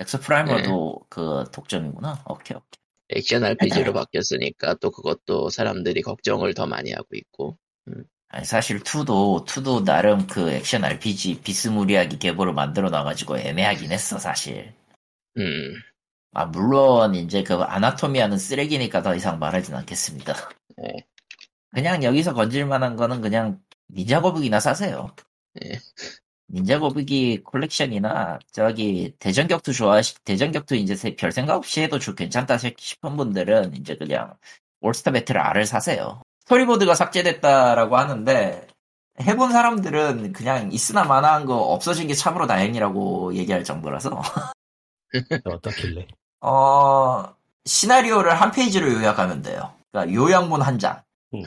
엑소 0.00 0.20
프라이머도 0.20 1.06
그 1.08 1.44
독점이구나. 1.52 2.24
오케이, 2.28 2.56
오케이. 2.56 2.82
액션 3.10 3.44
RPG로 3.44 3.92
바뀌었으니까 4.06 4.74
또 4.74 4.90
그것도 4.90 5.50
사람들이 5.50 6.00
걱정을 6.02 6.54
더 6.54 6.66
많이 6.66 6.92
하고 6.92 7.08
있고. 7.12 7.58
아니, 8.28 8.46
사실 8.46 8.78
2도, 8.80 9.44
2도 9.44 9.84
나름 9.84 10.26
그 10.26 10.50
액션 10.50 10.84
RPG 10.84 11.42
비스무리하게 11.42 12.16
계보를 12.16 12.54
만들어 12.54 12.88
놔가지고 12.88 13.38
애매하긴 13.38 13.92
했어, 13.92 14.18
사실. 14.18 14.72
음, 15.36 15.74
아, 16.34 16.46
물론, 16.46 17.14
이제 17.14 17.42
그 17.42 17.54
아나토미아는 17.54 18.38
쓰레기니까 18.38 19.02
더 19.02 19.14
이상 19.14 19.38
말하진 19.38 19.74
않겠습니다. 19.74 20.34
네. 20.78 21.04
그냥 21.72 22.02
여기서 22.02 22.34
건질 22.34 22.66
만한 22.66 22.96
거는 22.96 23.20
그냥 23.20 23.60
닌자 23.90 24.20
거북이나 24.22 24.60
사세요. 24.60 25.14
네. 25.54 25.78
닌자 26.50 26.78
거북이 26.78 27.42
콜렉션이나 27.44 28.38
저기 28.52 29.14
대전격투 29.18 29.72
좋아하시, 29.72 30.22
대전격투 30.24 30.74
이제 30.76 30.96
세- 30.96 31.16
별 31.16 31.32
생각 31.32 31.56
없이 31.56 31.80
해도 31.82 31.98
좀 31.98 32.14
괜찮다 32.14 32.58
싶은 32.58 33.16
분들은 33.16 33.74
이제 33.76 33.96
그냥 33.96 34.34
올스타 34.80 35.10
배틀 35.12 35.38
R을 35.38 35.66
사세요. 35.66 36.22
스토리보드가 36.40 36.94
삭제됐다라고 36.94 37.96
하는데 37.96 38.66
해본 39.20 39.52
사람들은 39.52 40.32
그냥 40.32 40.72
있으나 40.72 41.04
마나한 41.04 41.44
거 41.46 41.56
없어진 41.56 42.08
게 42.08 42.14
참으로 42.14 42.46
다행이라고 42.46 43.34
얘기할 43.34 43.64
정도라서 43.64 44.20
어떻길래? 45.44 46.06
어, 46.42 47.24
시나리오를 47.64 48.34
한 48.34 48.50
페이지로 48.50 48.92
요약하면 48.92 49.42
돼요. 49.42 49.72
그러니까 49.90 50.12
요약문 50.14 50.60
한 50.60 50.78
장. 50.78 51.00
음. 51.34 51.44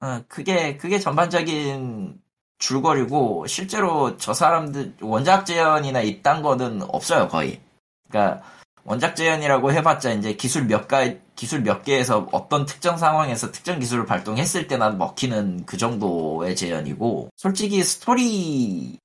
어, 0.00 0.20
그게, 0.28 0.76
그게 0.76 0.98
전반적인 0.98 2.20
줄거리고, 2.58 3.46
실제로 3.46 4.16
저 4.16 4.34
사람들, 4.34 4.96
원작 5.00 5.46
재현이나 5.46 6.00
이딴 6.00 6.42
거는 6.42 6.82
없어요, 6.88 7.28
거의. 7.28 7.60
그러니까, 8.08 8.42
원작 8.84 9.14
재현이라고 9.16 9.72
해봤자 9.72 10.12
이제 10.12 10.34
기술 10.34 10.66
몇 10.66 10.88
가, 10.88 11.08
기술 11.34 11.62
몇 11.62 11.84
개에서 11.84 12.28
어떤 12.32 12.66
특정 12.66 12.96
상황에서 12.96 13.52
특정 13.52 13.78
기술을 13.78 14.06
발동했을 14.06 14.66
때나 14.66 14.90
먹히는 14.90 15.66
그 15.66 15.76
정도의 15.76 16.56
재현이고, 16.56 17.30
솔직히 17.36 17.82
스토리를 17.84 18.98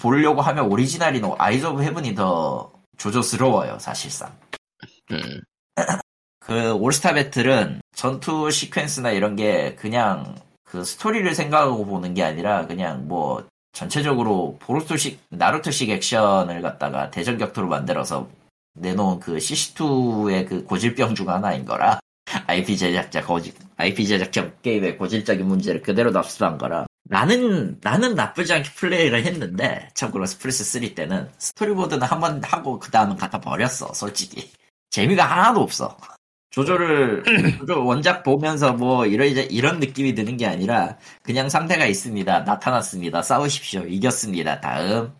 보려고 0.00 0.40
하면 0.40 0.66
오리지널인 0.70 1.24
아이즈 1.38 1.66
오브 1.66 1.82
헤븐이 1.82 2.14
더 2.14 2.70
죠죠스러워요, 2.96 3.78
사실상. 3.78 4.32
음, 5.12 5.40
그 6.40 6.72
올스타 6.74 7.14
배틀은 7.14 7.80
전투 7.94 8.48
시퀀스나 8.48 9.14
이런 9.14 9.36
게 9.36 9.74
그냥 9.76 10.34
그 10.64 10.84
스토리를 10.84 11.34
생각하고 11.34 11.86
보는 11.86 12.14
게 12.14 12.22
아니라 12.22 12.66
그냥 12.66 13.06
뭐 13.08 13.46
전체적으로 13.72 14.56
보루토식 14.60 15.20
나루토식 15.30 15.90
액션을 15.90 16.62
갖다가 16.62 17.10
대전 17.10 17.38
격투로 17.38 17.66
만들어서 17.68 18.28
내놓은 18.74 19.20
그 19.20 19.36
CC2의 19.36 20.48
그 20.48 20.64
고질병 20.64 21.14
중 21.14 21.28
하나인 21.28 21.64
거라 21.64 22.00
IP 22.46 22.76
제작자 22.76 23.24
고질 23.24 23.54
IP 23.76 24.06
제작자 24.06 24.50
게임의 24.62 24.98
고질적인 24.98 25.46
문제를 25.46 25.82
그대로 25.82 26.10
답습한 26.10 26.58
거라. 26.58 26.86
나는 27.06 27.78
나는 27.82 28.14
나쁘지 28.14 28.52
않게 28.54 28.70
플레이를 28.70 29.24
했는데 29.26 29.90
참고로 29.94 30.24
플스 30.26 30.64
3 30.64 30.94
때는 30.94 31.28
스토리보드는 31.38 32.02
한 32.06 32.20
번 32.20 32.42
하고 32.42 32.78
그 32.78 32.90
다음은 32.90 33.16
갖다 33.16 33.40
버렸어 33.40 33.92
솔직히 33.92 34.50
재미가 34.94 35.24
하나도 35.24 35.60
없어. 35.60 35.96
조조를 36.50 37.24
조조 37.58 37.84
원작 37.84 38.22
보면서 38.22 38.72
뭐 38.74 39.06
이런 39.06 39.26
이런 39.50 39.80
느낌이 39.80 40.14
드는 40.14 40.36
게 40.36 40.46
아니라 40.46 40.98
그냥 41.24 41.48
상대가 41.48 41.84
있습니다. 41.84 42.40
나타났습니다. 42.42 43.22
싸우십시오. 43.22 43.80
이겼습니다. 43.88 44.60
다음 44.60 45.12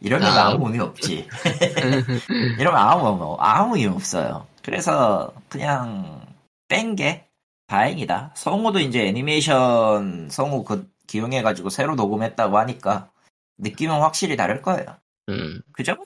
이러면 0.00 0.32
다음. 0.32 0.54
아무 0.54 0.66
의미 0.66 0.78
없지. 0.78 1.26
이러면 2.60 2.80
아무 2.80 3.36
아무 3.40 3.76
의미 3.76 3.92
없어요. 3.92 4.46
그래서 4.62 5.34
그냥 5.48 6.24
뺀 6.68 6.94
게 6.94 7.26
다행이다. 7.66 8.34
성우도 8.36 8.78
이제 8.78 9.08
애니메이션 9.08 10.28
성우 10.30 10.62
그 10.62 10.88
기용해가지고 11.08 11.70
새로 11.70 11.96
녹음했다고 11.96 12.58
하니까 12.58 13.10
느낌은 13.58 13.92
확실히 14.00 14.36
다를 14.36 14.62
거예요. 14.62 14.86
음, 15.30 15.60
그 15.72 15.82
정도? 15.82 16.04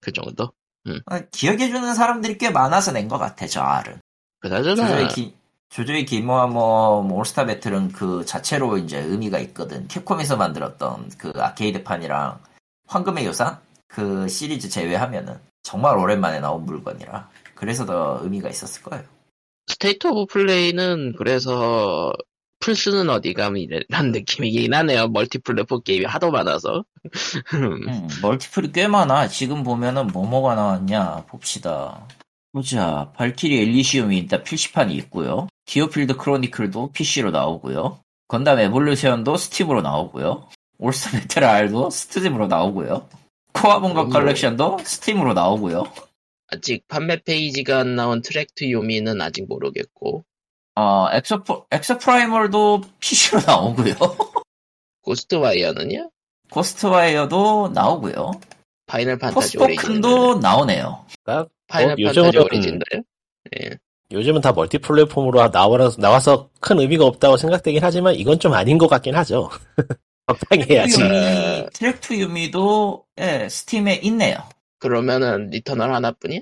그 0.00 0.10
정도? 0.10 0.54
어, 1.10 1.18
기억해주는 1.30 1.94
사람들이 1.94 2.38
꽤 2.38 2.50
많아서 2.50 2.92
낸 2.92 3.08
것 3.08 3.18
같아, 3.18 3.46
저 3.46 3.62
R은. 3.62 4.00
그나저나, 4.40 4.74
죠죠의 4.76 5.08
기, 5.08 5.34
죠죠의 5.70 6.04
기묘한 6.04 6.46
뭐, 6.46 7.02
뭐 7.02 7.18
올스타 7.18 7.46
배틀은 7.46 7.92
그 7.92 8.24
자체로 8.24 8.76
이제 8.78 8.98
의미가 9.00 9.38
있거든. 9.40 9.88
캡콤에서 9.88 10.36
만들었던 10.36 11.10
그 11.18 11.32
아케이드판이랑 11.36 12.38
황금의 12.86 13.26
요산? 13.26 13.58
그 13.88 14.28
시리즈 14.28 14.68
제외하면은 14.68 15.38
정말 15.62 15.96
오랜만에 15.96 16.40
나온 16.40 16.64
물건이라. 16.66 17.28
그래서 17.54 17.86
더 17.86 18.18
의미가 18.22 18.50
있었을 18.50 18.82
거예요. 18.82 19.04
스테이트 19.66 20.08
오브 20.08 20.26
플레이는 20.32 21.14
그래서 21.16 22.12
플스는 22.64 23.10
어디 23.10 23.34
감이라는 23.34 23.84
느낌이긴 24.12 24.72
하네요. 24.72 25.08
multi 25.08 25.36
platform 25.38 25.82
게임이 25.82 26.06
하도 26.06 26.30
많아서. 26.30 26.86
음, 27.52 28.08
멀티플이 28.22 28.72
꽤 28.72 28.88
많아. 28.88 29.28
지금 29.28 29.62
보면은 29.62 30.06
뭐뭐가 30.06 30.54
나왔냐 30.54 31.26
봅시다. 31.26 32.08
보자. 32.52 33.12
발키리 33.16 33.60
엘리시움이 33.60 34.16
일단 34.16 34.42
PC판이 34.42 34.94
있고요. 34.96 35.48
디오필드 35.66 36.16
크로니클도 36.16 36.92
PC로 36.92 37.32
나오고요. 37.32 37.98
건담 38.28 38.58
에볼루션도 38.58 39.36
스팀으로 39.36 39.82
나오고요. 39.82 40.48
올스타 40.78 41.18
배틀 41.18 41.44
R도 41.44 41.90
스팀으로 41.90 42.46
나오고요. 42.46 43.06
카와방가 43.52 44.04
음. 44.04 44.08
컬렉션도 44.08 44.78
스팀으로 44.84 45.34
나오고요. 45.34 45.84
아직 46.48 46.88
판매 46.88 47.20
페이지가 47.22 47.80
안 47.80 47.94
나온 47.94 48.22
트랙 48.22 48.54
투 48.54 48.70
요미는 48.70 49.20
아직 49.20 49.46
모르겠고, 49.48 50.24
어, 50.76 51.06
엑소, 51.12 51.44
엑소 51.70 51.98
프라이멀도 51.98 52.82
PC로 53.00 53.40
나오고요. 53.46 53.94
고스트 55.02 55.36
와이어는요? 55.36 56.10
고스트와이어도 56.50 57.70
나오고요. 57.74 58.32
파이널 58.86 59.18
판타지. 59.18 59.58
포스포큰도 59.58 60.38
나오네요. 60.40 61.04
그러니까 61.24 61.50
파이널 61.68 61.96
뭐 61.96 62.06
판타지 62.12 62.36
요즘은- 62.38 62.44
오리진도요? 62.44 63.02
예. 63.60 63.70
요즘은 64.12 64.40
다 64.42 64.52
multi 64.52 64.78
platform으로 64.78 65.50
나와서, 65.50 66.00
나와서 66.00 66.50
큰 66.60 66.78
의미가 66.78 67.04
없다고 67.06 67.36
생각되긴 67.36 67.82
하지만 67.82 68.14
이건 68.14 68.38
좀 68.38 68.52
아닌 68.52 68.78
것 68.78 68.86
같긴 68.88 69.14
하죠. 69.16 69.50
적당히 70.28 70.64
해야지. 70.70 71.00
요미, 71.02 71.66
트랙 71.72 72.00
투 72.00 72.14
요미도 72.16 73.04
예, 73.20 73.48
스팀에 73.48 73.94
있네요. 74.04 74.36
그러면은 74.78 75.48
리터널 75.50 75.92
하나뿐이야? 75.94 76.40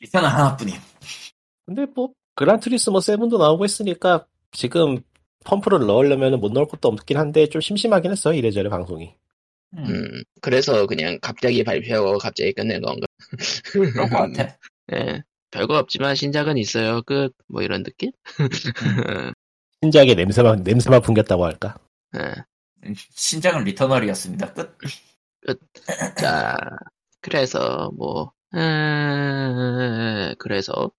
리턴은 0.00 0.28
하나뿐임. 0.28 0.74
근데 1.66 1.86
뭐 1.94 2.10
그란투리스모 2.38 3.00
7도 3.00 3.36
나오고 3.36 3.64
했으니까 3.64 4.24
지금 4.52 5.02
펌프를 5.44 5.80
넣으려면 5.80 6.38
못 6.38 6.52
넣을 6.52 6.68
것도 6.68 6.86
없긴 6.86 7.16
한데 7.16 7.48
좀 7.48 7.60
심심하긴 7.60 8.12
했어 8.12 8.32
이래저래 8.32 8.68
방송이. 8.68 9.12
음, 9.76 9.84
음, 9.84 10.22
그래서 10.40 10.86
그냥 10.86 11.18
갑자기 11.20 11.64
발표하고 11.64 12.18
갑자기 12.18 12.52
끝낸 12.52 12.80
건가? 12.80 13.08
그럴 13.72 13.92
것 13.92 14.08
같아. 14.08 14.56
예, 14.94 15.24
별거 15.50 15.78
없지만 15.78 16.14
신작은 16.14 16.58
있어요. 16.58 17.02
끝. 17.02 17.32
뭐 17.48 17.62
이런 17.62 17.82
느낌? 17.82 18.12
신작에 19.82 20.14
냄새만 20.14 20.62
냄새만 20.62 21.02
풍겼다고 21.02 21.44
할까? 21.44 21.76
예. 22.16 22.92
신작은 23.16 23.64
리터널이었습니다. 23.64 24.54
끝. 24.54 24.78
자, 26.16 26.56
그래서 27.20 27.90
뭐, 27.96 28.32
음, 28.54 30.34
그래서 30.38 30.92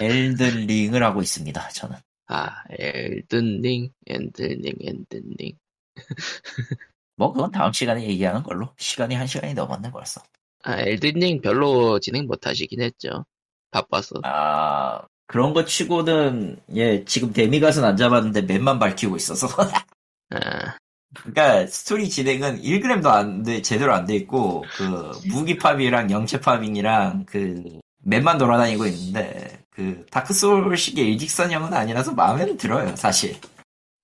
엘든링을 0.00 1.02
하고 1.02 1.22
있습니다. 1.22 1.68
저는. 1.70 1.96
아, 2.28 2.62
엘든링, 2.70 3.90
엔든링, 4.06 4.74
엘든링. 4.80 5.58
뭐 7.16 7.32
그건 7.32 7.50
다음 7.50 7.72
시간에 7.72 8.02
얘기하는 8.08 8.42
걸로. 8.42 8.74
시간이 8.78 9.14
한 9.14 9.26
시간이 9.26 9.54
넘었네 9.54 9.90
벌써. 9.90 10.22
아, 10.64 10.80
엘든링 10.80 11.40
별로 11.42 11.98
진행 12.00 12.26
못 12.26 12.46
하시긴 12.46 12.82
했죠. 12.82 13.24
바빠서. 13.70 14.16
아 14.24 15.02
그런 15.26 15.54
거 15.54 15.64
치고는 15.64 16.60
예 16.74 17.04
지금 17.04 17.32
demigod은 17.32 17.84
안 17.84 17.96
잡았는데 17.96 18.42
map만 18.42 18.78
밝히고 18.78 19.16
있어서. 19.16 19.46
아, 20.30 20.76
그러니까 21.14 21.66
스토리 21.68 22.08
진행은 22.10 22.60
1g도 22.62 23.06
안 23.06 23.42
돼, 23.42 23.62
제대로 23.62 23.94
안 23.94 24.06
돼 24.06 24.16
있고 24.16 24.64
그 24.76 25.12
무기 25.28 25.56
farming이랑 25.56 26.10
영체 26.10 26.40
farming이랑 26.40 27.24
그 27.26 27.80
map만 28.06 28.38
돌아다니고 28.38 28.86
있는데 28.86 29.64
그 29.70 30.06
다크 30.10 30.32
소울식의 30.34 31.12
일직선형은 31.12 31.74
아니라서 31.74 32.12
마음에는 32.14 32.56
들어요 32.56 32.94
사실. 32.96 33.36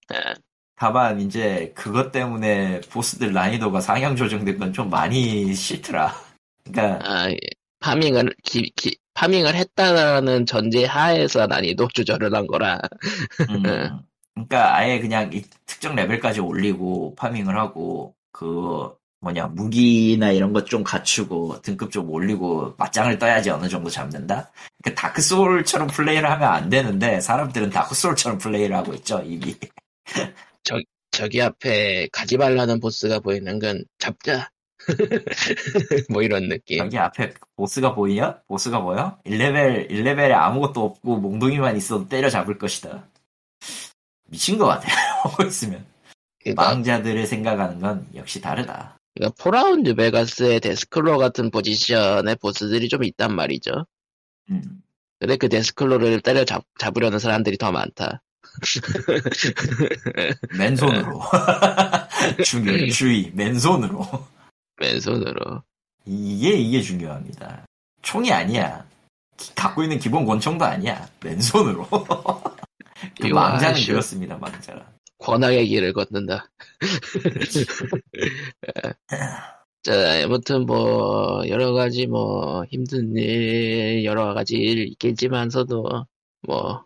아, 0.09 0.35
다만 0.77 1.21
이제 1.21 1.73
그것 1.77 2.11
때문에 2.13 2.81
보스들 2.91 3.33
난이도가 3.33 3.81
상향 3.81 4.17
조정된 4.17 4.59
건 4.59 4.73
좀 4.73 4.91
많이 4.91 5.55
싫더라. 5.55 6.15
그러니까 6.65 7.05
아, 7.05 7.31
예. 7.31 7.37
farming을, 7.81 8.35
기, 8.45 8.71
기- 8.77 8.97
farming을 9.15 9.55
했다는 9.55 10.47
전제 10.47 10.85
하에서 10.87 11.47
난이도 11.47 11.89
조절을 11.95 12.35
한 12.35 12.47
거라. 12.47 12.79
음, 13.49 13.63
그러니까 14.35 14.77
아예 14.77 15.01
그냥 15.01 15.33
이 15.33 15.43
특정 15.67 15.95
레벨까지 15.95 16.41
올리고 16.41 17.15
farming을 17.17 17.57
하고 17.59 18.17
그 18.33 18.95
뭐냐 19.23 19.47
무기나 19.49 20.31
이런 20.33 20.53
것 20.53 20.67
좀 20.67 20.83
갖추고 20.85 21.61
등급 21.63 21.91
좀 21.91 22.11
올리고 22.11 22.75
맞짱을 22.79 23.19
떠야지 23.19 23.51
어느 23.51 23.69
정도 23.69 23.91
잡는다. 23.91 24.51
그러니까 24.83 25.01
다크 25.03 25.21
소울처럼 25.23 25.89
플레이를 25.89 26.31
하면 26.31 26.49
안 26.49 26.69
되는데 26.71 27.21
사람들은 27.21 27.71
다크 27.71 27.95
소울처럼 27.95 28.39
플레이를 28.39 28.77
하고 28.77 28.95
있죠 28.95 29.23
이미. 29.25 29.55
저기 31.11 31.43
앞에 31.43 32.09
가지 32.11 32.39
말라는 32.39 32.81
보스가 32.81 33.21
보이는 33.21 33.59
건 33.59 33.85
잡자. 33.99 34.49
뭐 36.11 36.23
이런 36.23 36.49
느낌. 36.49 36.79
여기 36.79 36.97
앞에 36.99 37.35
보스가 37.57 37.95
보이냐? 37.95 38.41
보스가 38.49 38.81
뭐야? 38.81 39.19
1레벨 39.27 39.91
1레벨에 39.91 40.33
아무것도 40.33 40.83
없고 40.83 41.19
몽둥이만 41.19 41.77
있어도 41.77 42.09
때려 42.09 42.31
잡을 42.31 42.57
것이다. 42.57 43.07
미친 44.31 44.57
것 44.57 44.67
같아. 44.67 44.89
하고 45.23 45.45
있으면 45.47 45.85
그러니까, 46.41 46.63
망자들의 46.65 47.27
생각하는 47.27 47.79
건 47.79 48.09
역시 48.15 48.41
다르다. 48.41 48.97
그러니까 49.15 49.35
폴아웃 49.43 49.81
뉴베가스의 49.81 50.61
데스클로 50.61 51.19
같은 51.19 51.51
포지션의 51.51 52.37
보스들이 52.37 52.89
좀 52.89 53.05
있단 53.05 53.35
말이죠. 53.35 53.87
음. 54.51 54.63
근데 55.19 55.37
그 55.37 55.49
데스클로를 55.49 56.21
때려 56.23 56.45
잡, 56.45 56.65
잡으려는 56.79 57.19
사람들이 57.19 57.59
더 57.59 57.71
많다. 57.73 58.23
맨손으로. 60.59 61.21
중요, 62.45 62.89
주의, 62.91 63.31
맨손으로. 63.35 64.27
맨손으로. 64.81 65.63
이게, 66.07 66.55
이게 66.55 66.81
중요합니다. 66.83 67.65
총이 68.03 68.33
아니야. 68.33 68.85
기- 69.37 69.55
갖고 69.55 69.83
있는 69.85 69.99
기본 69.99 70.27
권총도 70.27 70.65
아니야. 70.65 71.09
맨손으로. 71.23 71.89
그 73.21 73.27
망자는. 73.29 73.85
그렇습니다, 73.87 74.37
망자가. 74.39 74.85
권하의 75.23 75.69
길을 75.69 75.93
걷는다. 75.93 76.51
자, 79.83 80.23
아무튼 80.25 80.67
뭐, 80.67 81.43
여러 81.49 81.73
가지 81.73 82.07
뭐, 82.07 82.65
힘든 82.71 83.17
일, 83.17 84.05
여러 84.05 84.35
가지 84.35 84.57
일 84.57 84.87
있겠지만서도, 84.89 86.07
뭐, 86.43 86.85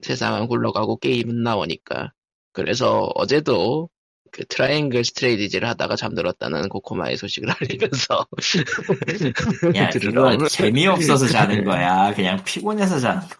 세상은 0.00 0.46
굴러가고 0.46 0.98
게임은 0.98 1.42
나오니까. 1.42 2.12
그래서 2.52 3.10
어제도 3.14 3.88
그 4.30 4.44
트라이앵글 4.46 5.04
스트래티지를 5.04 5.68
하다가 5.68 5.96
잠들었다는 5.96 6.68
코코마의 6.68 7.16
소식을 7.16 7.48
알리면서. 7.60 8.26
야. 9.76 9.90
그거 9.90 10.48
재미없어서 10.48 11.26
자는 11.26 11.64
거야. 11.64 12.14
그냥 12.14 12.42
피곤해서 12.44 13.00
자는 13.00 13.20
거야. 13.20 13.38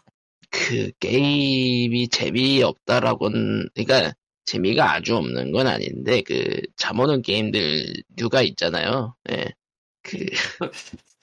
그 0.50 0.90
게임이 0.98 2.08
재미없다라고는 2.08 3.68
그러니까 3.74 4.14
재미가 4.52 4.94
아주 4.94 5.16
없는 5.16 5.52
건 5.52 5.66
아닌데 5.66 6.22
그 6.22 6.60
잠 6.76 6.98
오는 7.00 7.22
게임들 7.22 7.92
류가 8.16 8.42
있잖아요. 8.42 9.14
예. 9.30 9.46
그 10.02 10.18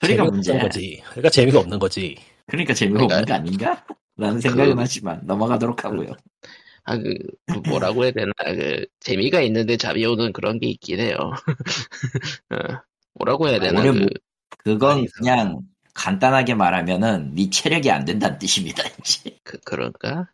문제야. 0.00 0.22
없는 0.22 0.58
거지. 0.60 1.02
그러니까 1.10 1.30
재미가 1.30 1.58
없는 1.60 1.78
거지. 1.78 2.16
그러니까 2.46 2.74
재미가 2.74 3.04
없는 3.04 3.24
거 3.24 3.34
아닌가? 3.34 3.84
라는 4.16 4.40
생각은 4.40 4.76
그- 4.76 4.80
하지만 4.80 5.20
넘어가도록 5.24 5.84
하고요. 5.84 6.12
아, 6.84 6.96
그, 6.98 7.14
그 7.46 7.68
뭐라고 7.68 8.04
해야 8.04 8.12
되나, 8.12 8.30
그, 8.44 8.86
재미가 9.00 9.40
있는데 9.42 9.76
잠이 9.76 10.04
오는 10.06 10.32
그런 10.32 10.60
게 10.60 10.68
있긴 10.68 11.00
해요. 11.00 11.16
어, 12.50 12.56
뭐라고 13.14 13.48
해야 13.48 13.58
되나, 13.58 13.82
그, 13.82 13.88
뭐- 13.88 14.08
그건. 14.58 15.06
그냥 15.16 15.60
간단하게 15.94 16.54
말하면은 16.54 17.34
네 17.34 17.50
체력이 17.50 17.90
안 17.90 18.04
된다는 18.04 18.38
뜻입니다. 18.38 18.84
이제. 19.00 19.36
그, 19.42 19.58
그런가? 19.64 20.28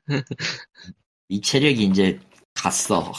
네 1.30 1.40
체력이 1.40 1.84
이제 1.84 2.20
갔어. 2.54 3.12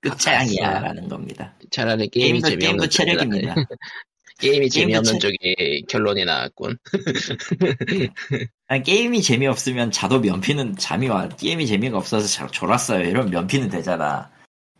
끝장이야 0.00 0.70
갔어. 0.74 0.84
라는 0.84 1.08
겁니다. 1.08 1.54
차라리 1.70 2.08
게임이 2.08 2.40
게임도, 2.40 2.48
재미없는 2.48 2.88
게임도 2.88 2.88
체력입니다. 2.88 3.54
나- 3.54 3.64
게임이 4.38 4.70
재미없는 4.70 5.14
체- 5.14 5.18
쪽이 5.18 5.84
결론이 5.88 6.24
나왔군. 6.24 6.78
아니, 8.68 8.82
게임이 8.84 9.20
재미없으면 9.22 9.90
자도 9.90 10.20
면피는 10.20 10.76
잠이 10.76 11.08
와. 11.08 11.28
게임이 11.28 11.66
재미가 11.66 11.98
없어서 11.98 12.26
자, 12.28 12.46
졸았어요. 12.46 13.04
이러면 13.08 13.30
면피는 13.30 13.68
되잖아. 13.68 14.30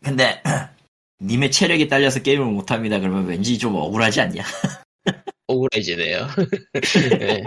근데 0.04 0.40
님의 1.20 1.50
체력이 1.50 1.88
딸려서 1.88 2.22
게임을 2.22 2.46
못합니다. 2.46 3.00
그러면 3.00 3.26
왠지 3.26 3.58
좀 3.58 3.74
억울하지 3.74 4.20
않냐? 4.20 4.44
억울해지네요. 5.48 6.28
네. 7.18 7.42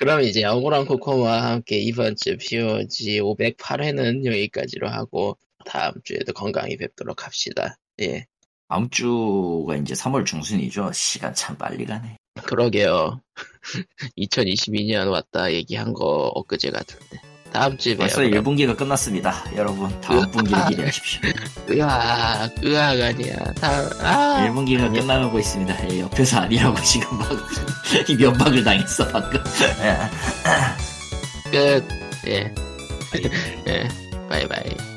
그럼 0.00 0.22
이제 0.22 0.42
억울한 0.46 0.86
코코마와 0.86 1.50
함께 1.50 1.76
이번 1.78 2.16
주 2.16 2.34
POG 2.38 3.20
508회는 3.20 4.24
여기까지로 4.24 4.88
하고 4.88 5.36
다음 5.66 5.92
주에도 6.04 6.32
건강히 6.32 6.78
뵙도록 6.78 7.26
합시다. 7.26 7.76
예. 8.00 8.24
다음 8.66 8.88
주가 8.88 9.76
이제 9.76 9.92
3월 9.92 10.24
중순이죠. 10.24 10.90
시간 10.92 11.34
참 11.34 11.54
빨리 11.58 11.84
가네. 11.84 12.16
그러게요. 12.46 13.20
2022년 14.16 15.10
왔다 15.10 15.52
얘기한 15.52 15.92
거 15.92 16.32
엊그제 16.34 16.70
같은데. 16.70 17.29
다음 17.52 17.76
주에. 17.76 17.96
벌써 17.96 18.22
그럼. 18.22 18.44
1분기가 18.44 18.76
끝났습니다. 18.76 19.44
여러분 19.56 19.90
다음 20.00 20.30
분기를 20.30 20.66
기대하십시오. 20.68 21.20
으악, 21.72 22.50
으악 22.64 23.00
아니야. 23.00 23.34
다음, 23.60 23.90
아. 24.00 24.46
1분기가 24.48 24.92
끝나가고 24.92 25.38
있습니다. 25.38 25.90
예, 25.90 26.00
옆에서 26.00 26.40
아니라고 26.40 26.80
지금 26.82 27.18
막 27.18 27.28
면박을 28.18 28.64
당했어 28.64 29.06
방금. 29.08 29.42
예. 29.82 31.50
끝. 31.50 31.84
예. 32.28 32.54
예. 33.68 33.88
바이바이. 34.28 34.89